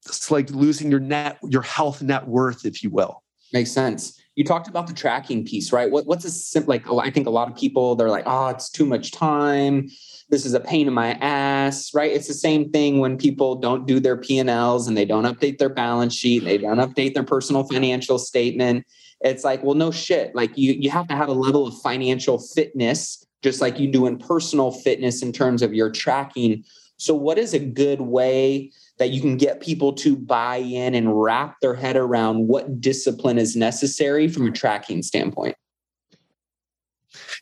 it's 0.06 0.30
like 0.30 0.50
losing 0.52 0.92
your 0.92 1.00
net, 1.00 1.38
your 1.50 1.62
health 1.62 2.02
net 2.02 2.28
worth, 2.28 2.66
if 2.66 2.84
you 2.84 2.90
will. 2.90 3.24
Makes 3.54 3.72
sense. 3.72 4.20
You 4.36 4.44
talked 4.44 4.68
about 4.68 4.88
the 4.88 4.94
tracking 4.94 5.46
piece, 5.46 5.72
right? 5.72 5.90
What, 5.90 6.06
what's 6.06 6.26
a 6.26 6.32
simple, 6.32 6.74
like, 6.74 6.90
oh, 6.90 7.00
I 7.00 7.12
think 7.12 7.28
a 7.28 7.30
lot 7.30 7.50
of 7.50 7.56
people, 7.56 7.96
they're 7.96 8.10
like, 8.10 8.26
oh, 8.26 8.48
it's 8.48 8.70
too 8.70 8.86
much 8.86 9.12
time. 9.12 9.90
This 10.30 10.46
is 10.46 10.54
a 10.54 10.60
pain 10.60 10.88
in 10.88 10.94
my 10.94 11.12
ass, 11.22 11.94
right? 11.94 12.12
It's 12.12 12.28
the 12.28 12.34
same 12.34 12.72
thing 12.72 13.00
when 13.00 13.18
people 13.18 13.56
don't 13.56 13.86
do 13.86 14.00
their 14.00 14.18
P&Ls 14.18 14.88
and 14.88 14.98
they 14.98 15.06
don't 15.06 15.26
update 15.26 15.60
their 15.60 15.70
balance 15.70 16.16
sheet. 16.16 16.44
They 16.44 16.58
don't 16.58 16.78
update 16.78 17.14
their 17.14 17.24
personal 17.24 17.64
financial 17.64 18.18
statement 18.18 18.86
it's 19.24 19.44
like 19.44 19.64
well 19.64 19.76
no 19.76 19.92
shit 19.92 20.34
like 20.36 20.58
you 20.58 20.74
you 20.74 20.90
have 20.90 21.08
to 21.08 21.16
have 21.16 21.30
a 21.30 21.34
level 21.34 21.66
of 21.68 21.74
financial 21.82 22.38
fitness 22.38 23.26
just 23.42 23.62
like 23.62 23.80
you 23.80 23.88
do 23.88 24.06
in 24.06 24.18
personal 24.18 24.72
fitness 24.72 25.22
in 25.22 25.32
terms 25.32 25.62
of 25.62 25.74
your 25.74 25.90
tracking 25.90 26.64
so 26.98 27.14
what 27.14 27.38
is 27.38 27.54
a 27.54 27.60
good 27.60 28.02
way 28.02 28.72
that 29.00 29.10
you 29.10 29.20
can 29.20 29.36
get 29.38 29.60
people 29.60 29.92
to 29.92 30.16
buy 30.16 30.58
in 30.58 30.94
and 30.94 31.22
wrap 31.22 31.60
their 31.62 31.74
head 31.74 31.98
around 31.98 32.48
what 32.48 32.80
discipline 32.80 33.38
is 33.38 33.56
necessary 33.56 34.28
from 34.28 34.48
a 34.48 34.52
tracking 34.52 35.02
standpoint 35.02 35.56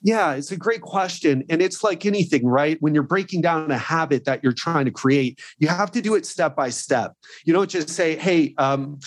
yeah, 0.03 0.33
it's 0.33 0.51
a 0.51 0.57
great 0.57 0.81
question. 0.81 1.43
And 1.49 1.61
it's 1.61 1.83
like 1.83 2.05
anything, 2.05 2.45
right? 2.45 2.77
When 2.81 2.93
you're 2.93 3.03
breaking 3.03 3.41
down 3.41 3.69
a 3.71 3.77
habit 3.77 4.25
that 4.25 4.43
you're 4.43 4.51
trying 4.51 4.85
to 4.85 4.91
create, 4.91 5.39
you 5.59 5.67
have 5.67 5.91
to 5.91 6.01
do 6.01 6.15
it 6.15 6.25
step 6.25 6.55
by 6.55 6.69
step. 6.69 7.13
You 7.45 7.53
don't 7.53 7.69
just 7.69 7.89
say, 7.89 8.15
hey, 8.15 8.53
um, 8.57 8.99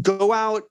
go 0.00 0.32
out 0.32 0.64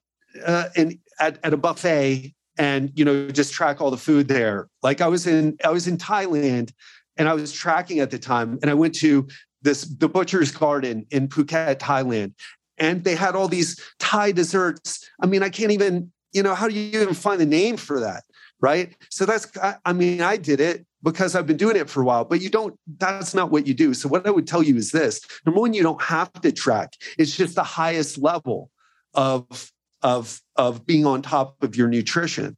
uh, 0.45 0.69
in 0.75 0.99
at, 1.19 1.39
at 1.43 1.53
a 1.53 1.57
buffet 1.57 2.33
and 2.57 2.91
you 2.95 3.05
know 3.05 3.29
just 3.29 3.53
track 3.53 3.81
all 3.81 3.91
the 3.91 3.97
food 3.97 4.27
there 4.27 4.67
like 4.81 5.01
i 5.01 5.07
was 5.07 5.25
in 5.27 5.57
i 5.63 5.69
was 5.69 5.87
in 5.87 5.97
thailand 5.97 6.71
and 7.17 7.27
i 7.27 7.33
was 7.33 7.51
tracking 7.51 7.99
at 7.99 8.11
the 8.11 8.19
time 8.19 8.59
and 8.61 8.69
i 8.69 8.73
went 8.73 8.93
to 8.93 9.27
this 9.63 9.83
the 9.83 10.09
butcher's 10.09 10.51
garden 10.51 11.05
in 11.09 11.27
Phuket, 11.27 11.77
Thailand, 11.77 12.33
and 12.77 13.03
they 13.03 13.15
had 13.15 13.35
all 13.35 13.47
these 13.47 13.81
Thai 13.99 14.31
desserts. 14.31 15.09
I 15.21 15.25
mean, 15.25 15.41
I 15.41 15.49
can't 15.49 15.71
even, 15.71 16.11
you 16.33 16.43
know, 16.43 16.53
how 16.53 16.67
do 16.67 16.75
you 16.75 17.01
even 17.01 17.13
find 17.13 17.41
the 17.41 17.45
name 17.45 17.77
for 17.77 17.99
that? 17.99 18.23
Right. 18.61 18.95
So 19.09 19.25
that's, 19.25 19.57
I, 19.57 19.75
I 19.83 19.93
mean, 19.93 20.21
I 20.21 20.37
did 20.37 20.61
it 20.61 20.85
because 21.01 21.35
I've 21.35 21.47
been 21.47 21.57
doing 21.57 21.75
it 21.75 21.89
for 21.89 22.01
a 22.01 22.05
while, 22.05 22.23
but 22.23 22.39
you 22.39 22.49
don't, 22.49 22.77
that's 22.97 23.33
not 23.33 23.51
what 23.51 23.67
you 23.67 23.73
do. 23.73 23.93
So, 23.93 24.07
what 24.07 24.25
I 24.25 24.29
would 24.29 24.47
tell 24.47 24.63
you 24.63 24.77
is 24.77 24.91
this 24.91 25.19
number 25.45 25.59
one, 25.59 25.73
you 25.73 25.83
don't 25.83 26.01
have 26.01 26.31
to 26.33 26.51
track, 26.51 26.93
it's 27.17 27.35
just 27.35 27.55
the 27.55 27.63
highest 27.63 28.17
level 28.17 28.69
of, 29.13 29.71
of, 30.03 30.39
of 30.55 30.85
being 30.85 31.05
on 31.05 31.21
top 31.21 31.61
of 31.63 31.75
your 31.75 31.87
nutrition 31.87 32.55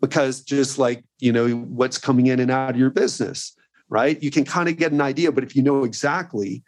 because 0.00 0.42
just 0.42 0.78
like, 0.78 1.04
you 1.18 1.32
know, 1.32 1.48
what's 1.48 1.98
coming 1.98 2.26
in 2.26 2.40
and 2.40 2.50
out 2.50 2.70
of 2.70 2.76
your 2.76 2.90
business, 2.90 3.56
right? 3.88 4.22
You 4.22 4.30
can 4.30 4.44
kind 4.44 4.68
of 4.68 4.76
get 4.76 4.92
an 4.92 5.00
idea, 5.00 5.32
but 5.32 5.44
if 5.44 5.56
you 5.56 5.62
know 5.62 5.84
exactly, 5.84 6.62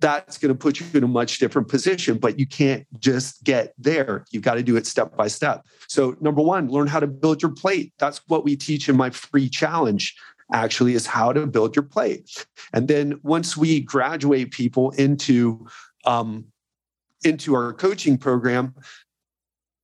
that's 0.00 0.38
going 0.38 0.54
to 0.54 0.58
put 0.58 0.78
you 0.78 0.86
in 0.94 1.02
a 1.02 1.08
much 1.08 1.38
different 1.38 1.68
position, 1.68 2.18
but 2.18 2.38
you 2.38 2.46
can't 2.46 2.86
just 3.00 3.42
get 3.44 3.74
there. 3.78 4.24
You've 4.30 4.44
got 4.44 4.54
to 4.54 4.62
do 4.62 4.76
it 4.76 4.86
step 4.86 5.16
by 5.16 5.28
step. 5.28 5.66
So, 5.88 6.16
number 6.20 6.42
one, 6.42 6.68
learn 6.68 6.86
how 6.86 7.00
to 7.00 7.06
build 7.06 7.42
your 7.42 7.50
plate. 7.50 7.92
That's 7.98 8.20
what 8.28 8.44
we 8.44 8.56
teach 8.56 8.88
in 8.88 8.96
my 8.96 9.10
free 9.10 9.48
challenge, 9.48 10.16
actually, 10.52 10.94
is 10.94 11.06
how 11.06 11.32
to 11.32 11.46
build 11.46 11.74
your 11.74 11.82
plate. 11.82 12.46
And 12.72 12.86
then 12.86 13.18
once 13.22 13.56
we 13.56 13.80
graduate 13.80 14.52
people 14.52 14.92
into, 14.92 15.66
um, 16.04 16.44
into 17.24 17.54
our 17.54 17.72
coaching 17.72 18.18
program, 18.18 18.74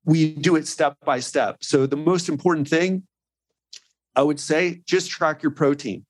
we 0.05 0.35
do 0.35 0.57
it 0.57 0.67
step 0.67 0.97
by 1.05 1.21
step. 1.21 1.59
So, 1.63 1.87
the 1.87 1.97
most 1.97 2.29
important 2.29 2.69
thing 2.69 3.05
I 4.17 4.23
would 4.23 4.39
say, 4.39 4.83
just 4.87 5.11
track 5.11 5.43
your 5.43 5.53
protein 5.53 6.05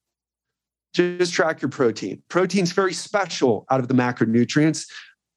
just 0.94 1.34
track 1.34 1.60
your 1.60 1.68
protein. 1.68 2.22
Protein's 2.28 2.72
very 2.72 2.92
special 2.92 3.66
out 3.70 3.80
of 3.80 3.88
the 3.88 3.94
macronutrients. 3.94 4.86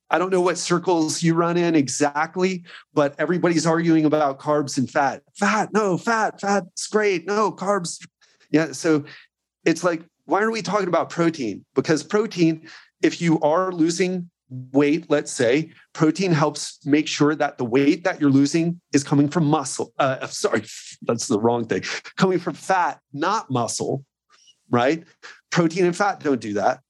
I 0.09 0.19
don't 0.19 0.31
know 0.31 0.39
what 0.39 0.57
circles 0.57 1.21
you 1.21 1.33
run 1.33 1.57
in 1.57 1.75
exactly, 1.75 2.63
but 2.93 3.15
everybody's 3.17 3.65
arguing 3.65 4.05
about 4.05 4.39
carbs 4.39 4.77
and 4.77 4.89
fat. 4.89 5.23
Fat, 5.35 5.73
no, 5.73 5.97
fat, 5.97 6.39
fat's 6.39 6.87
great. 6.87 7.27
No, 7.27 7.51
carbs. 7.51 8.07
Yeah. 8.51 8.71
So 8.71 9.03
it's 9.65 9.83
like, 9.83 10.03
why 10.25 10.43
are 10.43 10.51
we 10.51 10.61
talking 10.61 10.87
about 10.87 11.09
protein? 11.09 11.65
Because 11.75 12.03
protein, 12.03 12.69
if 13.01 13.19
you 13.19 13.39
are 13.41 13.71
losing 13.71 14.29
weight, 14.49 15.09
let's 15.09 15.31
say, 15.31 15.71
protein 15.93 16.31
helps 16.31 16.85
make 16.85 17.07
sure 17.07 17.35
that 17.35 17.57
the 17.57 17.65
weight 17.65 18.03
that 18.03 18.21
you're 18.21 18.31
losing 18.31 18.79
is 18.93 19.03
coming 19.03 19.27
from 19.29 19.45
muscle. 19.45 19.93
Uh, 19.99 20.25
sorry, 20.27 20.63
that's 21.01 21.27
the 21.27 21.39
wrong 21.39 21.65
thing. 21.65 21.83
Coming 22.15 22.39
from 22.39 22.53
fat, 22.53 22.99
not 23.13 23.49
muscle, 23.49 24.05
right? 24.69 25.03
Protein 25.51 25.85
and 25.85 25.95
fat 25.95 26.19
don't 26.19 26.41
do 26.41 26.53
that. 26.53 26.81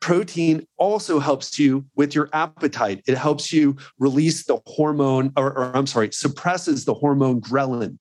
Protein 0.00 0.66
also 0.78 1.18
helps 1.18 1.58
you 1.58 1.84
with 1.94 2.14
your 2.14 2.30
appetite. 2.32 3.02
It 3.06 3.18
helps 3.18 3.52
you 3.52 3.76
release 3.98 4.44
the 4.44 4.58
hormone, 4.66 5.30
or, 5.36 5.52
or 5.52 5.76
I'm 5.76 5.86
sorry, 5.86 6.10
suppresses 6.12 6.86
the 6.86 6.94
hormone 6.94 7.42
ghrelin. 7.42 7.98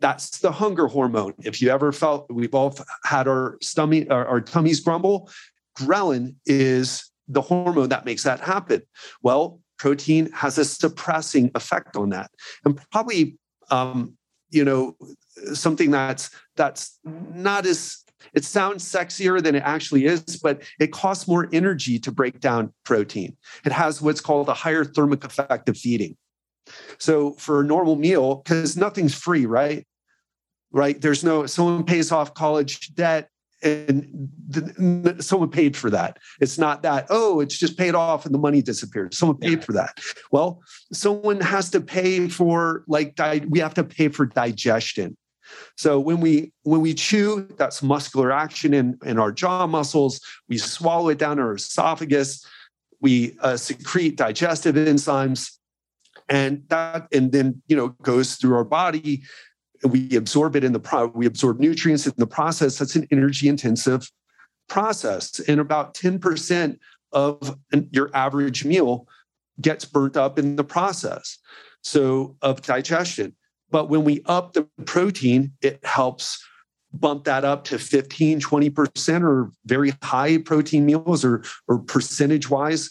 That's 0.00 0.40
the 0.40 0.50
hunger 0.50 0.88
hormone. 0.88 1.34
If 1.44 1.62
you 1.62 1.70
ever 1.70 1.92
felt 1.92 2.30
we've 2.30 2.54
all 2.54 2.76
had 3.04 3.28
our 3.28 3.58
stomach, 3.62 4.08
our, 4.10 4.26
our 4.26 4.40
tummies 4.40 4.80
grumble, 4.80 5.30
ghrelin 5.78 6.34
is 6.46 7.05
the 7.28 7.40
hormone 7.40 7.88
that 7.88 8.04
makes 8.04 8.22
that 8.24 8.40
happen. 8.40 8.82
Well, 9.22 9.60
protein 9.78 10.30
has 10.32 10.58
a 10.58 10.64
suppressing 10.64 11.50
effect 11.54 11.96
on 11.96 12.10
that, 12.10 12.30
and 12.64 12.78
probably 12.90 13.38
um, 13.70 14.16
you 14.50 14.64
know 14.64 14.96
something 15.54 15.90
that's 15.90 16.30
that's 16.56 16.98
not 17.04 17.66
as 17.66 18.02
it 18.34 18.44
sounds 18.44 18.84
sexier 18.84 19.42
than 19.42 19.54
it 19.54 19.62
actually 19.62 20.06
is, 20.06 20.40
but 20.42 20.62
it 20.80 20.92
costs 20.92 21.28
more 21.28 21.48
energy 21.52 21.98
to 21.98 22.10
break 22.10 22.40
down 22.40 22.72
protein. 22.84 23.36
It 23.64 23.72
has 23.72 24.02
what's 24.02 24.20
called 24.20 24.48
a 24.48 24.54
higher 24.54 24.84
thermic 24.84 25.24
effect 25.24 25.68
of 25.68 25.76
feeding. 25.76 26.16
So 26.98 27.32
for 27.32 27.60
a 27.60 27.64
normal 27.64 27.96
meal, 27.96 28.36
because 28.36 28.76
nothing's 28.76 29.14
free, 29.14 29.46
right? 29.46 29.86
Right? 30.72 31.00
There's 31.00 31.22
no, 31.22 31.46
someone 31.46 31.84
pays 31.84 32.10
off 32.10 32.34
college 32.34 32.94
debt 32.94 33.28
and 33.62 34.28
the, 34.48 35.16
someone 35.20 35.50
paid 35.50 35.76
for 35.76 35.90
that. 35.90 36.18
It's 36.40 36.58
not 36.58 36.82
that, 36.82 37.06
oh, 37.10 37.40
it's 37.40 37.58
just 37.58 37.78
paid 37.78 37.94
off 37.94 38.26
and 38.26 38.34
the 38.34 38.38
money 38.38 38.62
disappeared. 38.62 39.14
Someone 39.14 39.38
paid 39.38 39.58
yeah. 39.58 39.64
for 39.64 39.72
that. 39.72 39.98
Well, 40.30 40.62
someone 40.92 41.40
has 41.40 41.70
to 41.70 41.80
pay 41.80 42.28
for, 42.28 42.84
like, 42.86 43.14
di- 43.14 43.44
we 43.48 43.58
have 43.60 43.74
to 43.74 43.84
pay 43.84 44.08
for 44.08 44.26
digestion. 44.26 45.16
So 45.76 46.00
when 46.00 46.20
we 46.20 46.52
when 46.64 46.80
we 46.80 46.92
chew, 46.92 47.46
that's 47.56 47.82
muscular 47.82 48.32
action 48.32 48.74
in, 48.74 48.98
in 49.04 49.18
our 49.18 49.30
jaw 49.30 49.66
muscles. 49.66 50.20
We 50.48 50.58
swallow 50.58 51.08
it 51.10 51.18
down 51.18 51.38
our 51.38 51.54
esophagus. 51.54 52.44
We 53.00 53.36
uh, 53.40 53.56
secrete 53.56 54.16
digestive 54.16 54.74
enzymes, 54.74 55.52
and 56.28 56.64
that 56.68 57.06
and 57.12 57.30
then 57.30 57.62
you 57.68 57.76
know 57.76 57.88
goes 58.02 58.34
through 58.34 58.56
our 58.56 58.64
body. 58.64 59.22
We 59.84 60.16
absorb 60.16 60.56
it 60.56 60.64
in 60.64 60.72
the 60.72 60.80
pro- 60.80 61.06
we 61.06 61.26
absorb 61.26 61.60
nutrients 61.60 62.06
in 62.06 62.14
the 62.16 62.26
process. 62.26 62.78
That's 62.78 62.96
an 62.96 63.06
energy 63.10 63.48
intensive 63.48 64.10
process, 64.68 65.40
and 65.40 65.60
about 65.60 65.94
ten 65.94 66.18
percent 66.18 66.80
of 67.12 67.56
your 67.90 68.10
average 68.14 68.64
meal 68.64 69.06
gets 69.60 69.84
burnt 69.84 70.16
up 70.16 70.38
in 70.38 70.56
the 70.56 70.64
process. 70.64 71.38
So 71.82 72.36
of 72.42 72.62
digestion. 72.62 73.34
But 73.70 73.88
when 73.88 74.04
we 74.04 74.22
up 74.26 74.52
the 74.52 74.68
protein, 74.84 75.52
it 75.62 75.84
helps 75.84 76.44
bump 76.92 77.24
that 77.24 77.44
up 77.44 77.64
to 77.64 77.78
15, 77.78 78.40
20% 78.40 79.22
or 79.22 79.50
very 79.66 79.92
high 80.02 80.38
protein 80.38 80.86
meals 80.86 81.24
or, 81.24 81.42
or 81.68 81.78
percentage 81.78 82.48
wise. 82.48 82.90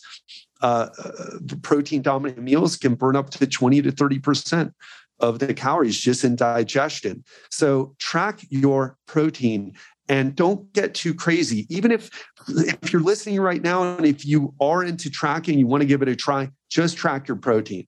Uh, 0.61 0.87
uh 1.03 1.55
protein 1.61 2.01
dominant 2.01 2.41
meals 2.41 2.77
can 2.77 2.95
burn 2.95 3.15
up 3.15 3.29
to 3.29 3.45
20 3.45 3.81
to 3.81 3.91
30% 3.91 4.71
of 5.19 5.39
the 5.39 5.53
calories 5.53 5.99
just 5.99 6.23
in 6.23 6.35
digestion. 6.35 7.23
So 7.49 7.95
track 7.99 8.41
your 8.49 8.97
protein 9.07 9.73
and 10.07 10.35
don't 10.35 10.71
get 10.73 10.93
too 10.93 11.13
crazy. 11.13 11.65
Even 11.69 11.91
if 11.91 12.09
if 12.47 12.93
you're 12.93 13.01
listening 13.01 13.39
right 13.39 13.61
now 13.61 13.95
and 13.97 14.05
if 14.05 14.25
you 14.25 14.53
are 14.61 14.83
into 14.83 15.09
tracking, 15.09 15.57
you 15.57 15.67
want 15.67 15.81
to 15.81 15.87
give 15.87 16.01
it 16.01 16.09
a 16.09 16.15
try, 16.15 16.49
just 16.69 16.97
track 16.97 17.27
your 17.27 17.37
protein. 17.37 17.87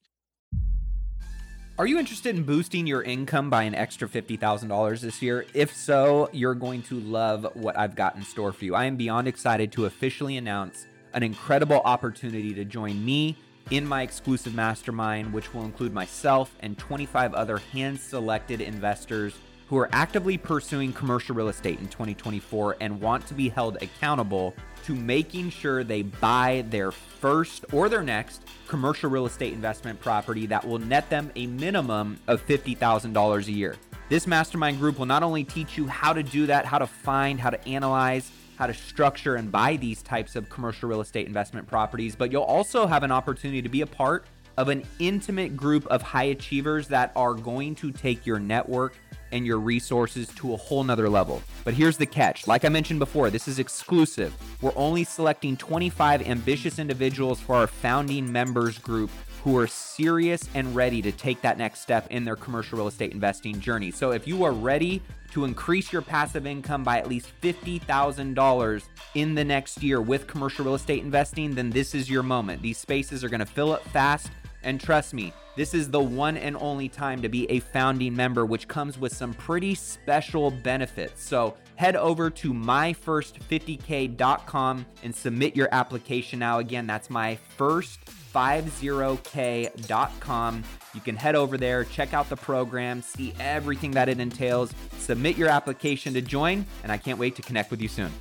Are 1.79 1.85
you 1.85 1.99
interested 1.99 2.35
in 2.35 2.41
boosting 2.41 2.87
your 2.87 3.03
income 3.03 3.51
by 3.51 3.61
an 3.61 3.75
extra 3.75 4.09
$50,000 4.09 4.99
this 4.99 5.21
year? 5.21 5.45
If 5.53 5.75
so, 5.75 6.27
you're 6.31 6.55
going 6.55 6.81
to 6.83 6.99
love 6.99 7.47
what 7.53 7.77
I've 7.77 7.95
got 7.95 8.15
in 8.15 8.23
store 8.23 8.51
for 8.51 8.65
you. 8.65 8.73
I 8.73 8.85
am 8.85 8.95
beyond 8.95 9.27
excited 9.27 9.71
to 9.73 9.85
officially 9.85 10.37
announce 10.37 10.87
an 11.13 11.21
incredible 11.21 11.81
opportunity 11.85 12.55
to 12.55 12.65
join 12.65 13.05
me 13.05 13.37
in 13.71 13.85
my 13.85 14.01
exclusive 14.01 14.53
mastermind, 14.53 15.33
which 15.33 15.53
will 15.53 15.63
include 15.63 15.93
myself 15.93 16.55
and 16.59 16.77
25 16.77 17.33
other 17.33 17.57
hand 17.57 17.99
selected 17.99 18.61
investors 18.61 19.33
who 19.67 19.77
are 19.77 19.89
actively 19.91 20.37
pursuing 20.37 20.93
commercial 20.93 21.35
real 21.35 21.49
estate 21.49 21.79
in 21.79 21.87
2024 21.87 22.77
and 22.79 23.01
want 23.01 23.27
to 23.27 23.33
be 23.33 23.49
held 23.49 23.77
accountable 23.81 24.55
to 24.85 24.95
making 24.95 25.49
sure 25.49 25.83
they 25.83 26.01
buy 26.01 26.63
their 26.69 26.91
first 26.91 27.65
or 27.73 27.89
their 27.89 28.03
next 28.03 28.43
commercial 28.67 29.09
real 29.09 29.25
estate 29.25 29.51
investment 29.51 29.99
property 29.99 30.45
that 30.45 30.65
will 30.65 30.79
net 30.79 31.09
them 31.09 31.29
a 31.35 31.47
minimum 31.47 32.17
of 32.27 32.45
$50,000 32.47 33.47
a 33.47 33.51
year. 33.51 33.75
This 34.07 34.25
mastermind 34.25 34.79
group 34.79 34.99
will 34.99 35.05
not 35.05 35.21
only 35.21 35.43
teach 35.43 35.77
you 35.77 35.85
how 35.87 36.13
to 36.13 36.23
do 36.23 36.45
that, 36.45 36.65
how 36.65 36.77
to 36.77 36.87
find, 36.87 37.37
how 37.37 37.49
to 37.49 37.67
analyze, 37.67 38.31
how 38.57 38.67
to 38.67 38.73
structure 38.73 39.35
and 39.35 39.51
buy 39.51 39.75
these 39.75 40.01
types 40.01 40.35
of 40.35 40.49
commercial 40.49 40.89
real 40.89 41.01
estate 41.01 41.27
investment 41.27 41.67
properties, 41.67 42.15
but 42.15 42.31
you'll 42.31 42.43
also 42.43 42.87
have 42.87 43.03
an 43.03 43.11
opportunity 43.11 43.61
to 43.61 43.69
be 43.69 43.81
a 43.81 43.87
part 43.87 44.25
of 44.57 44.69
an 44.69 44.83
intimate 44.99 45.55
group 45.55 45.85
of 45.87 46.01
high 46.01 46.23
achievers 46.23 46.87
that 46.87 47.11
are 47.15 47.35
going 47.35 47.75
to 47.75 47.91
take 47.91 48.25
your 48.25 48.39
network 48.39 48.95
and 49.31 49.45
your 49.45 49.59
resources 49.59 50.27
to 50.29 50.53
a 50.53 50.57
whole 50.57 50.83
nother 50.83 51.09
level. 51.09 51.41
But 51.63 51.73
here's 51.73 51.97
the 51.97 52.05
catch 52.05 52.47
like 52.47 52.65
I 52.65 52.69
mentioned 52.69 52.99
before, 52.99 53.29
this 53.29 53.47
is 53.47 53.59
exclusive. 53.59 54.33
We're 54.61 54.71
only 54.75 55.03
selecting 55.03 55.57
25 55.57 56.27
ambitious 56.27 56.79
individuals 56.79 57.39
for 57.39 57.55
our 57.55 57.67
founding 57.67 58.31
members 58.31 58.77
group 58.79 59.11
who 59.47 59.57
are 59.57 59.65
serious 59.65 60.47
and 60.55 60.75
ready 60.75 61.01
to 61.01 61.09
take 61.09 61.41
that 61.41 61.57
next 61.57 61.79
step 61.79 62.05
in 62.09 62.25
their 62.25 62.35
commercial 62.35 62.77
real 62.77 62.89
estate 62.89 63.13
investing 63.13 63.57
journey. 63.61 63.91
So 63.91 64.11
if 64.11 64.27
you 64.27 64.43
are 64.43 64.51
ready 64.51 65.01
to 65.31 65.45
increase 65.45 65.93
your 65.93 66.01
passive 66.01 66.45
income 66.45 66.83
by 66.83 66.97
at 66.97 67.07
least 67.07 67.31
$50,000 67.41 68.83
in 69.15 69.35
the 69.35 69.45
next 69.45 69.81
year 69.81 70.01
with 70.01 70.27
commercial 70.27 70.65
real 70.65 70.75
estate 70.75 71.01
investing, 71.01 71.55
then 71.55 71.69
this 71.69 71.95
is 71.95 72.09
your 72.09 72.23
moment. 72.23 72.61
These 72.61 72.77
spaces 72.77 73.23
are 73.23 73.29
going 73.29 73.39
to 73.39 73.45
fill 73.45 73.71
up 73.71 73.85
fast. 73.85 74.31
And 74.63 74.81
trust 74.81 75.13
me, 75.13 75.31
this 75.55 75.73
is 75.73 75.89
the 75.89 76.01
one 76.01 76.35
and 76.35 76.57
only 76.59 76.89
time 76.89 77.21
to 77.21 77.29
be 77.29 77.49
a 77.49 77.61
founding 77.61 78.13
member, 78.13 78.45
which 78.45 78.67
comes 78.67 78.99
with 78.99 79.15
some 79.15 79.33
pretty 79.33 79.75
special 79.75 80.51
benefits. 80.51 81.23
So 81.23 81.55
head 81.75 81.95
over 81.95 82.29
to 82.31 82.53
myfirst50k.com 82.53 84.85
and 85.03 85.15
submit 85.15 85.55
your 85.55 85.69
application 85.71 86.39
now. 86.39 86.59
Again, 86.59 86.85
that's 86.85 87.09
myfirst50k.com. 88.37 90.63
You 90.93 91.01
can 91.01 91.15
head 91.15 91.35
over 91.35 91.57
there, 91.57 91.85
check 91.85 92.13
out 92.13 92.29
the 92.29 92.35
program, 92.35 93.01
see 93.01 93.33
everything 93.39 93.89
that 93.91 94.09
it 94.09 94.19
entails, 94.19 94.71
submit 94.99 95.37
your 95.37 95.49
application 95.49 96.13
to 96.13 96.21
join, 96.21 96.67
and 96.83 96.91
I 96.91 96.97
can't 96.97 97.17
wait 97.17 97.35
to 97.37 97.41
connect 97.41 97.71
with 97.71 97.81
you 97.81 97.87
soon. 97.87 98.11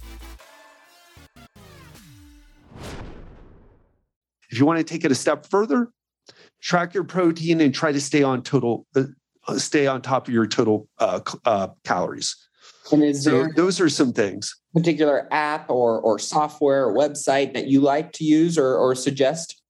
If 4.49 4.59
you 4.59 4.64
want 4.64 4.79
to 4.79 4.85
take 4.85 5.05
it 5.05 5.11
a 5.11 5.14
step 5.14 5.45
further, 5.45 5.91
track 6.62 6.95
your 6.95 7.05
protein 7.05 7.61
and 7.61 7.75
try 7.75 7.93
to 7.93 8.01
stay 8.01 8.23
on 8.23 8.43
total, 8.43 8.87
uh, 8.97 9.03
uh 9.47 9.59
stay 9.59 9.87
on 9.87 10.01
top 10.01 10.29
of 10.29 10.35
your 10.35 10.47
total 10.47 10.89
uh, 10.99 11.21
uh, 11.45 11.69
calories. 11.85 12.35
And 12.93 13.03
is 13.03 13.25
so 13.25 13.31
there 13.31 13.53
those 13.55 13.81
are 13.81 13.89
some 13.89 14.12
things. 14.12 14.55
Particular 14.73 15.29
app 15.33 15.69
or 15.69 16.01
or 16.01 16.19
software 16.19 16.87
or 16.87 16.95
website 16.95 17.55
that 17.55 17.67
you 17.67 17.81
like 17.81 18.12
to 18.12 18.25
use 18.25 18.57
or 18.57 18.77
or 18.77 18.95
suggest? 18.95 19.61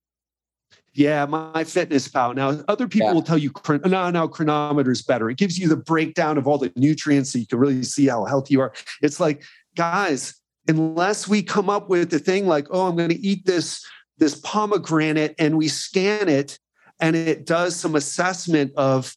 Yeah, 0.97 1.27
MyFitnessPal. 1.27 2.35
Now, 2.35 2.65
other 2.69 2.89
people 2.89 3.09
yeah. 3.09 3.15
will 3.15 3.23
tell 3.23 3.37
you, 3.37 3.53
no, 3.85 4.11
no, 4.11 4.29
Cronometer 4.29 4.91
is 4.91 5.03
better. 5.03 5.29
It 5.29 5.37
gives 5.37 5.59
you 5.59 5.69
the 5.69 5.77
breakdown 5.77 6.39
of 6.39 6.47
all 6.47 6.57
the 6.57 6.73
nutrients 6.75 7.33
so 7.33 7.39
you 7.39 7.47
can 7.47 7.59
really 7.59 7.83
see 7.83 8.07
how 8.07 8.25
healthy 8.25 8.55
you 8.55 8.63
are. 8.63 8.73
It's 9.03 9.21
like, 9.21 9.43
guys, 9.77 10.41
unless 10.69 11.29
we 11.29 11.43
come 11.43 11.69
up 11.69 11.91
with 11.91 12.11
the 12.11 12.19
thing 12.19 12.47
like, 12.47 12.67
oh, 12.71 12.87
I'm 12.87 12.97
going 12.97 13.11
to 13.11 13.21
eat 13.21 13.45
this 13.45 13.85
this 14.19 14.37
pomegranate 14.37 15.35
and 15.39 15.59
we 15.59 15.69
scan 15.69 16.31
it 16.31 16.59
and 17.01 17.15
it 17.15 17.45
does 17.45 17.77
some 17.77 17.95
assessment 17.95 18.73
of 18.75 19.15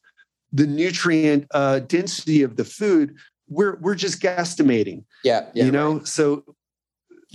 the 0.52 0.68
nutrient 0.68 1.48
uh, 1.52 1.80
density 1.80 2.42
of 2.42 2.58
the 2.58 2.66
food, 2.66 3.16
we're 3.48 3.78
we're 3.78 3.96
just 3.96 4.22
guesstimating. 4.22 5.06
Yeah, 5.24 5.48
yeah 5.54 5.66
you 5.66 5.72
know. 5.72 5.94
Right. 5.94 6.08
So 6.08 6.44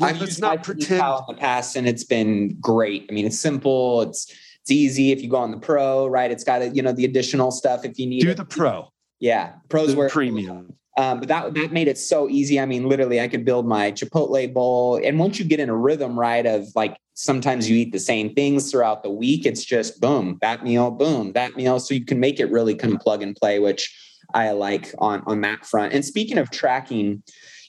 I've 0.01 0.21
used 0.21 0.41
not 0.41 0.63
pretend 0.63 1.03
in 1.03 1.35
the 1.35 1.41
past, 1.41 1.77
and 1.77 1.87
it's 1.87 2.05
been 2.05 2.57
great. 2.61 3.07
I 3.09 3.13
mean, 3.13 3.27
it's 3.27 3.39
simple. 3.39 4.03
It's 4.03 4.33
it's 4.63 4.71
easy 4.71 5.13
if 5.13 5.23
you 5.23 5.29
go 5.29 5.37
on 5.37 5.51
the 5.51 5.59
pro, 5.59 6.07
right? 6.07 6.31
It's 6.31 6.43
got 6.43 6.63
a, 6.63 6.69
you 6.69 6.83
know 6.83 6.93
the 6.93 7.05
additional 7.05 7.51
stuff 7.51 7.85
if 7.85 7.99
you 7.99 8.07
need. 8.07 8.23
Do 8.23 8.31
it. 8.31 8.37
the 8.37 8.45
pro. 8.45 8.91
Yeah, 9.21 9.53
pros 9.69 9.93
the 9.93 9.97
were 9.97 10.09
premium. 10.09 10.75
Um, 10.97 11.19
but 11.19 11.29
that 11.29 11.55
that 11.55 11.73
made 11.73 11.89
it 11.89 11.99
so 11.99 12.29
easy. 12.29 12.59
I 12.59 12.67
mean, 12.67 12.89
literally, 12.89 13.21
I 13.21 13.29
could 13.29 13.45
build 13.45 13.67
my 13.67 13.93
Chipotle 13.93 14.53
bowl, 14.53 15.01
and 15.03 15.19
once 15.19 15.39
you 15.39 15.45
get 15.45 15.61
in 15.61 15.69
a 15.69 15.77
rhythm, 15.77 16.19
right, 16.19 16.47
of 16.47 16.67
like 16.75 16.97
sometimes 17.15 17.69
you 17.69 17.77
eat 17.77 17.93
the 17.93 17.99
same 17.99 18.35
things 18.35 18.71
throughout 18.71 19.03
the 19.03 19.11
week, 19.11 19.47
it's 19.47 19.65
just 19.65 20.01
boom, 20.01 20.39
that 20.41 20.65
meal, 20.65 20.91
boom, 20.91 21.33
that 21.33 21.57
meal. 21.57 21.79
So 21.79 21.95
you 21.95 22.05
can 22.05 22.19
make 22.19 22.41
it 22.41 22.51
really 22.51 22.75
kind 22.75 22.95
of 22.95 23.01
plug 23.01 23.23
and 23.23 23.37
play, 23.37 23.59
which 23.59 23.95
I 24.35 24.51
like 24.53 24.95
on 24.99 25.23
on 25.27 25.41
that 25.43 25.67
front. 25.67 25.93
And 25.93 26.05
speaking 26.05 26.39
of 26.39 26.51
tracking, 26.51 27.23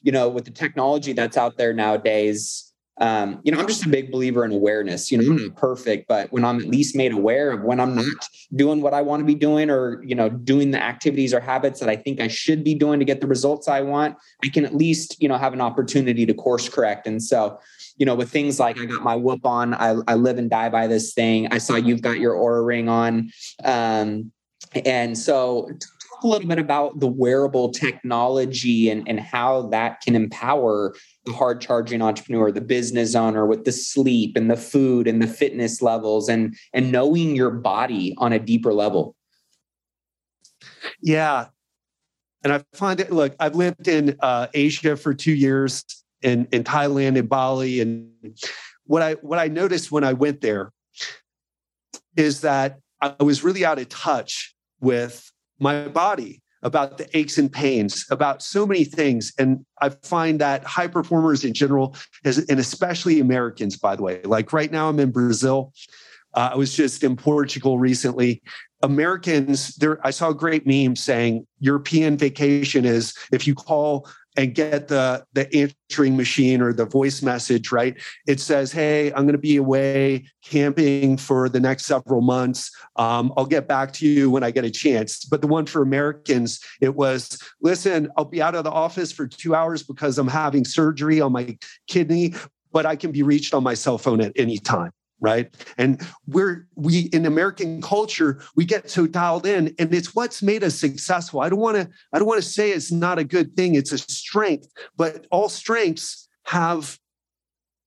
you 0.05 0.11
know, 0.11 0.29
with 0.29 0.45
the 0.45 0.51
technology 0.51 1.13
that's 1.13 1.35
out 1.35 1.57
there 1.57 1.73
nowadays, 1.73 2.71
um, 3.01 3.41
you 3.43 3.51
know, 3.51 3.59
I'm 3.59 3.67
just 3.67 3.85
a 3.85 3.89
big 3.89 4.11
believer 4.11 4.45
in 4.45 4.51
awareness. 4.51 5.11
You 5.11 5.17
know, 5.17 5.29
I'm 5.29 5.35
not 5.35 5.55
perfect, 5.57 6.07
but 6.07 6.31
when 6.31 6.45
I'm 6.45 6.59
at 6.61 6.67
least 6.67 6.95
made 6.95 7.11
aware 7.11 7.51
of 7.51 7.63
when 7.63 7.79
I'm 7.79 7.95
not 7.95 8.29
doing 8.55 8.81
what 8.81 8.93
I 8.93 9.01
want 9.01 9.21
to 9.21 9.25
be 9.25 9.35
doing 9.35 9.69
or, 9.69 10.01
you 10.03 10.15
know, 10.15 10.29
doing 10.29 10.71
the 10.71 10.81
activities 10.81 11.33
or 11.33 11.39
habits 11.39 11.79
that 11.79 11.89
I 11.89 11.95
think 11.95 12.21
I 12.21 12.27
should 12.27 12.63
be 12.63 12.75
doing 12.75 12.99
to 12.99 13.05
get 13.05 13.19
the 13.19 13.27
results 13.27 13.67
I 13.67 13.81
want, 13.81 14.15
I 14.45 14.49
can 14.49 14.63
at 14.63 14.75
least, 14.75 15.21
you 15.21 15.27
know, 15.27 15.37
have 15.37 15.53
an 15.53 15.59
opportunity 15.59 16.25
to 16.25 16.33
course 16.35 16.69
correct. 16.69 17.07
And 17.07 17.21
so, 17.21 17.59
you 17.97 18.05
know, 18.05 18.15
with 18.15 18.29
things 18.29 18.59
like 18.59 18.79
I 18.79 18.85
got 18.85 19.03
my 19.03 19.15
whoop 19.15 19.45
on, 19.45 19.73
I, 19.73 19.95
I 20.07 20.13
live 20.13 20.37
and 20.37 20.49
die 20.49 20.69
by 20.69 20.85
this 20.85 21.13
thing. 21.13 21.47
I 21.51 21.57
saw 21.57 21.75
you've 21.75 22.01
got 22.01 22.19
your 22.19 22.35
Oura 22.35 22.65
ring 22.65 22.87
on. 22.87 23.31
Um, 23.63 24.31
and 24.85 25.17
so 25.17 25.69
talk 26.15 26.23
a 26.23 26.27
little 26.27 26.47
bit 26.47 26.59
about 26.59 26.99
the 26.99 27.07
wearable 27.07 27.69
technology 27.69 28.89
and, 28.89 29.07
and 29.07 29.19
how 29.19 29.63
that 29.69 30.01
can 30.01 30.15
empower 30.15 30.95
the 31.25 31.33
hard 31.33 31.61
charging 31.61 32.01
entrepreneur, 32.01 32.51
the 32.51 32.61
business 32.61 33.15
owner 33.15 33.45
with 33.45 33.65
the 33.65 33.71
sleep 33.71 34.37
and 34.37 34.49
the 34.49 34.57
food 34.57 35.07
and 35.07 35.21
the 35.21 35.27
fitness 35.27 35.81
levels 35.81 36.29
and 36.29 36.55
and 36.73 36.91
knowing 36.91 37.35
your 37.35 37.51
body 37.51 38.15
on 38.17 38.33
a 38.33 38.39
deeper 38.39 38.73
level. 38.73 39.15
Yeah. 41.01 41.47
And 42.43 42.53
I 42.53 42.63
find 42.73 42.99
it 42.99 43.11
look, 43.11 43.35
I've 43.39 43.55
lived 43.55 43.87
in 43.87 44.15
uh, 44.19 44.47
Asia 44.53 44.95
for 44.95 45.13
two 45.13 45.33
years 45.33 45.83
in, 46.21 46.47
in 46.51 46.63
Thailand 46.63 47.17
and 47.17 47.27
Bali. 47.27 47.81
And 47.81 48.11
what 48.85 49.01
I 49.01 49.13
what 49.15 49.39
I 49.39 49.47
noticed 49.47 49.91
when 49.91 50.03
I 50.03 50.13
went 50.13 50.41
there 50.41 50.71
is 52.15 52.41
that 52.41 52.79
I 53.01 53.15
was 53.19 53.43
really 53.43 53.65
out 53.65 53.79
of 53.79 53.89
touch 53.89 54.55
with 54.79 55.31
my 55.59 55.87
body 55.87 56.41
about 56.63 56.97
the 56.97 57.15
aches 57.15 57.37
and 57.37 57.51
pains, 57.51 58.05
about 58.09 58.41
so 58.41 58.65
many 58.65 58.83
things. 58.83 59.31
And 59.37 59.63
I 59.81 59.89
find 59.89 60.41
that 60.41 60.63
high 60.63 60.87
performers 60.87 61.45
in 61.45 61.53
general, 61.53 61.95
and 62.23 62.59
especially 62.59 63.19
Americans, 63.19 63.77
by 63.77 63.95
the 63.95 64.01
way, 64.01 64.21
like 64.23 64.51
right 64.51 64.71
now 64.71 64.89
I'm 64.89 64.99
in 64.99 65.11
Brazil. 65.11 65.73
Uh, 66.33 66.49
I 66.53 66.55
was 66.55 66.75
just 66.75 67.03
in 67.03 67.15
Portugal 67.15 67.77
recently. 67.77 68.41
Americans, 68.81 69.75
there 69.75 70.05
I 70.05 70.09
saw 70.09 70.29
a 70.29 70.35
great 70.35 70.65
meme 70.65 70.95
saying 70.95 71.45
European 71.59 72.17
vacation 72.17 72.83
is 72.83 73.13
if 73.31 73.47
you 73.47 73.55
call 73.55 74.09
and 74.37 74.53
get 74.53 74.87
the 74.87 75.25
the 75.33 75.53
answering 75.55 76.17
machine 76.17 76.61
or 76.61 76.73
the 76.73 76.85
voice 76.85 77.21
message 77.21 77.71
right? 77.71 77.95
It 78.27 78.39
says 78.39 78.71
hey 78.71 79.11
i'm 79.13 79.23
going 79.23 79.33
to 79.33 79.37
be 79.37 79.57
away 79.57 80.25
camping 80.43 81.17
for 81.17 81.49
the 81.49 81.59
next 81.59 81.85
several 81.85 82.21
months. 82.21 82.71
Um, 82.95 83.33
i'll 83.37 83.45
get 83.45 83.67
back 83.67 83.93
to 83.93 84.07
you 84.07 84.29
when 84.29 84.43
i 84.43 84.51
get 84.51 84.65
a 84.65 84.71
chance. 84.71 85.25
But 85.25 85.41
the 85.41 85.47
one 85.47 85.65
for 85.65 85.81
americans 85.81 86.59
it 86.81 86.95
was 86.95 87.41
listen 87.61 88.09
i'll 88.17 88.25
be 88.25 88.41
out 88.41 88.55
of 88.55 88.63
the 88.63 88.71
office 88.71 89.11
for 89.11 89.27
two 89.27 89.55
hours 89.55 89.83
because 89.83 90.17
i'm 90.17 90.27
having 90.27 90.65
surgery 90.65 91.21
on 91.21 91.31
my 91.31 91.57
kidney 91.87 92.33
but 92.71 92.85
i 92.85 92.95
can 92.95 93.11
be 93.11 93.23
reached 93.23 93.53
on 93.53 93.63
my 93.63 93.73
cell 93.73 93.97
phone 93.97 94.21
at 94.21 94.31
any 94.35 94.57
time 94.57 94.91
right 95.21 95.55
and 95.77 96.05
we're 96.27 96.67
we 96.75 97.01
in 97.13 97.25
american 97.25 97.81
culture 97.81 98.41
we 98.55 98.65
get 98.65 98.89
so 98.89 99.07
dialed 99.07 99.45
in 99.45 99.73
and 99.79 99.93
it's 99.93 100.13
what's 100.13 100.43
made 100.43 100.63
us 100.63 100.75
successful 100.75 101.39
i 101.41 101.49
don't 101.49 101.59
want 101.59 101.77
to 101.77 101.87
i 102.13 102.19
don't 102.19 102.27
want 102.27 102.41
to 102.41 102.47
say 102.47 102.71
it's 102.71 102.91
not 102.91 103.17
a 103.17 103.23
good 103.23 103.55
thing 103.55 103.75
it's 103.75 103.91
a 103.91 103.97
strength 103.97 104.67
but 104.97 105.25
all 105.31 105.47
strengths 105.47 106.27
have 106.43 106.99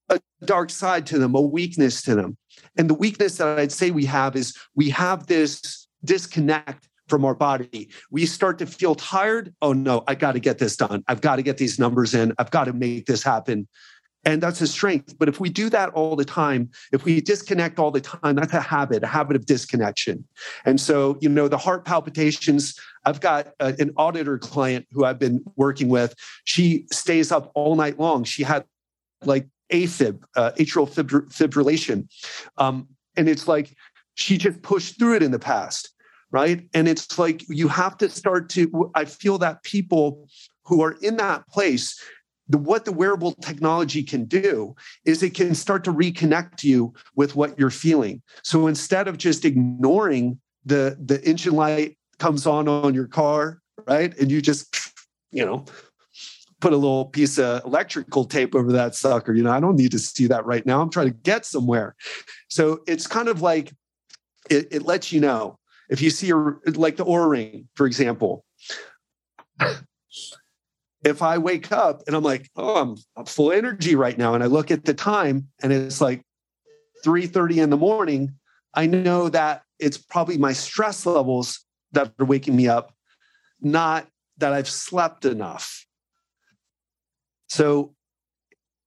a 0.09 0.19
dark 0.45 0.71
side 0.71 1.05
to 1.05 1.19
them 1.19 1.35
a 1.35 1.41
weakness 1.41 2.03
to 2.03 2.15
them 2.15 2.37
and 2.79 2.89
the 2.89 2.95
weakness 2.95 3.37
that 3.37 3.59
i'd 3.59 3.73
say 3.73 3.91
we 3.91 4.07
have 4.07 4.35
is 4.35 4.57
we 4.75 4.89
have 4.89 5.27
this 5.27 5.87
disconnect 6.05 6.89
from 7.09 7.25
our 7.25 7.35
body. 7.35 7.89
We 8.11 8.27
start 8.27 8.59
to 8.59 8.67
feel 8.67 8.95
tired. 8.95 9.55
Oh 9.63 9.73
no, 9.73 10.05
I 10.07 10.15
got 10.15 10.33
to 10.33 10.41
get 10.41 10.59
this 10.59 10.77
done. 10.77 11.03
I've 11.09 11.21
got 11.21 11.37
to 11.37 11.43
get 11.43 11.57
these 11.57 11.79
numbers 11.79 12.15
in. 12.15 12.35
I've 12.39 12.51
got 12.51 12.65
to 12.65 12.73
make 12.73 13.07
this 13.07 13.23
happen. 13.23 13.67
And 14.29 14.43
that's 14.43 14.61
a 14.61 14.67
strength. 14.67 15.19
But 15.19 15.31
if 15.31 15.41
we 15.41 15.49
do 15.49 15.71
that 15.71 15.89
all 15.95 16.15
the 16.15 16.25
time, 16.25 16.69
if 16.93 17.07
we 17.07 17.23
disconnect 17.23 17.79
all 17.79 17.91
the 17.91 18.03
time, 18.03 18.35
that's 18.35 18.53
a 18.53 18.61
habit, 18.61 19.03
a 19.03 19.07
habit 19.07 19.37
of 19.37 19.47
disconnection. 19.47 20.23
And 20.67 20.79
so, 20.79 21.17
you 21.23 21.31
know, 21.31 21.49
the 21.49 21.57
heart 21.57 21.87
palpitations, 21.87 22.79
I've 23.07 23.23
got 23.23 23.55
a, 23.59 23.75
an 23.79 23.91
auditor 23.97 24.37
client 24.37 24.87
who 24.93 25.07
I've 25.07 25.19
been 25.19 25.43
working 25.57 25.89
with. 25.89 26.15
She 26.45 26.85
stays 26.93 27.33
up 27.33 27.51
all 27.55 27.75
night 27.75 27.99
long. 27.99 28.25
She 28.25 28.43
had 28.43 28.67
like 29.25 29.49
AFib, 29.73 30.23
uh, 30.37 30.51
atrial 30.59 30.87
fibrillation. 31.31 32.07
Um, 32.59 32.87
and 33.17 33.31
it's 33.31 33.49
like 33.49 33.75
she 34.15 34.37
just 34.37 34.61
pushed 34.61 34.99
through 34.99 35.17
it 35.17 35.23
in 35.23 35.31
the 35.31 35.39
past, 35.39 35.89
right? 36.33 36.69
And 36.75 36.87
it's 36.87 37.19
like 37.19 37.49
you 37.49 37.69
have 37.69 37.97
to 37.97 38.11
start 38.11 38.51
to, 38.51 38.91
I 38.95 39.07
feel 39.07 39.39
that 39.39 39.63
people 39.63 40.29
who 40.67 40.83
are 40.83 40.97
in 41.01 41.17
that 41.17 41.49
place, 41.49 41.99
the, 42.49 42.59
what 42.59 42.85
the 42.85 42.93
wearable 42.93 43.33
technology 43.35 44.03
can 44.03 44.25
do 44.25 44.75
is 45.05 45.23
it 45.23 45.35
can 45.35 45.55
start 45.55 45.85
to 45.85 45.93
reconnect 45.93 46.65
you 46.65 46.95
with 47.15 47.37
what 47.37 47.59
you're 47.59 47.71
feeling. 47.71 48.23
So 48.43 48.67
instead 48.67 49.09
of 49.09 49.19
just 49.19 49.45
ignoring 49.45 50.41
the 50.65 50.97
the 51.03 51.23
engine 51.25 51.55
light 51.55 51.97
comes 52.19 52.47
on 52.47 52.69
on 52.69 52.95
your 52.95 53.07
car, 53.07 53.61
right, 53.87 54.17
and 54.19 54.31
you 54.31 54.41
just 54.41 54.93
you 55.31 55.45
know 55.45 55.65
put 56.61 56.73
a 56.73 56.77
little 56.77 57.07
piece 57.07 57.39
of 57.39 57.65
electrical 57.65 58.25
tape 58.25 58.55
over 58.55 58.73
that 58.73 58.95
sucker. 58.95 59.33
You 59.33 59.45
know, 59.45 59.53
I 59.53 59.61
don't 59.61 59.77
need 59.77 59.93
to 59.93 59.99
see 59.99 60.27
that 60.27 60.45
right 60.45 60.67
now. 60.67 60.81
I'm 60.81 60.91
trying 60.91 61.07
to 61.07 61.15
get 61.15 61.47
somewhere. 61.47 61.95
So 62.49 62.81
it's 62.87 63.07
kind 63.07 63.29
of 63.29 63.43
like 63.43 63.73
it, 64.51 64.69
it 64.73 64.83
lets 64.83 65.13
you 65.13 65.21
know 65.21 65.59
if 65.89 66.03
you 66.03 66.11
see 66.11 66.31
a 66.31 66.35
like 66.73 66.97
the 66.97 67.05
Oura 67.05 67.29
ring, 67.31 67.69
for 67.75 67.87
example 67.87 68.45
if 71.09 71.23
I 71.23 71.39
wake 71.39 71.73
up 71.73 72.03
and 72.07 72.15
I'm 72.15 72.23
like, 72.23 72.49
oh, 72.57 72.97
I'm, 73.17 73.27
full 73.27 73.53
energy 73.53 73.95
right 73.95 74.17
now, 74.17 74.35
and 74.35 74.43
I 74.43 74.47
look 74.47 74.71
at 74.71 74.85
the 74.85 74.95
time 74.95 75.49
and 75.63 75.73
it's 75.73 76.01
like 76.01 76.23
3:30 77.05 77.63
in 77.63 77.71
the 77.71 77.77
morning, 77.77 78.35
I 78.75 78.87
know 78.87 79.29
that 79.29 79.63
it's 79.79 79.99
probably 79.99 80.39
my 80.39 80.53
stress 80.53 81.07
levels 81.07 81.65
that 81.93 82.13
are 82.19 82.25
waking 82.25 82.57
me 82.57 82.69
up, 82.69 82.93
not 83.61 84.07
that 84.39 84.53
I've 84.53 84.69
slept 84.69 85.25
enough. 85.25 85.87
So 87.49 87.95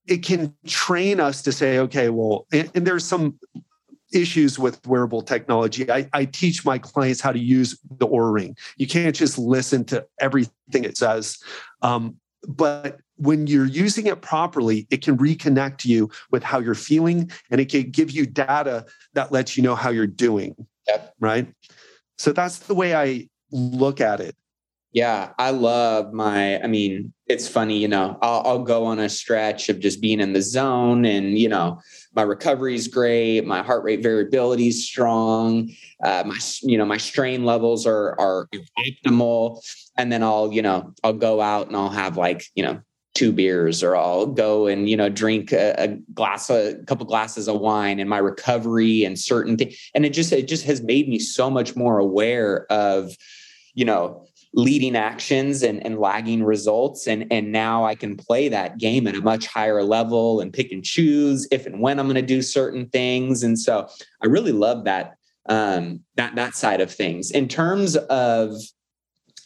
it 0.07 0.23
can 0.23 0.55
train 0.67 1.19
us 1.19 1.41
to 1.43 1.51
say, 1.51 1.79
okay, 1.79 2.09
well, 2.09 2.45
and, 2.51 2.69
and 2.75 2.85
there's 2.85 3.05
some 3.05 3.39
issues 4.13 4.59
with 4.59 4.85
wearable 4.87 5.21
technology. 5.21 5.89
I, 5.89 6.09
I, 6.13 6.25
teach 6.25 6.65
my 6.65 6.77
clients 6.77 7.21
how 7.21 7.31
to 7.31 7.39
use 7.39 7.79
the 7.97 8.07
Oura 8.07 8.33
Ring. 8.33 8.57
You 8.77 8.87
can't 8.87 9.15
just 9.15 9.37
listen 9.37 9.85
to 9.85 10.05
everything 10.19 10.83
it 10.83 10.97
says. 10.97 11.39
Um, 11.81 12.17
but 12.47 12.99
when 13.17 13.47
you're 13.47 13.65
using 13.65 14.07
it 14.07 14.21
properly, 14.21 14.87
it 14.89 15.03
can 15.03 15.17
reconnect 15.17 15.85
you 15.85 16.09
with 16.31 16.43
how 16.43 16.59
you're 16.59 16.73
feeling 16.73 17.31
and 17.49 17.61
it 17.61 17.69
can 17.69 17.89
give 17.91 18.11
you 18.11 18.25
data 18.25 18.85
that 19.13 19.31
lets 19.31 19.55
you 19.55 19.63
know 19.63 19.75
how 19.75 19.89
you're 19.89 20.07
doing. 20.07 20.55
Yep. 20.87 21.15
Right. 21.19 21.53
So 22.17 22.31
that's 22.31 22.59
the 22.59 22.75
way 22.75 22.95
I 22.95 23.29
look 23.51 24.01
at 24.01 24.19
it. 24.19 24.35
Yeah, 24.93 25.31
I 25.39 25.51
love 25.51 26.11
my, 26.13 26.61
I 26.61 26.67
mean, 26.67 27.13
it's 27.31 27.47
funny, 27.47 27.77
you 27.77 27.87
know, 27.87 28.17
I'll, 28.21 28.41
I'll, 28.45 28.63
go 28.63 28.85
on 28.85 28.99
a 28.99 29.09
stretch 29.09 29.69
of 29.69 29.79
just 29.79 30.01
being 30.01 30.19
in 30.19 30.33
the 30.33 30.41
zone 30.41 31.05
and, 31.05 31.37
you 31.37 31.49
know, 31.49 31.79
my 32.13 32.21
recovery 32.21 32.75
is 32.75 32.87
great. 32.87 33.45
My 33.45 33.63
heart 33.63 33.83
rate 33.83 34.03
variability 34.03 34.67
is 34.67 34.85
strong. 34.85 35.71
Uh, 36.03 36.23
my, 36.25 36.37
you 36.61 36.77
know, 36.77 36.85
my 36.85 36.97
strain 36.97 37.45
levels 37.45 37.87
are, 37.87 38.19
are 38.19 38.49
optimal. 38.77 39.63
And 39.97 40.11
then 40.11 40.21
I'll, 40.21 40.51
you 40.51 40.61
know, 40.61 40.93
I'll 41.03 41.13
go 41.13 41.41
out 41.41 41.67
and 41.67 41.75
I'll 41.75 41.89
have 41.89 42.17
like, 42.17 42.43
you 42.53 42.63
know, 42.63 42.81
two 43.13 43.31
beers 43.31 43.83
or 43.83 43.95
I'll 43.95 44.25
go 44.25 44.67
and, 44.67 44.89
you 44.89 44.95
know, 44.95 45.09
drink 45.09 45.51
a, 45.51 45.75
a 45.77 45.87
glass, 46.13 46.49
a 46.49 46.75
couple 46.85 47.05
glasses 47.05 47.47
of 47.47 47.59
wine 47.59 47.99
and 47.99 48.09
my 48.09 48.17
recovery 48.17 49.03
and 49.03 49.17
certain 49.17 49.57
things. 49.57 49.75
And 49.95 50.05
it 50.05 50.11
just, 50.11 50.31
it 50.31 50.47
just 50.47 50.65
has 50.65 50.81
made 50.81 51.09
me 51.09 51.19
so 51.19 51.49
much 51.49 51.75
more 51.75 51.97
aware 51.97 52.65
of, 52.71 53.15
you 53.73 53.85
know, 53.85 54.25
leading 54.53 54.95
actions 54.95 55.63
and, 55.63 55.85
and 55.85 55.99
lagging 55.99 56.43
results. 56.43 57.07
And, 57.07 57.25
and 57.31 57.51
now 57.51 57.85
I 57.85 57.95
can 57.95 58.17
play 58.17 58.49
that 58.49 58.77
game 58.77 59.07
at 59.07 59.15
a 59.15 59.21
much 59.21 59.47
higher 59.47 59.81
level 59.83 60.41
and 60.41 60.51
pick 60.51 60.71
and 60.71 60.83
choose 60.83 61.47
if 61.51 61.65
and 61.65 61.79
when 61.79 61.99
I'm 61.99 62.07
going 62.07 62.15
to 62.15 62.21
do 62.21 62.41
certain 62.41 62.87
things. 62.89 63.43
And 63.43 63.57
so 63.57 63.87
I 64.21 64.27
really 64.27 64.51
love 64.51 64.83
that, 64.85 65.15
um, 65.47 66.01
that, 66.15 66.35
that 66.35 66.55
side 66.55 66.81
of 66.81 66.91
things 66.91 67.31
in 67.31 67.47
terms 67.47 67.95
of, 67.95 68.55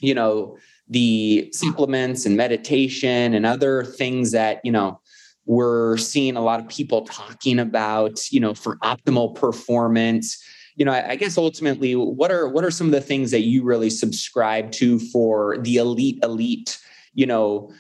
you 0.01 0.16
know, 0.16 0.58
the 0.88 1.49
supplements 1.53 2.26
and 2.26 2.36
meditation 2.36 3.34
and 3.34 3.45
other 3.45 3.84
things 3.84 4.32
that, 4.32 4.60
you 4.64 4.72
know, 4.72 4.99
we're 5.45 5.97
seeing 5.97 6.36
a 6.36 6.41
lot 6.41 6.60
of 6.60 6.68
people 6.68 7.06
talking 7.06 7.60
about, 7.60 8.32
you 8.32 8.39
know, 8.39 8.56
for 8.56 8.78
optimal 8.78 9.36
performance 9.36 10.43
you 10.76 10.84
know, 10.84 10.91
I, 10.91 11.11
I 11.11 11.15
guess 11.15 11.38
ultimately, 11.38 11.95
what 11.95 12.32
are 12.32 12.47
what 12.49 12.63
are 12.63 12.71
some 12.71 12.88
of 12.88 12.91
the 12.91 13.01
things 13.01 13.32
that 13.32 13.41
you 13.41 13.63
really 13.63 13.89
subscribe 13.89 14.71
to 14.73 14.99
for 14.99 15.57
the 15.59 15.78
elite 15.78 16.19
elite? 16.21 16.78
You 17.13 17.26
know, 17.26 17.71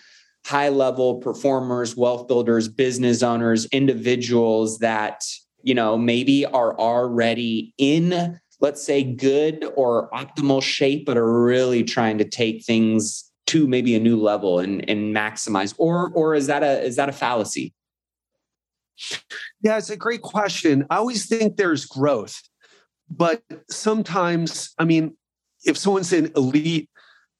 high 0.45 0.69
level 0.69 1.15
performers, 1.15 1.95
wealth 1.95 2.27
builders, 2.27 2.67
business 2.67 3.21
owners, 3.21 3.65
individuals 3.67 4.79
that 4.79 5.23
you 5.63 5.75
know 5.75 5.97
maybe 5.97 6.45
are 6.45 6.77
already 6.79 7.73
in 7.77 8.39
let's 8.61 8.81
say 8.81 9.03
good 9.03 9.65
or 9.75 10.09
optimal 10.11 10.63
shape 10.63 11.05
but 11.05 11.17
are 11.17 11.43
really 11.43 11.83
trying 11.83 12.17
to 12.17 12.23
take 12.23 12.63
things 12.63 13.29
to 13.45 13.67
maybe 13.67 13.93
a 13.95 13.99
new 13.99 14.17
level 14.19 14.59
and 14.59 14.89
and 14.89 15.13
maximize? 15.13 15.75
Or 15.77 16.11
or 16.13 16.33
is 16.33 16.47
that 16.47 16.63
a 16.63 16.81
is 16.81 16.95
that 16.95 17.09
a 17.09 17.13
fallacy? 17.13 17.73
Yeah 19.61 19.77
it's 19.77 19.89
a 19.89 19.97
great 19.97 20.21
question. 20.21 20.85
I 20.89 20.95
always 20.95 21.25
think 21.25 21.57
there's 21.57 21.85
growth 21.85 22.41
but 23.09 23.43
sometimes, 23.69 24.73
I 24.77 24.85
mean, 24.85 25.15
if 25.63 25.77
someone's 25.77 26.13
in 26.13 26.31
elite 26.35 26.89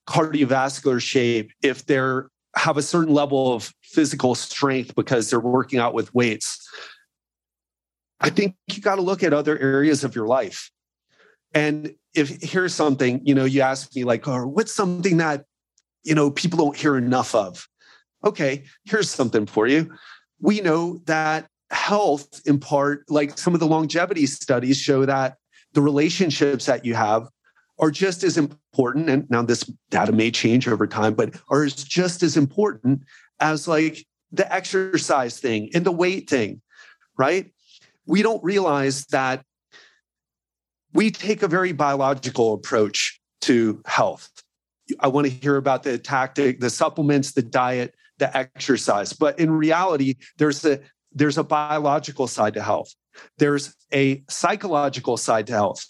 cardiovascular 0.08 1.00
shape, 1.00 1.52
if 1.62 1.86
they're 1.86 2.28
have 2.56 2.78
a 2.78 2.82
certain 2.82 3.12
level 3.12 3.52
of 3.52 3.72
physical 3.82 4.34
strength 4.34 4.94
because 4.94 5.28
they're 5.28 5.40
working 5.40 5.78
out 5.78 5.92
with 5.92 6.14
weights, 6.14 6.66
I 8.20 8.30
think 8.30 8.56
you 8.72 8.80
got 8.80 8.96
to 8.96 9.02
look 9.02 9.22
at 9.22 9.34
other 9.34 9.58
areas 9.58 10.04
of 10.04 10.14
your 10.14 10.26
life. 10.26 10.70
And 11.54 11.94
if 12.14 12.42
here's 12.42 12.74
something, 12.74 13.20
you 13.24 13.34
know, 13.34 13.44
you 13.44 13.60
ask 13.60 13.94
me 13.94 14.04
like, 14.04 14.26
oh, 14.26 14.46
what's 14.46 14.74
something 14.74 15.18
that, 15.18 15.44
you 16.02 16.14
know, 16.14 16.30
people 16.30 16.58
don't 16.58 16.76
hear 16.76 16.96
enough 16.96 17.34
of? 17.34 17.68
Okay, 18.24 18.64
here's 18.84 19.10
something 19.10 19.46
for 19.46 19.66
you. 19.66 19.92
We 20.40 20.60
know 20.60 21.00
that 21.04 21.46
health, 21.70 22.40
in 22.46 22.58
part, 22.58 23.04
like 23.10 23.36
some 23.36 23.54
of 23.54 23.60
the 23.60 23.66
longevity 23.66 24.26
studies 24.26 24.78
show 24.78 25.04
that 25.04 25.36
the 25.76 25.82
relationships 25.82 26.64
that 26.64 26.86
you 26.86 26.94
have 26.94 27.28
are 27.78 27.90
just 27.90 28.24
as 28.24 28.38
important. 28.38 29.10
And 29.10 29.28
now 29.28 29.42
this 29.42 29.62
data 29.90 30.10
may 30.10 30.30
change 30.30 30.66
over 30.66 30.86
time, 30.86 31.12
but 31.12 31.38
are 31.50 31.66
just 31.66 32.22
as 32.22 32.38
important 32.38 33.02
as 33.40 33.68
like 33.68 34.06
the 34.32 34.50
exercise 34.50 35.38
thing 35.38 35.68
and 35.74 35.84
the 35.84 35.92
weight 35.92 36.30
thing, 36.30 36.62
right? 37.18 37.52
We 38.06 38.22
don't 38.22 38.42
realize 38.42 39.04
that 39.06 39.44
we 40.94 41.10
take 41.10 41.42
a 41.42 41.48
very 41.48 41.72
biological 41.72 42.54
approach 42.54 43.20
to 43.42 43.82
health. 43.84 44.30
I 45.00 45.08
want 45.08 45.26
to 45.26 45.30
hear 45.30 45.56
about 45.56 45.82
the 45.82 45.98
tactic, 45.98 46.60
the 46.60 46.70
supplements, 46.70 47.32
the 47.32 47.42
diet, 47.42 47.94
the 48.16 48.34
exercise. 48.34 49.12
But 49.12 49.38
in 49.38 49.50
reality, 49.50 50.14
there's 50.38 50.64
a 50.64 50.80
there's 51.12 51.36
a 51.36 51.44
biological 51.44 52.28
side 52.28 52.54
to 52.54 52.62
health. 52.62 52.94
There's 53.38 53.74
a 53.92 54.22
psychological 54.28 55.16
side 55.16 55.46
to 55.48 55.52
health. 55.52 55.84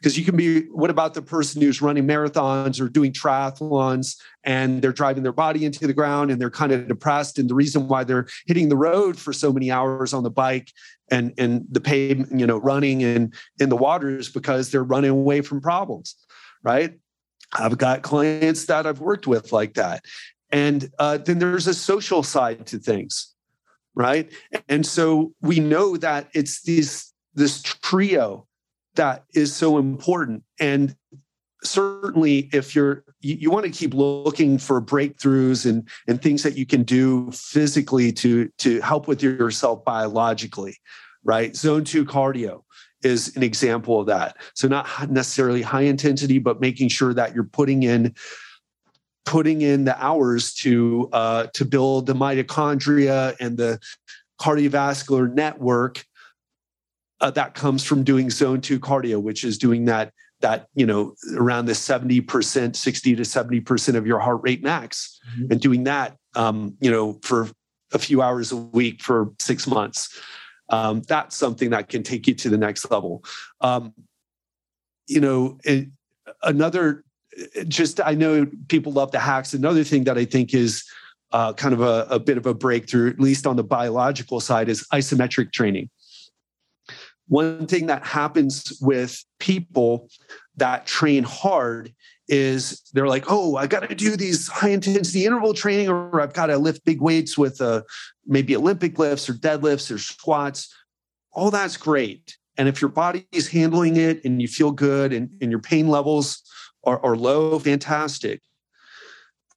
Because 0.00 0.18
you 0.18 0.24
can 0.24 0.34
be 0.34 0.62
what 0.68 0.88
about 0.88 1.12
the 1.12 1.20
person 1.20 1.60
who's 1.60 1.82
running 1.82 2.06
marathons 2.06 2.80
or 2.80 2.88
doing 2.88 3.12
triathlons 3.12 4.16
and 4.44 4.80
they're 4.80 4.94
driving 4.94 5.22
their 5.22 5.32
body 5.32 5.66
into 5.66 5.86
the 5.86 5.92
ground 5.92 6.30
and 6.30 6.40
they're 6.40 6.48
kind 6.48 6.72
of 6.72 6.88
depressed? 6.88 7.38
And 7.38 7.50
the 7.50 7.54
reason 7.54 7.86
why 7.86 8.04
they're 8.04 8.26
hitting 8.46 8.70
the 8.70 8.78
road 8.78 9.18
for 9.18 9.34
so 9.34 9.52
many 9.52 9.70
hours 9.70 10.14
on 10.14 10.22
the 10.22 10.30
bike 10.30 10.72
and 11.10 11.34
and 11.36 11.66
the 11.70 11.82
pavement 11.82 12.40
you 12.40 12.46
know 12.46 12.56
running 12.56 13.02
in 13.02 13.34
in 13.58 13.68
the 13.68 13.76
water 13.76 14.16
is 14.16 14.30
because 14.30 14.70
they're 14.70 14.82
running 14.82 15.10
away 15.10 15.42
from 15.42 15.60
problems 15.60 16.16
right? 16.62 16.94
I've 17.52 17.78
got 17.78 18.02
clients 18.02 18.66
that 18.66 18.86
i've 18.86 19.00
worked 19.00 19.26
with 19.26 19.52
like 19.52 19.74
that. 19.74 20.04
And 20.52 20.90
uh, 20.98 21.18
then 21.18 21.38
there's 21.38 21.66
a 21.66 21.74
social 21.74 22.22
side 22.22 22.66
to 22.66 22.78
things 22.78 23.29
right? 24.00 24.32
And 24.68 24.86
so 24.86 25.34
we 25.42 25.60
know 25.60 25.98
that 25.98 26.30
it's 26.32 26.62
these 26.62 27.12
this 27.34 27.62
trio 27.62 28.46
that 28.94 29.24
is 29.34 29.54
so 29.54 29.76
important. 29.76 30.42
And 30.58 30.96
certainly 31.62 32.48
if 32.52 32.74
you're 32.74 33.04
you, 33.20 33.34
you, 33.34 33.50
want 33.50 33.66
to 33.66 33.70
keep 33.70 33.92
looking 33.92 34.56
for 34.56 34.80
breakthroughs 34.80 35.68
and 35.68 35.86
and 36.08 36.22
things 36.22 36.42
that 36.42 36.56
you 36.56 36.64
can 36.64 36.82
do 36.82 37.30
physically 37.32 38.10
to 38.10 38.48
to 38.56 38.80
help 38.80 39.06
with 39.06 39.22
yourself 39.22 39.84
biologically 39.84 40.74
right 41.22 41.54
zone 41.54 41.84
2 41.84 42.06
cardio 42.06 42.62
is 43.02 43.36
an 43.36 43.42
example 43.42 44.00
of 44.00 44.06
that 44.06 44.38
so 44.54 44.68
not 44.68 45.10
necessarily 45.10 45.60
high 45.60 45.82
intensity 45.82 46.38
but 46.38 46.62
making 46.62 46.88
sure 46.88 47.12
that 47.12 47.34
you're 47.34 47.44
putting 47.44 47.82
in 47.82 48.14
putting 49.24 49.62
in 49.62 49.84
the 49.84 50.02
hours 50.02 50.54
to 50.54 51.08
uh, 51.12 51.46
to 51.54 51.64
build 51.64 52.06
the 52.06 52.14
mitochondria 52.14 53.36
and 53.40 53.56
the 53.56 53.78
cardiovascular 54.40 55.32
network 55.32 56.04
uh, 57.20 57.30
that 57.30 57.54
comes 57.54 57.84
from 57.84 58.02
doing 58.02 58.30
zone 58.30 58.60
two 58.60 58.80
cardio, 58.80 59.20
which 59.20 59.44
is 59.44 59.58
doing 59.58 59.84
that 59.84 60.12
that 60.40 60.68
you 60.74 60.86
know 60.86 61.14
around 61.36 61.66
the 61.66 61.72
70% 61.72 62.74
60 62.74 63.16
to 63.16 63.22
70% 63.22 63.94
of 63.94 64.06
your 64.06 64.18
heart 64.18 64.40
rate 64.42 64.62
max 64.62 65.20
mm-hmm. 65.30 65.52
and 65.52 65.60
doing 65.60 65.84
that 65.84 66.16
um, 66.34 66.74
you 66.80 66.90
know 66.90 67.18
for 67.22 67.48
a 67.92 67.98
few 67.98 68.22
hours 68.22 68.52
a 68.52 68.56
week 68.56 69.02
for 69.02 69.32
six 69.38 69.66
months 69.66 70.18
um, 70.70 71.02
that's 71.02 71.36
something 71.36 71.70
that 71.70 71.88
can 71.88 72.02
take 72.02 72.26
you 72.26 72.34
to 72.34 72.48
the 72.48 72.56
next 72.56 72.90
level 72.90 73.22
um, 73.60 73.92
you 75.06 75.20
know 75.20 75.58
it, 75.64 75.88
another 76.42 77.04
just 77.68 78.00
I 78.00 78.14
know 78.14 78.46
people 78.68 78.92
love 78.92 79.10
the 79.12 79.18
hacks. 79.18 79.54
Another 79.54 79.84
thing 79.84 80.04
that 80.04 80.18
I 80.18 80.24
think 80.24 80.54
is 80.54 80.84
uh, 81.32 81.52
kind 81.52 81.72
of 81.72 81.80
a, 81.80 82.06
a 82.10 82.18
bit 82.18 82.36
of 82.36 82.46
a 82.46 82.54
breakthrough, 82.54 83.10
at 83.10 83.20
least 83.20 83.46
on 83.46 83.56
the 83.56 83.64
biological 83.64 84.40
side, 84.40 84.68
is 84.68 84.86
isometric 84.92 85.52
training. 85.52 85.90
One 87.28 87.66
thing 87.66 87.86
that 87.86 88.04
happens 88.04 88.76
with 88.80 89.24
people 89.38 90.08
that 90.56 90.86
train 90.86 91.22
hard 91.22 91.94
is 92.26 92.82
they're 92.92 93.06
like, 93.06 93.24
oh, 93.28 93.56
I 93.56 93.66
got 93.66 93.88
to 93.88 93.94
do 93.94 94.16
these 94.16 94.48
high 94.48 94.70
intensity 94.70 95.26
interval 95.26 95.54
training, 95.54 95.88
or 95.88 96.20
I've 96.20 96.32
got 96.32 96.46
to 96.46 96.58
lift 96.58 96.84
big 96.84 97.00
weights 97.00 97.38
with 97.38 97.60
uh, 97.60 97.82
maybe 98.26 98.56
Olympic 98.56 98.98
lifts 98.98 99.28
or 99.28 99.34
deadlifts 99.34 99.92
or 99.92 99.98
squats. 99.98 100.74
All 101.32 101.50
that's 101.50 101.76
great. 101.76 102.36
And 102.56 102.68
if 102.68 102.80
your 102.80 102.90
body 102.90 103.26
is 103.32 103.48
handling 103.48 103.96
it 103.96 104.24
and 104.24 104.42
you 104.42 104.48
feel 104.48 104.70
good 104.70 105.12
and, 105.12 105.30
and 105.40 105.50
your 105.50 105.60
pain 105.60 105.88
levels 105.88 106.42
are, 106.84 107.04
are 107.04 107.16
low, 107.16 107.58
fantastic. 107.58 108.40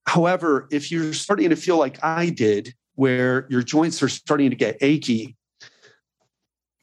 However, 0.06 0.68
if 0.72 0.92
you're 0.92 1.14
starting 1.14 1.50
to 1.50 1.56
feel 1.56 1.78
like 1.78 2.04
I 2.04 2.30
did, 2.30 2.74
where 2.96 3.48
your 3.50 3.64
joints 3.64 4.04
are 4.04 4.10
starting 4.10 4.50
to 4.50 4.56
get 4.56 4.78
achy, 4.82 5.36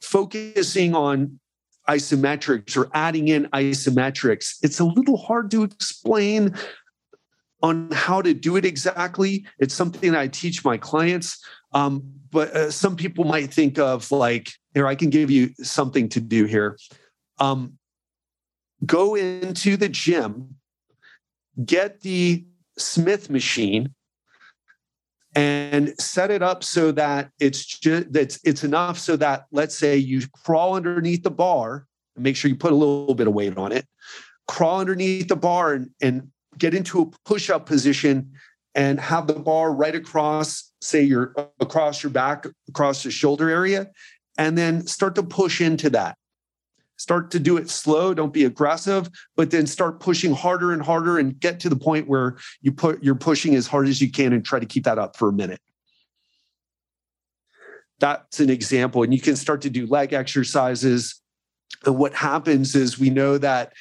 focusing 0.01 0.95
on 0.95 1.39
isometrics 1.87 2.75
or 2.75 2.89
adding 2.93 3.27
in 3.27 3.45
isometrics, 3.53 4.55
it's 4.63 4.79
a 4.79 4.85
little 4.85 5.17
hard 5.17 5.51
to 5.51 5.63
explain 5.63 6.55
on 7.61 7.91
how 7.91 8.21
to 8.21 8.33
do 8.33 8.55
it 8.55 8.65
exactly. 8.65 9.45
It's 9.59 9.73
something 9.73 10.15
I 10.15 10.27
teach 10.27 10.65
my 10.65 10.77
clients. 10.77 11.43
Um, 11.73 12.03
but 12.31 12.49
uh, 12.55 12.71
some 12.71 12.95
people 12.95 13.23
might 13.23 13.53
think 13.53 13.77
of 13.77 14.11
like, 14.11 14.49
here, 14.73 14.87
I 14.87 14.95
can 14.95 15.09
give 15.09 15.29
you 15.29 15.51
something 15.61 16.09
to 16.09 16.19
do 16.19 16.45
here. 16.45 16.77
Um, 17.39 17.77
go 18.85 19.15
into 19.15 19.77
the 19.77 19.89
gym, 19.89 20.55
get 21.63 22.01
the 22.01 22.45
Smith 22.77 23.29
machine, 23.29 23.93
and 25.35 25.93
set 25.99 26.29
it 26.31 26.41
up 26.41 26.63
so 26.63 26.91
that 26.91 27.31
it's 27.39 27.65
just 27.65 28.11
that's 28.11 28.39
it's 28.43 28.63
enough 28.63 28.99
so 28.99 29.15
that 29.15 29.45
let's 29.51 29.75
say 29.77 29.95
you 29.95 30.21
crawl 30.43 30.75
underneath 30.75 31.23
the 31.23 31.31
bar 31.31 31.87
and 32.15 32.23
make 32.23 32.35
sure 32.35 32.49
you 32.49 32.55
put 32.55 32.73
a 32.73 32.75
little 32.75 33.15
bit 33.15 33.27
of 33.27 33.33
weight 33.33 33.57
on 33.57 33.71
it, 33.71 33.87
crawl 34.47 34.81
underneath 34.81 35.27
the 35.29 35.35
bar 35.35 35.73
and, 35.73 35.89
and 36.01 36.27
get 36.57 36.73
into 36.73 37.01
a 37.01 37.05
push-up 37.25 37.65
position 37.65 38.31
and 38.75 38.99
have 38.99 39.27
the 39.27 39.33
bar 39.33 39.73
right 39.73 39.95
across, 39.95 40.71
say, 40.81 41.01
your 41.01 41.33
across 41.59 42.03
your 42.03 42.09
back, 42.09 42.45
across 42.69 43.03
the 43.03 43.11
shoulder 43.11 43.49
area, 43.49 43.89
and 44.37 44.57
then 44.57 44.85
start 44.85 45.15
to 45.15 45.23
push 45.23 45.61
into 45.61 45.89
that. 45.89 46.17
Start 47.01 47.31
to 47.31 47.39
do 47.39 47.57
it 47.57 47.67
slow. 47.67 48.13
Don't 48.13 48.31
be 48.31 48.45
aggressive, 48.45 49.09
but 49.35 49.49
then 49.49 49.65
start 49.65 49.99
pushing 49.99 50.35
harder 50.35 50.71
and 50.71 50.83
harder, 50.83 51.17
and 51.17 51.39
get 51.39 51.59
to 51.61 51.67
the 51.67 51.75
point 51.75 52.07
where 52.07 52.37
you 52.61 52.71
put 52.71 53.03
you're 53.03 53.15
pushing 53.15 53.55
as 53.55 53.65
hard 53.65 53.87
as 53.87 53.99
you 53.99 54.11
can, 54.11 54.33
and 54.33 54.45
try 54.45 54.59
to 54.59 54.67
keep 54.67 54.83
that 54.83 54.99
up 54.99 55.15
for 55.15 55.27
a 55.27 55.33
minute. 55.33 55.59
That's 57.99 58.39
an 58.39 58.51
example, 58.51 59.01
and 59.01 59.11
you 59.11 59.19
can 59.19 59.35
start 59.35 59.61
to 59.63 59.69
do 59.71 59.87
leg 59.87 60.13
exercises. 60.13 61.19
And 61.87 61.97
what 61.97 62.13
happens 62.13 62.75
is 62.75 62.99
we 62.99 63.09
know 63.09 63.39
that 63.39 63.73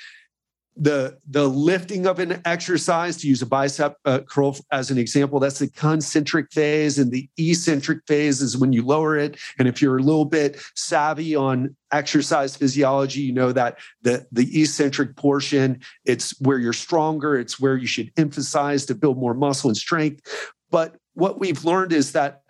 the 0.77 1.19
the 1.29 1.49
lifting 1.49 2.07
of 2.07 2.19
an 2.21 2.41
exercise 2.45 3.17
to 3.19 3.29
use 3.29 3.43
a 3.43 3.47
bicep 3.47 3.97
uh, 4.05 4.21
curl 4.21 4.57
as 4.71 4.91
an 4.91 4.99
example 4.99 5.41
that's 5.41 5.59
the 5.59 5.69
concentric 5.69 6.53
phase 6.53 6.99
and 6.99 7.11
the 7.11 7.29
eccentric 7.37 8.01
phase 8.07 8.41
is 8.41 8.57
when 8.57 8.73
you 8.73 8.85
lower 8.85 9.17
it. 9.17 9.37
And 9.59 9.67
if 9.67 9.83
you're 9.83 9.99
a 9.99 10.03
little 10.03 10.25
bit 10.25 10.61
savvy 10.75 11.35
on 11.35 11.75
exercise 11.93 12.57
physiology 12.57 13.21
you 13.21 13.33
know 13.33 13.53
that 13.53 13.79
the 14.03 14.27
the 14.31 14.61
eccentric 14.61 15.17
portion 15.17 15.81
it's 16.05 16.39
where 16.41 16.59
you're 16.59 16.73
stronger 16.73 17.37
it's 17.37 17.59
where 17.59 17.77
you 17.77 17.89
should 17.89 18.11
emphasize 18.17 18.87
to 18.87 18.95
build 18.95 19.19
more 19.19 19.35
muscle 19.35 19.71
and 19.71 19.77
strength. 19.77 20.23
But 20.71 20.97
what 21.15 21.41
we've 21.41 21.65
learned 21.65 21.93
is 21.93 22.13
that 22.13 22.43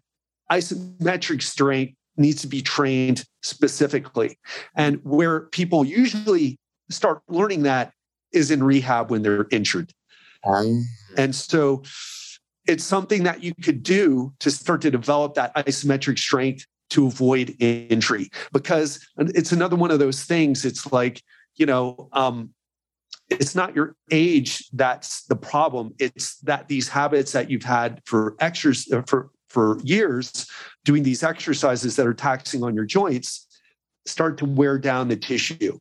isometric 0.52 1.42
strength 1.42 1.94
needs 2.16 2.42
to 2.42 2.48
be 2.48 2.60
trained 2.60 3.24
specifically. 3.42 4.38
And 4.76 5.00
where 5.04 5.40
people 5.40 5.84
usually 5.84 6.58
start 6.90 7.22
learning 7.28 7.62
that 7.62 7.92
is 8.32 8.50
in 8.50 8.62
rehab 8.62 9.10
when 9.10 9.22
they're 9.22 9.46
injured. 9.50 9.92
Um, 10.44 10.86
and 11.16 11.34
so 11.34 11.82
it's 12.66 12.84
something 12.84 13.24
that 13.24 13.42
you 13.42 13.54
could 13.54 13.82
do 13.82 14.32
to 14.40 14.50
start 14.50 14.80
to 14.82 14.90
develop 14.90 15.34
that 15.34 15.54
isometric 15.56 16.18
strength 16.18 16.66
to 16.90 17.06
avoid 17.06 17.54
injury. 17.60 18.30
Because 18.52 19.06
it's 19.18 19.52
another 19.52 19.76
one 19.76 19.90
of 19.90 19.98
those 19.98 20.24
things 20.24 20.64
it's 20.64 20.92
like 20.92 21.22
you 21.56 21.66
know 21.66 22.08
um, 22.12 22.50
it's 23.28 23.54
not 23.54 23.74
your 23.74 23.94
age 24.10 24.68
that's 24.72 25.24
the 25.26 25.36
problem 25.36 25.94
it's 25.98 26.38
that 26.38 26.66
these 26.68 26.88
habits 26.88 27.32
that 27.32 27.50
you've 27.50 27.62
had 27.62 28.00
for 28.04 28.34
exercise 28.40 28.92
uh, 28.92 29.02
for 29.06 29.30
for 29.48 29.78
years 29.82 30.48
doing 30.84 31.02
these 31.02 31.22
exercises 31.22 31.96
that 31.96 32.06
are 32.06 32.14
taxing 32.14 32.62
on 32.62 32.74
your 32.74 32.84
joints 32.84 33.46
start 34.06 34.38
to 34.38 34.44
wear 34.44 34.78
down 34.78 35.08
the 35.08 35.16
tissue 35.16 35.78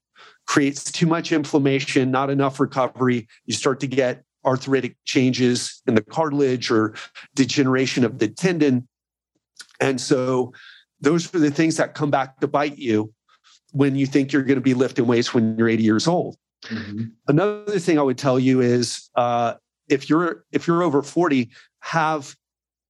creates 0.50 0.92
too 0.92 1.06
much 1.06 1.32
inflammation, 1.32 2.10
not 2.10 2.32
enough 2.32 2.60
recovery. 2.60 3.28
You 3.46 3.54
start 3.54 3.80
to 3.82 3.88
get 3.88 4.24
arthritic 4.44 4.96
changes 5.06 5.80
in 5.86 5.94
the 5.94 6.02
cartilage 6.02 6.72
or 6.72 6.96
degeneration 7.36 8.04
of 8.04 8.18
the 8.18 8.30
tendon. 8.30 8.88
And 9.80 10.02
so 10.02 10.52
those 11.02 11.34
are 11.36 11.40
the 11.40 11.52
things 11.52 11.78
that 11.78 11.94
come 11.94 12.10
back 12.10 12.40
to 12.40 12.48
bite 12.48 12.80
you 12.80 13.14
when 13.74 13.96
you 13.96 14.08
think 14.08 14.34
you're 14.34 14.42
going 14.42 14.56
to 14.56 14.62
be 14.62 14.74
lifting 14.74 15.06
weights 15.06 15.36
when 15.36 15.56
you're 15.56 15.70
80 15.70 15.84
years 15.84 16.08
old. 16.08 16.36
Mm-hmm. 16.64 17.04
Another 17.28 17.78
thing 17.78 18.00
I 18.00 18.02
would 18.02 18.18
tell 18.18 18.40
you 18.40 18.60
is 18.60 19.08
uh, 19.14 19.54
if 19.88 20.10
you're 20.10 20.46
if 20.52 20.66
you're 20.66 20.82
over 20.82 21.04
40, 21.04 21.52
have 21.82 22.36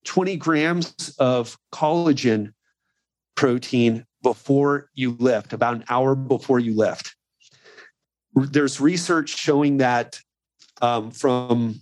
20 0.06 0.38
grams 0.38 1.14
of 1.20 1.58
collagen 1.74 2.54
protein 3.36 4.06
before 4.24 4.90
you 4.94 5.18
lift, 5.20 5.52
about 5.52 5.76
an 5.76 5.84
hour 5.90 6.16
before 6.16 6.60
you 6.60 6.74
lift 6.74 7.16
there's 8.34 8.80
research 8.80 9.30
showing 9.30 9.78
that 9.78 10.20
um, 10.82 11.12
from 11.12 11.82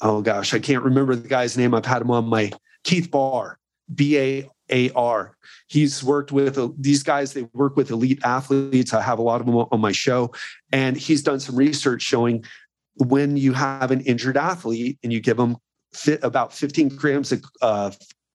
oh 0.00 0.20
gosh, 0.20 0.54
I 0.54 0.58
can't 0.58 0.84
remember 0.84 1.14
the 1.16 1.28
guy's 1.28 1.56
name. 1.56 1.74
I've 1.74 1.86
had 1.86 2.02
him 2.02 2.10
on 2.10 2.26
my 2.26 2.52
Keith 2.84 3.10
Baar, 3.10 3.58
B 3.94 4.18
A 4.18 4.50
A 4.70 4.90
R. 4.92 5.36
He's 5.66 6.04
worked 6.04 6.32
with 6.32 6.58
uh, 6.58 6.68
these 6.78 7.02
guys. 7.02 7.32
They 7.32 7.48
work 7.54 7.76
with 7.76 7.90
elite 7.90 8.20
athletes. 8.24 8.92
I 8.92 9.00
have 9.00 9.18
a 9.18 9.22
lot 9.22 9.40
of 9.40 9.46
them 9.46 9.56
on 9.56 9.80
my 9.80 9.92
show, 9.92 10.32
and 10.72 10.96
he's 10.96 11.22
done 11.22 11.40
some 11.40 11.56
research 11.56 12.02
showing 12.02 12.44
when 12.96 13.36
you 13.36 13.52
have 13.52 13.90
an 13.90 14.00
injured 14.02 14.36
athlete 14.36 14.98
and 15.02 15.12
you 15.12 15.20
give 15.20 15.36
them 15.36 15.56
fit 15.92 16.22
about 16.22 16.52
15 16.52 16.90
grams 16.90 17.32
of 17.32 17.44
uh, 17.60 17.90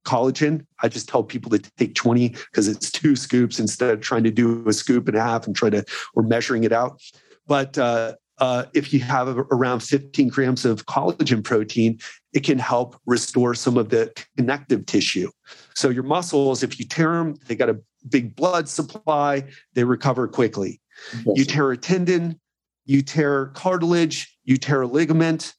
collagen. 0.05 0.65
I 0.81 0.89
just 0.89 1.07
tell 1.07 1.23
people 1.23 1.51
to 1.51 1.59
take 1.77 1.95
20 1.95 2.29
because 2.29 2.67
it's 2.67 2.91
two 2.91 3.15
scoops 3.15 3.59
instead 3.59 3.91
of 3.91 4.01
trying 4.01 4.23
to 4.23 4.31
do 4.31 4.67
a 4.67 4.73
scoop 4.73 5.07
and 5.07 5.15
a 5.15 5.21
half 5.21 5.45
and 5.45 5.55
try 5.55 5.69
to 5.69 5.85
or 6.13 6.23
measuring 6.23 6.63
it 6.63 6.73
out. 6.73 7.01
But 7.49 7.77
uh, 7.79 8.13
uh, 8.37 8.65
if 8.75 8.93
you 8.93 8.99
have 8.99 9.27
around 9.27 9.81
15 9.81 10.29
grams 10.29 10.65
of 10.65 10.85
collagen 10.85 11.43
protein, 11.43 11.99
it 12.31 12.43
can 12.43 12.59
help 12.59 12.95
restore 13.07 13.55
some 13.55 13.75
of 13.75 13.89
the 13.89 14.13
connective 14.37 14.85
tissue. 14.85 15.31
So 15.73 15.89
your 15.89 16.03
muscles, 16.03 16.61
if 16.61 16.79
you 16.79 16.85
tear 16.85 17.11
them, 17.13 17.35
they 17.47 17.55
got 17.55 17.69
a 17.69 17.79
big 18.07 18.35
blood 18.35 18.69
supply, 18.69 19.45
they 19.73 19.83
recover 19.83 20.27
quickly. 20.27 20.79
You 21.25 21.43
tear 21.43 21.71
a 21.71 21.77
tendon, 21.77 22.39
you 22.85 23.01
tear 23.01 23.47
cartilage, 23.47 24.37
you 24.43 24.57
tear 24.57 24.83
a 24.83 24.87
ligament, 24.87 25.55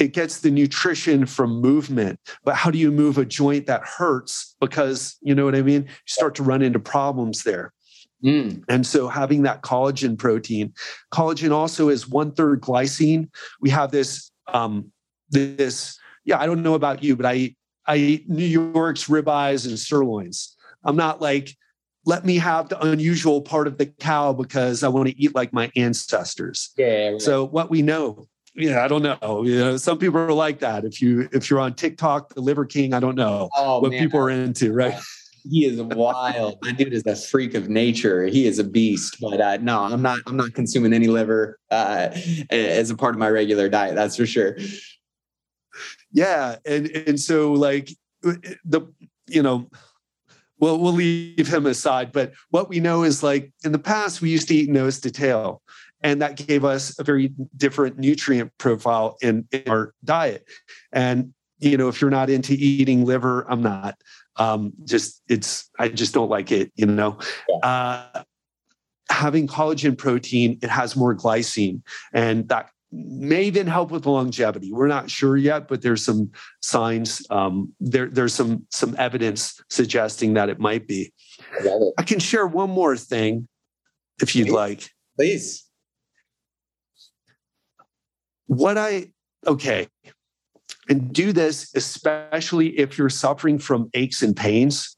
it 0.00 0.14
gets 0.14 0.40
the 0.40 0.50
nutrition 0.50 1.26
from 1.26 1.60
movement. 1.60 2.18
But 2.44 2.56
how 2.56 2.70
do 2.70 2.78
you 2.78 2.90
move 2.90 3.18
a 3.18 3.24
joint 3.24 3.66
that 3.66 3.82
hurts? 3.82 4.56
Because 4.60 5.16
you 5.22 5.34
know 5.34 5.44
what 5.44 5.54
I 5.54 5.62
mean? 5.62 5.84
You 5.84 5.90
start 6.06 6.34
to 6.36 6.42
run 6.42 6.62
into 6.62 6.80
problems 6.80 7.44
there. 7.44 7.72
Mm. 8.24 8.64
And 8.68 8.86
so 8.86 9.08
having 9.08 9.42
that 9.42 9.62
collagen 9.62 10.18
protein, 10.18 10.72
collagen 11.12 11.52
also 11.52 11.88
is 11.88 12.08
one 12.08 12.32
third 12.32 12.60
glycine. 12.60 13.28
We 13.60 13.70
have 13.70 13.90
this, 13.90 14.30
um, 14.48 14.92
this, 15.30 15.98
yeah, 16.24 16.40
I 16.40 16.46
don't 16.46 16.62
know 16.62 16.74
about 16.74 17.02
you, 17.02 17.16
but 17.16 17.26
I, 17.26 17.54
I 17.86 17.96
eat 17.96 18.28
New 18.28 18.44
York's 18.44 19.08
ribeyes 19.08 19.66
and 19.66 19.78
sirloins. 19.78 20.56
I'm 20.84 20.96
not 20.96 21.20
like, 21.20 21.56
let 22.04 22.24
me 22.24 22.36
have 22.38 22.68
the 22.68 22.80
unusual 22.84 23.40
part 23.40 23.66
of 23.66 23.78
the 23.78 23.86
cow 23.86 24.32
because 24.32 24.82
I 24.82 24.88
want 24.88 25.08
to 25.08 25.20
eat 25.20 25.34
like 25.34 25.52
my 25.52 25.70
ancestors. 25.76 26.70
Yeah. 26.76 27.10
Right. 27.10 27.22
So 27.22 27.44
what 27.44 27.70
we 27.70 27.82
know, 27.82 28.26
yeah, 28.54 28.84
I 28.84 28.88
don't 28.88 29.02
know. 29.02 29.44
You 29.44 29.58
know, 29.58 29.76
some 29.76 29.98
people 29.98 30.20
are 30.20 30.32
like 30.32 30.58
that. 30.60 30.84
If 30.84 31.00
you 31.00 31.28
if 31.32 31.48
you're 31.48 31.60
on 31.60 31.74
TikTok, 31.74 32.34
the 32.34 32.40
Liver 32.40 32.66
King, 32.66 32.92
I 32.92 33.00
don't 33.00 33.14
know 33.14 33.48
oh, 33.56 33.80
what 33.80 33.92
man. 33.92 34.00
people 34.00 34.20
are 34.20 34.30
into, 34.30 34.72
right? 34.72 34.94
he 35.44 35.66
is 35.66 35.80
wild. 35.82 36.58
that 36.62 36.76
dude 36.76 36.92
is 36.92 37.04
a 37.06 37.16
freak 37.16 37.54
of 37.54 37.68
nature. 37.68 38.26
He 38.26 38.46
is 38.46 38.58
a 38.58 38.64
beast. 38.64 39.18
But 39.20 39.40
uh, 39.40 39.56
no, 39.58 39.80
I'm 39.80 40.02
not. 40.02 40.18
I'm 40.26 40.36
not 40.36 40.54
consuming 40.54 40.92
any 40.92 41.08
liver 41.08 41.58
uh, 41.70 42.10
as 42.50 42.90
a 42.90 42.96
part 42.96 43.14
of 43.14 43.18
my 43.18 43.28
regular 43.28 43.68
diet. 43.68 43.94
That's 43.94 44.16
for 44.16 44.26
sure. 44.26 44.56
Yeah, 46.12 46.56
and 46.64 46.88
and 46.88 47.20
so 47.20 47.52
like 47.52 47.90
the 48.22 48.82
you 49.28 49.42
know 49.42 49.68
well, 50.62 50.78
we'll 50.78 50.92
leave 50.92 51.48
him 51.48 51.66
aside. 51.66 52.12
But 52.12 52.32
what 52.50 52.68
we 52.68 52.78
know 52.78 53.02
is 53.02 53.20
like 53.20 53.52
in 53.64 53.72
the 53.72 53.80
past, 53.80 54.22
we 54.22 54.30
used 54.30 54.46
to 54.46 54.54
eat 54.54 54.70
nose 54.70 55.00
to 55.00 55.10
tail, 55.10 55.60
and 56.02 56.22
that 56.22 56.36
gave 56.36 56.64
us 56.64 56.96
a 57.00 57.02
very 57.02 57.32
different 57.56 57.98
nutrient 57.98 58.52
profile 58.58 59.16
in, 59.22 59.48
in, 59.50 59.64
our 59.66 59.92
diet. 60.04 60.48
And 60.92 61.34
you 61.58 61.76
know, 61.76 61.88
if 61.88 62.00
you're 62.00 62.10
not 62.10 62.30
into 62.30 62.52
eating 62.52 63.04
liver, 63.04 63.44
I'm 63.50 63.60
not 63.60 63.96
um, 64.36 64.72
just 64.84 65.22
it's 65.28 65.70
i 65.78 65.88
just 65.88 66.14
don't 66.14 66.30
like 66.30 66.50
it 66.52 66.72
you 66.74 66.86
know? 66.86 67.18
Uh, 67.62 68.22
having 69.10 69.46
collagen 69.46 69.96
protein 69.96 70.58
it 70.62 70.70
has 70.70 70.96
more 70.96 71.14
glycine 71.14 71.82
and 72.12 72.48
that 72.48 72.70
may 72.92 73.44
even 73.44 73.66
help 73.66 73.90
with 73.90 74.04
longevity. 74.04 74.70
We're 74.70 74.86
not 74.86 75.10
sure 75.10 75.36
yet 75.36 75.66
but 75.66 75.82
there's 75.82 76.04
some 76.04 76.30
signs 76.60 77.22
um, 77.30 77.72
there, 77.80 78.08
there's 78.08 78.34
some 78.34 78.66
some 78.70 78.94
evidence 78.98 79.60
suggesting 79.70 80.34
that 80.34 80.48
it 80.48 80.58
might 80.60 80.86
be. 80.86 81.12
I, 81.64 81.78
I 81.98 82.02
can 82.02 82.18
share 82.18 82.46
one 82.46 82.70
more 82.70 82.96
thing 82.96 83.48
if 84.20 84.36
you'd 84.36 84.48
please. 84.48 84.52
like. 84.52 84.90
Please. 85.16 85.64
What 88.46 88.76
i 88.76 89.06
okay 89.46 89.88
and 90.88 91.12
do 91.12 91.32
this 91.32 91.70
especially 91.74 92.78
if 92.78 92.98
you're 92.98 93.08
suffering 93.08 93.58
from 93.58 93.88
aches 93.94 94.22
and 94.22 94.36
pains. 94.36 94.96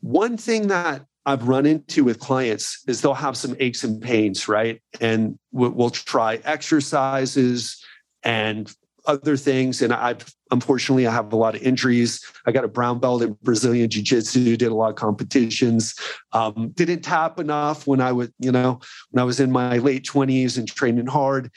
One 0.00 0.36
thing 0.36 0.68
that 0.68 1.04
I've 1.24 1.46
run 1.46 1.66
into 1.66 2.04
with 2.04 2.18
clients 2.18 2.82
is 2.88 3.00
they'll 3.00 3.14
have 3.14 3.36
some 3.36 3.56
aches 3.60 3.84
and 3.84 4.02
pains, 4.02 4.48
right? 4.48 4.82
And 5.00 5.38
we'll, 5.52 5.90
try 5.90 6.40
exercises 6.44 7.82
and 8.24 8.72
other 9.06 9.36
things. 9.36 9.82
And 9.82 9.92
I've 9.92 10.32
unfortunately 10.50 11.06
I 11.06 11.12
have 11.12 11.32
a 11.32 11.36
lot 11.36 11.54
of 11.54 11.62
injuries. 11.62 12.24
I 12.46 12.52
got 12.52 12.64
a 12.64 12.68
brown 12.68 12.98
belt 12.98 13.22
in 13.22 13.36
Brazilian 13.42 13.88
Jiu 13.88 14.02
Jitsu, 14.02 14.56
did 14.56 14.70
a 14.70 14.74
lot 14.74 14.90
of 14.90 14.96
competitions. 14.96 15.94
Um, 16.32 16.72
didn't 16.74 17.02
tap 17.02 17.38
enough 17.38 17.86
when 17.86 18.00
I 18.00 18.12
was, 18.12 18.30
you 18.38 18.52
know, 18.52 18.80
when 19.10 19.22
I 19.22 19.24
was 19.24 19.40
in 19.40 19.50
my 19.50 19.78
late 19.78 20.04
twenties 20.04 20.58
and 20.58 20.68
training 20.68 21.06
hard. 21.06 21.50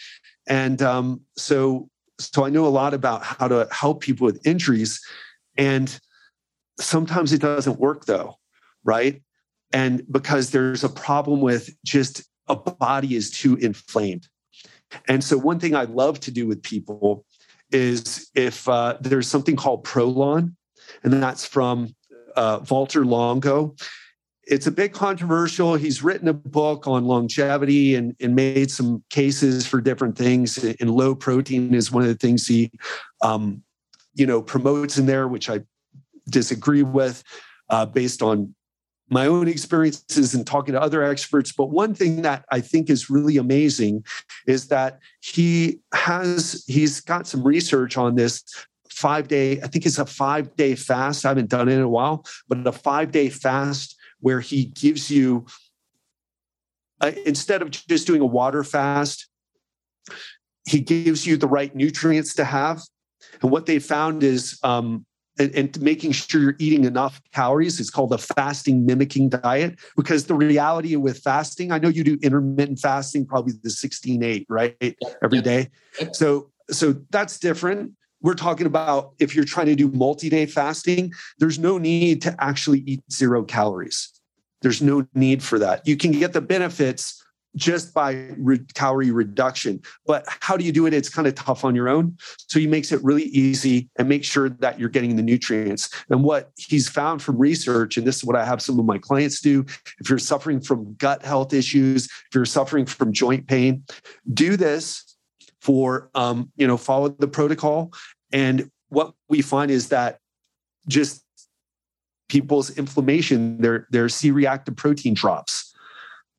And 0.47 0.81
um, 0.81 1.21
so 1.37 1.89
so 2.19 2.45
I 2.45 2.49
know 2.49 2.65
a 2.65 2.69
lot 2.69 2.93
about 2.93 3.23
how 3.23 3.47
to 3.47 3.67
help 3.71 4.01
people 4.01 4.25
with 4.25 4.45
injuries. 4.45 5.01
And 5.57 5.97
sometimes 6.79 7.33
it 7.33 7.41
doesn't 7.41 7.79
work 7.79 8.05
though, 8.05 8.35
right? 8.83 9.21
And 9.71 10.03
because 10.11 10.51
there's 10.51 10.83
a 10.83 10.89
problem 10.89 11.41
with 11.41 11.75
just 11.83 12.23
a 12.47 12.55
body 12.55 13.15
is 13.15 13.31
too 13.31 13.55
inflamed. 13.55 14.27
And 15.07 15.23
so 15.23 15.37
one 15.37 15.59
thing 15.59 15.75
I 15.75 15.83
love 15.83 16.19
to 16.21 16.31
do 16.31 16.47
with 16.47 16.61
people 16.61 17.25
is 17.71 18.29
if 18.35 18.69
uh, 18.69 18.97
there's 19.01 19.27
something 19.27 19.55
called 19.55 19.83
Prolon, 19.83 20.55
and 21.03 21.11
that's 21.11 21.45
from 21.45 21.95
uh, 22.35 22.59
Valter 22.59 23.05
Longo. 23.05 23.75
It's 24.47 24.67
a 24.67 24.71
bit 24.71 24.93
controversial. 24.93 25.75
He's 25.75 26.03
written 26.03 26.27
a 26.27 26.33
book 26.33 26.87
on 26.87 27.05
longevity 27.05 27.95
and, 27.95 28.15
and 28.19 28.35
made 28.35 28.69
some 28.69 29.03
cases 29.09 29.65
for 29.65 29.81
different 29.81 30.17
things. 30.17 30.63
And 30.79 30.91
low 30.91 31.15
protein 31.15 31.73
is 31.73 31.91
one 31.91 32.03
of 32.03 32.09
the 32.09 32.15
things 32.15 32.45
he, 32.45 32.71
um, 33.21 33.63
you 34.13 34.27
know, 34.27 34.41
promotes 34.41 34.97
in 34.97 35.07
there, 35.07 35.27
which 35.27 35.49
I 35.49 35.61
disagree 36.29 36.83
with, 36.83 37.23
uh, 37.69 37.87
based 37.87 38.21
on 38.21 38.53
my 39.09 39.27
own 39.27 39.47
experiences 39.47 40.33
and 40.33 40.45
talking 40.45 40.73
to 40.73 40.81
other 40.81 41.03
experts. 41.03 41.51
But 41.51 41.69
one 41.69 41.93
thing 41.93 42.21
that 42.23 42.45
I 42.51 42.61
think 42.61 42.89
is 42.89 43.09
really 43.09 43.37
amazing 43.37 44.03
is 44.47 44.67
that 44.67 44.99
he 45.21 45.79
has 45.93 46.63
he's 46.67 47.01
got 47.01 47.27
some 47.27 47.43
research 47.43 47.97
on 47.97 48.15
this 48.15 48.43
five 48.89 49.27
day, 49.27 49.61
I 49.61 49.67
think 49.67 49.85
it's 49.85 49.99
a 49.99 50.05
five 50.05 50.55
day 50.55 50.75
fast. 50.75 51.25
I 51.25 51.29
haven't 51.29 51.49
done 51.49 51.67
it 51.67 51.73
in 51.73 51.81
a 51.81 51.89
while, 51.89 52.25
but 52.47 52.65
a 52.65 52.71
five 52.71 53.11
day 53.11 53.29
fast 53.29 53.95
where 54.19 54.39
he 54.39 54.65
gives 54.65 55.09
you 55.11 55.45
uh, 57.01 57.11
instead 57.25 57.61
of 57.61 57.71
just 57.71 58.07
doing 58.07 58.21
a 58.21 58.25
water 58.25 58.63
fast, 58.63 59.27
he 60.67 60.79
gives 60.79 61.27
you 61.27 61.37
the 61.37 61.47
right 61.47 61.75
nutrients 61.75 62.33
to 62.35 62.45
have. 62.45 62.81
And 63.41 63.51
what 63.51 63.65
they 63.65 63.79
found 63.79 64.23
is 64.23 64.59
um, 64.63 65.05
and, 65.37 65.53
and, 65.53 65.81
making 65.81 66.13
sure 66.13 66.41
you're 66.41 66.55
eating 66.59 66.85
enough 66.85 67.21
calories. 67.33 67.79
It's 67.79 67.89
called 67.89 68.13
a 68.13 68.17
fasting 68.17 68.85
mimicking 68.85 69.29
diet 69.29 69.77
because 69.97 70.25
the 70.25 70.33
reality 70.33 70.95
with 70.95 71.19
fasting, 71.19 71.71
I 71.71 71.77
know 71.77 71.89
you 71.89 72.03
do 72.03 72.17
intermittent 72.23 72.79
fasting, 72.79 73.25
probably 73.25 73.53
the 73.61 73.69
16 73.69 74.23
8, 74.23 74.45
right? 74.49 74.97
Every 75.23 75.41
day. 75.41 75.69
So, 76.13 76.51
so 76.69 76.95
that's 77.09 77.37
different. 77.39 77.91
We're 78.21 78.33
talking 78.33 78.65
about 78.65 79.13
if 79.19 79.35
you're 79.35 79.45
trying 79.45 79.67
to 79.67 79.75
do 79.75 79.89
multi 79.89 80.29
day 80.29 80.45
fasting, 80.45 81.13
there's 81.39 81.59
no 81.59 81.77
need 81.77 82.21
to 82.23 82.35
actually 82.39 82.79
eat 82.81 83.03
zero 83.11 83.43
calories. 83.43 84.09
There's 84.61 84.81
no 84.81 85.05
need 85.13 85.43
for 85.43 85.59
that. 85.59 85.87
You 85.87 85.95
can 85.97 86.11
get 86.11 86.33
the 86.33 86.41
benefits 86.41 87.21
just 87.55 87.93
by 87.93 88.29
re- 88.37 88.59
calorie 88.73 89.11
reduction. 89.11 89.81
But 90.05 90.25
how 90.27 90.57
do 90.57 90.65
you 90.65 90.71
do 90.71 90.85
it? 90.85 90.93
It's 90.93 91.09
kind 91.09 91.27
of 91.27 91.35
tough 91.35 91.63
on 91.63 91.75
your 91.75 91.87
own. 91.87 92.17
So 92.47 92.59
he 92.59 92.67
makes 92.67 92.91
it 92.91 93.03
really 93.03 93.23
easy 93.25 93.89
and 93.97 94.09
make 94.09 94.23
sure 94.23 94.49
that 94.49 94.79
you're 94.79 94.89
getting 94.89 95.15
the 95.15 95.21
nutrients. 95.21 95.89
And 96.09 96.23
what 96.23 96.51
he's 96.57 96.89
found 96.89 97.21
from 97.21 97.37
research, 97.37 97.97
and 97.97 98.05
this 98.05 98.17
is 98.17 98.23
what 98.25 98.35
I 98.35 98.45
have 98.45 98.61
some 98.61 98.79
of 98.79 98.85
my 98.85 98.97
clients 98.97 99.39
do 99.39 99.65
if 99.99 100.09
you're 100.09 100.19
suffering 100.19 100.59
from 100.59 100.95
gut 100.95 101.23
health 101.23 101.53
issues, 101.53 102.05
if 102.05 102.35
you're 102.35 102.45
suffering 102.45 102.85
from 102.85 103.13
joint 103.13 103.47
pain, 103.47 103.83
do 104.33 104.57
this 104.57 105.14
for, 105.65 106.09
um, 106.13 106.51
you 106.55 106.67
know, 106.67 106.77
follow 106.77 107.09
the 107.09 107.27
protocol. 107.27 107.91
And 108.31 108.69
what 108.89 109.13
we 109.29 109.41
find 109.41 109.71
is 109.71 109.89
that 109.89 110.19
just 110.87 111.23
people's 112.29 112.69
inflammation, 112.77 113.59
their, 113.61 113.87
their 113.89 114.09
C 114.09 114.31
reactive 114.31 114.75
protein 114.75 115.15
drops 115.15 115.75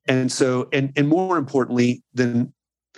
and 0.07 0.31
so, 0.31 0.69
and, 0.71 0.93
and 0.95 1.07
more 1.07 1.37
importantly 1.37 2.03
than 2.13 2.53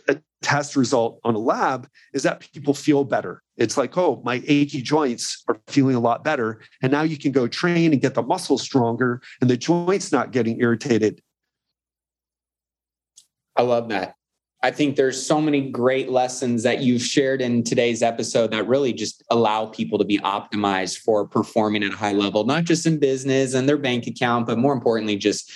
a 0.08 0.18
test 0.42 0.76
result 0.76 1.20
on 1.24 1.36
a 1.36 1.40
lab 1.40 1.88
is 2.14 2.24
that 2.24 2.40
people 2.54 2.74
feel 2.74 3.04
better. 3.04 3.42
It's 3.58 3.78
like, 3.78 3.98
oh, 3.98 4.22
my 4.24 4.42
achy 4.48 4.82
joints 4.82 5.44
are 5.48 5.60
feeling 5.68 5.96
a 5.96 6.00
lot 6.00 6.24
better. 6.24 6.62
And 6.82 6.92
now 6.92 7.02
you 7.02 7.18
can 7.18 7.32
go 7.32 7.48
train 7.48 7.92
and 7.92 8.02
get 8.02 8.14
the 8.14 8.22
muscles 8.22 8.62
stronger 8.62 9.22
and 9.42 9.50
the 9.50 9.58
joints 9.58 10.12
not 10.12 10.32
getting 10.32 10.62
irritated. 10.62 11.22
I 13.56 13.64
love 13.64 13.90
that. 13.90 14.14
I 14.62 14.72
think 14.72 14.98
there's 14.98 15.26
so 15.26 15.40
many 15.40 15.70
great 15.70 16.10
lessons 16.10 16.64
that 16.64 16.82
you've 16.82 17.02
shared 17.02 17.42
in 17.42 17.64
today's 17.64 18.04
episode 18.04 18.52
that 18.52 18.68
really 18.68 18.92
just 18.92 19.24
allow 19.30 19.68
people 19.68 19.98
to 19.98 20.04
be 20.04 20.18
optimized 20.20 20.98
for 21.00 21.26
performing 21.26 21.84
at 21.84 21.94
a 21.94 21.96
high 21.96 22.12
level, 22.12 22.44
not 22.44 22.66
just 22.66 22.86
in 22.86 23.00
business 23.00 23.54
and 23.54 23.70
their 23.70 23.78
bank 23.78 24.06
account, 24.06 24.48
but 24.48 24.58
more 24.58 24.74
importantly, 24.74 25.16
just 25.16 25.50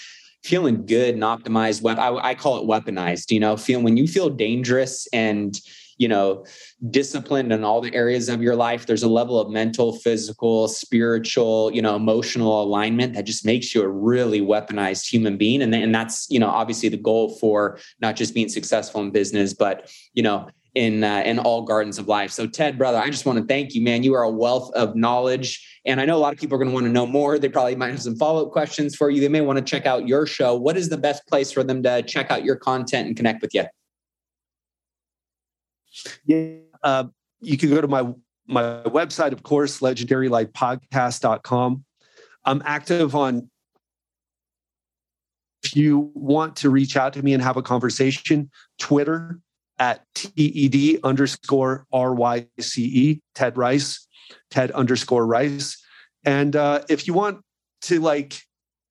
feeling 0.43 0.85
good 0.85 1.15
and 1.15 1.23
optimized 1.23 1.81
I, 1.97 2.31
I, 2.31 2.35
call 2.35 2.59
it 2.59 2.67
weaponized 2.67 3.31
you 3.31 3.39
know 3.39 3.55
feeling 3.55 3.85
when 3.85 3.95
you 3.95 4.07
feel 4.07 4.29
dangerous 4.29 5.07
and 5.13 5.57
you 6.03 6.09
know 6.09 6.45
disciplined 6.89 7.53
in 7.53 7.63
all 7.63 7.79
the 7.79 7.95
areas 7.95 8.27
of 8.27 8.41
your 8.41 8.57
life 8.57 8.85
there's 8.85 9.03
a 9.03 9.07
level 9.07 9.39
of 9.39 9.49
mental 9.49 9.93
physical 9.99 10.67
spiritual 10.67 11.71
you 11.73 11.81
know 11.81 11.95
emotional 11.95 12.61
alignment 12.61 13.13
that 13.13 13.25
just 13.25 13.45
makes 13.45 13.73
you 13.73 13.81
a 13.81 13.87
really 13.87 14.41
weaponized 14.41 15.07
human 15.07 15.37
being 15.37 15.61
and, 15.61 15.73
and 15.73 15.95
that's 15.95 16.27
you 16.29 16.39
know 16.39 16.49
obviously 16.49 16.89
the 16.89 16.97
goal 16.97 17.37
for 17.39 17.79
not 18.01 18.17
just 18.17 18.33
being 18.33 18.49
successful 18.49 18.99
in 19.01 19.11
business 19.11 19.53
but 19.53 19.89
you 20.13 20.21
know 20.21 20.45
in 20.75 21.03
uh, 21.05 21.21
in 21.23 21.37
all 21.37 21.61
gardens 21.61 21.99
of 21.99 22.07
life. 22.07 22.31
So 22.31 22.47
Ted, 22.47 22.79
brother, 22.79 22.97
I 22.97 23.11
just 23.11 23.27
want 23.27 23.37
to 23.37 23.45
thank 23.45 23.75
you, 23.75 23.81
man. 23.83 24.01
You 24.01 24.15
are 24.15 24.23
a 24.23 24.31
wealth 24.31 24.71
of 24.73 24.95
knowledge, 24.95 25.79
and 25.85 26.01
I 26.01 26.05
know 26.05 26.17
a 26.17 26.23
lot 26.25 26.33
of 26.33 26.39
people 26.39 26.55
are 26.55 26.57
going 26.57 26.71
to 26.71 26.73
want 26.73 26.87
to 26.87 26.91
know 26.91 27.05
more. 27.05 27.37
They 27.37 27.47
probably 27.47 27.75
might 27.75 27.91
have 27.91 28.01
some 28.01 28.15
follow 28.15 28.47
up 28.47 28.51
questions 28.51 28.95
for 28.95 29.11
you. 29.11 29.21
They 29.21 29.27
may 29.27 29.41
want 29.41 29.59
to 29.59 29.63
check 29.63 29.85
out 29.85 30.07
your 30.07 30.25
show. 30.25 30.55
What 30.55 30.75
is 30.75 30.89
the 30.89 30.97
best 30.97 31.27
place 31.27 31.51
for 31.51 31.63
them 31.63 31.83
to 31.83 32.01
check 32.01 32.31
out 32.31 32.43
your 32.43 32.55
content 32.55 33.07
and 33.07 33.15
connect 33.15 33.43
with 33.43 33.53
you? 33.53 33.65
Yeah, 36.25 36.55
uh, 36.83 37.05
you 37.41 37.57
can 37.57 37.69
go 37.69 37.81
to 37.81 37.87
my 37.87 38.13
my 38.47 38.83
website, 38.85 39.31
of 39.31 39.43
course, 39.43 39.79
legendarylifepodcast.com. 39.79 41.85
I'm 42.45 42.61
active 42.65 43.15
on 43.15 43.49
if 45.63 45.77
you 45.77 46.11
want 46.13 46.57
to 46.57 46.69
reach 46.69 46.97
out 46.97 47.13
to 47.13 47.23
me 47.23 47.33
and 47.33 47.41
have 47.41 47.55
a 47.55 47.61
conversation, 47.61 48.51
Twitter 48.77 49.39
at 49.79 50.05
TED 50.13 50.99
underscore 51.03 51.87
RYCE, 51.93 53.21
Ted 53.33 53.57
Ryce, 53.57 54.07
Ted 54.51 54.71
underscore 54.71 55.25
Ryce. 55.25 55.81
And 56.25 56.55
uh, 56.55 56.83
if 56.89 57.07
you 57.07 57.13
want 57.13 57.41
to 57.83 57.99
like 57.99 58.41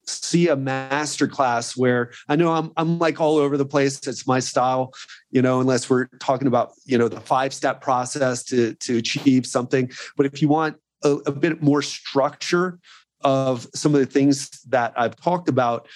see 0.06 0.48
a 0.48 0.56
master 0.56 1.28
class 1.28 1.76
where 1.76 2.10
I 2.28 2.36
know 2.36 2.52
I'm 2.52 2.72
I'm 2.76 2.98
like 2.98 3.20
all 3.20 3.36
over 3.36 3.56
the 3.56 3.66
place. 3.66 4.06
It's 4.06 4.26
my 4.26 4.40
style, 4.40 4.92
you 5.30 5.42
know, 5.42 5.60
unless 5.60 5.88
we're 5.88 6.06
talking 6.20 6.48
about, 6.48 6.72
you 6.84 6.98
know, 6.98 7.08
the 7.08 7.20
five 7.20 7.54
step 7.54 7.80
process 7.80 8.42
to 8.44 8.74
to 8.74 8.98
achieve 8.98 9.46
something. 9.46 9.90
But 10.16 10.26
if 10.26 10.42
you 10.42 10.48
want 10.48 10.76
a, 11.04 11.12
a 11.26 11.32
bit 11.32 11.62
more 11.62 11.82
structure 11.82 12.78
of 13.22 13.66
some 13.74 13.94
of 13.94 14.00
the 14.00 14.06
things 14.06 14.50
that 14.68 14.92
I've 14.96 15.16
talked 15.16 15.48
about, 15.48 15.88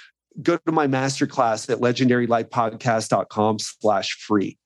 go 0.43 0.57
to 0.59 0.73
my 0.73 0.87
masterclass 0.87 1.69
at 1.71 1.79
legendarylifepodcast.com 1.79 3.59
slash 3.59 4.13
free 4.13 4.59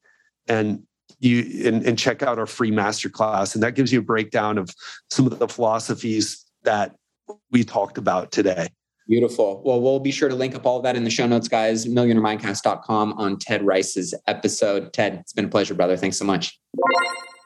and 0.49 0.83
you 1.19 1.69
and, 1.69 1.85
and 1.85 1.99
check 1.99 2.23
out 2.23 2.39
our 2.39 2.47
free 2.47 2.71
masterclass 2.71 3.55
and 3.55 3.63
that 3.63 3.75
gives 3.75 3.93
you 3.93 3.99
a 3.99 4.03
breakdown 4.03 4.59
of 4.59 4.71
some 5.11 5.27
of 5.27 5.39
the 5.39 5.49
philosophies 5.49 6.45
that 6.63 6.95
we 7.51 7.63
talked 7.63 7.99
about 7.99 8.33
today 8.33 8.69
Beautiful. 9.11 9.61
Well, 9.65 9.81
we'll 9.81 9.99
be 9.99 10.13
sure 10.13 10.29
to 10.29 10.37
link 10.37 10.55
up 10.55 10.65
all 10.65 10.77
of 10.77 10.85
that 10.85 10.95
in 10.95 11.03
the 11.03 11.11
show 11.11 11.27
notes, 11.27 11.49
guys. 11.49 11.85
MillionaireMindcast.com 11.85 13.15
on 13.15 13.39
Ted 13.39 13.67
Ryce's 13.67 14.15
episode. 14.29 14.93
Ted, 14.93 15.15
it's 15.15 15.33
been 15.33 15.47
a 15.47 15.49
pleasure, 15.49 15.75
brother. 15.75 15.97
Thanks 15.97 16.17
so 16.17 16.25
much. 16.25 16.61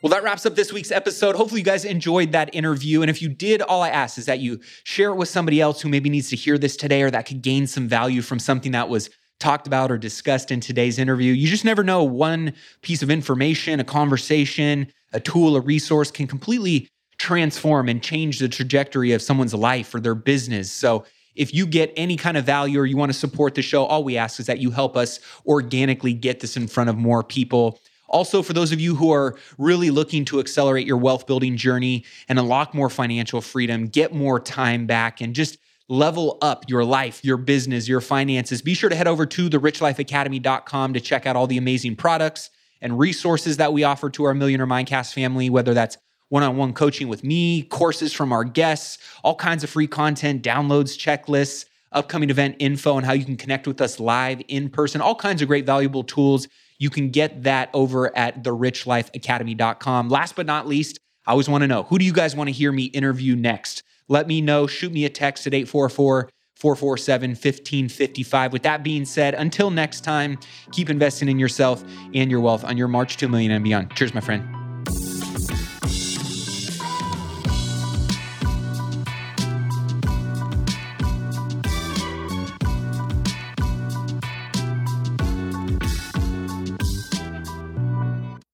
Well, 0.03 0.11
that 0.11 0.23
wraps 0.23 0.45
up 0.45 0.57
this 0.57 0.75
week's 0.75 0.91
episode. 0.91 1.37
Hopefully, 1.37 1.63
you 1.63 1.65
guys 1.65 1.87
enjoyed 1.87 2.33
that 2.33 2.55
interview. 2.55 3.01
And 3.01 3.09
if 3.09 3.23
you 3.23 3.31
did, 3.31 3.63
all 3.63 3.81
I 3.81 3.89
ask 3.89 4.19
is 4.19 4.27
that 4.27 4.41
you 4.41 4.61
share 4.83 5.09
it 5.09 5.15
with 5.15 5.31
somebody 5.31 5.59
else 5.59 5.81
who 5.81 5.89
maybe 5.89 6.11
needs 6.11 6.29
to 6.29 6.37
hear 6.37 6.59
this 6.59 6.77
today 6.77 7.01
or 7.01 7.11
that 7.11 7.25
could 7.25 7.41
gain 7.41 7.67
some 7.67 7.89
value 7.89 8.21
from 8.21 8.39
something 8.39 8.73
that 8.73 8.91
was 8.91 9.09
talked 9.41 9.67
about 9.67 9.91
or 9.91 9.97
discussed 9.97 10.51
in 10.51 10.61
today's 10.61 10.99
interview. 10.99 11.33
You 11.33 11.49
just 11.49 11.65
never 11.65 11.83
know. 11.83 12.05
One 12.05 12.53
piece 12.83 13.03
of 13.03 13.11
information, 13.11 13.81
a 13.81 13.85
conversation, 13.85 14.93
a 15.15 15.21
tool, 15.21 15.57
a 15.57 15.63
resource 15.63 16.11
can 16.11 16.27
completely 16.27 16.91
transform 17.17 17.89
and 17.89 18.03
change 18.03 18.39
the 18.39 18.51
trajectory 18.51 19.13
of 19.13 19.23
someone's 19.23 19.55
life 19.55 19.95
or 19.95 20.01
their 20.01 20.15
business. 20.15 20.71
So, 20.71 21.07
if 21.35 21.53
you 21.53 21.67
get 21.67 21.93
any 21.97 22.17
kind 22.17 22.37
of 22.37 22.45
value 22.45 22.79
or 22.81 22.87
you 22.87 22.97
want 22.97 23.13
to 23.13 23.19
support 23.19 23.55
the 23.55 23.63
show, 23.63 23.85
all 23.85 24.05
we 24.05 24.17
ask 24.17 24.41
is 24.41 24.47
that 24.47 24.59
you 24.59 24.71
help 24.71 24.97
us 24.97 25.21
organically 25.47 26.13
get 26.13 26.41
this 26.41 26.57
in 26.57 26.69
front 26.69 26.91
of 26.91 26.97
more 26.97 27.23
people. 27.23 27.81
Also, 28.09 28.43
for 28.43 28.53
those 28.53 28.71
of 28.71 28.81
you 28.81 28.95
who 28.95 29.13
are 29.13 29.37
really 29.59 29.91
looking 29.91 30.25
to 30.27 30.39
accelerate 30.39 30.87
your 30.87 30.97
wealth 30.97 31.27
building 31.27 31.57
journey 31.57 32.05
and 32.29 32.39
unlock 32.39 32.75
more 32.75 32.91
financial 32.91 33.41
freedom, 33.41 33.89
get 33.89 34.15
more 34.15 34.39
time 34.39 34.87
back, 34.87 35.21
and 35.21 35.35
just 35.35 35.59
level 35.89 36.39
up 36.41 36.65
your 36.69 36.85
life, 36.85 37.25
your 37.25 37.37
business, 37.37 37.89
your 37.89 38.01
finances, 38.01 38.63
be 38.63 38.75
sure 38.75 38.89
to 38.89 38.97
head 38.97 39.09
over 39.09 39.27
to 39.27 39.51
therichlifeacademy.com 39.51 40.95
to 40.95 41.01
check 41.01 41.27
out 41.27 41.37
all 41.37 41.47
the 41.47 41.59
amazing 41.59 41.97
products 41.97 42.51
and 42.81 42.99
resources 42.99 43.57
that 43.57 43.73
we 43.73 43.85
offer 43.85 44.11
to 44.11 44.25
our 44.25 44.35
Millionaire 44.35 44.67
Mindcast 44.67 45.13
family, 45.13 45.51
whether 45.51 45.75
that's 45.75 45.97
one 46.35 46.43
on 46.43 46.57
one 46.57 46.73
coaching 46.73 47.09
with 47.09 47.23
me, 47.23 47.63
courses 47.63 48.13
from 48.13 48.33
our 48.33 48.45
guests, 48.45 48.99
all 49.23 49.37
kinds 49.37 49.63
of 49.63 49.71
free 49.71 49.87
content, 49.87 50.43
downloads, 50.43 50.99
checklists, 50.99 51.65
upcoming 51.93 52.29
event 52.29 52.57
info, 52.59 52.97
and 52.97 53.07
how 53.07 53.13
you 53.13 53.25
can 53.25 53.37
connect 53.37 53.67
with 53.67 53.81
us 53.81 54.01
live 54.01 54.43
in 54.49 54.69
person, 54.69 55.01
all 55.01 55.15
kinds 55.15 55.41
of 55.43 55.49
great 55.49 55.65
valuable 55.65 56.03
tools. 56.03 56.49
You 56.79 56.91
can 56.91 57.11
get 57.11 57.45
that 57.45 57.71
over 57.73 58.15
at 58.17 58.43
therichlifeacademy.com. 58.43 60.09
Last 60.09 60.35
but 60.35 60.45
not 60.45 60.67
least, 60.67 60.99
I 61.25 61.31
always 61.31 61.49
want 61.49 61.63
to 61.63 61.69
know 61.69 61.85
who 61.85 61.99
do 61.99 62.05
you 62.05 62.13
guys 62.13 62.35
want 62.35 62.49
to 62.49 62.53
hear 62.53 62.73
me 62.73 62.85
interview 62.85 63.37
next? 63.37 63.85
let 64.09 64.27
me 64.27 64.41
know. 64.41 64.67
Shoot 64.67 64.93
me 64.93 65.05
a 65.05 65.11
text 65.11 65.47
at 65.47 65.55
844 65.55 66.29
447 66.57 67.31
1555. 67.31 68.53
With 68.53 68.63
that 68.63 68.83
being 68.83 69.05
said, 69.05 69.35
until 69.35 69.71
next 69.71 70.03
time, 70.03 70.39
keep 70.73 70.89
investing 70.89 71.29
in 71.29 71.39
yourself 71.39 71.85
and 72.15 72.31
your 72.31 72.41
wealth 72.41 72.65
on 72.65 72.77
your 72.77 72.89
march 72.89 73.17
to 73.19 73.27
a 73.27 73.29
million 73.29 73.51
and 73.51 73.65
beyond. 73.65 73.95
Cheers, 73.97 74.15
my 74.15 74.21
friend. 74.21 74.64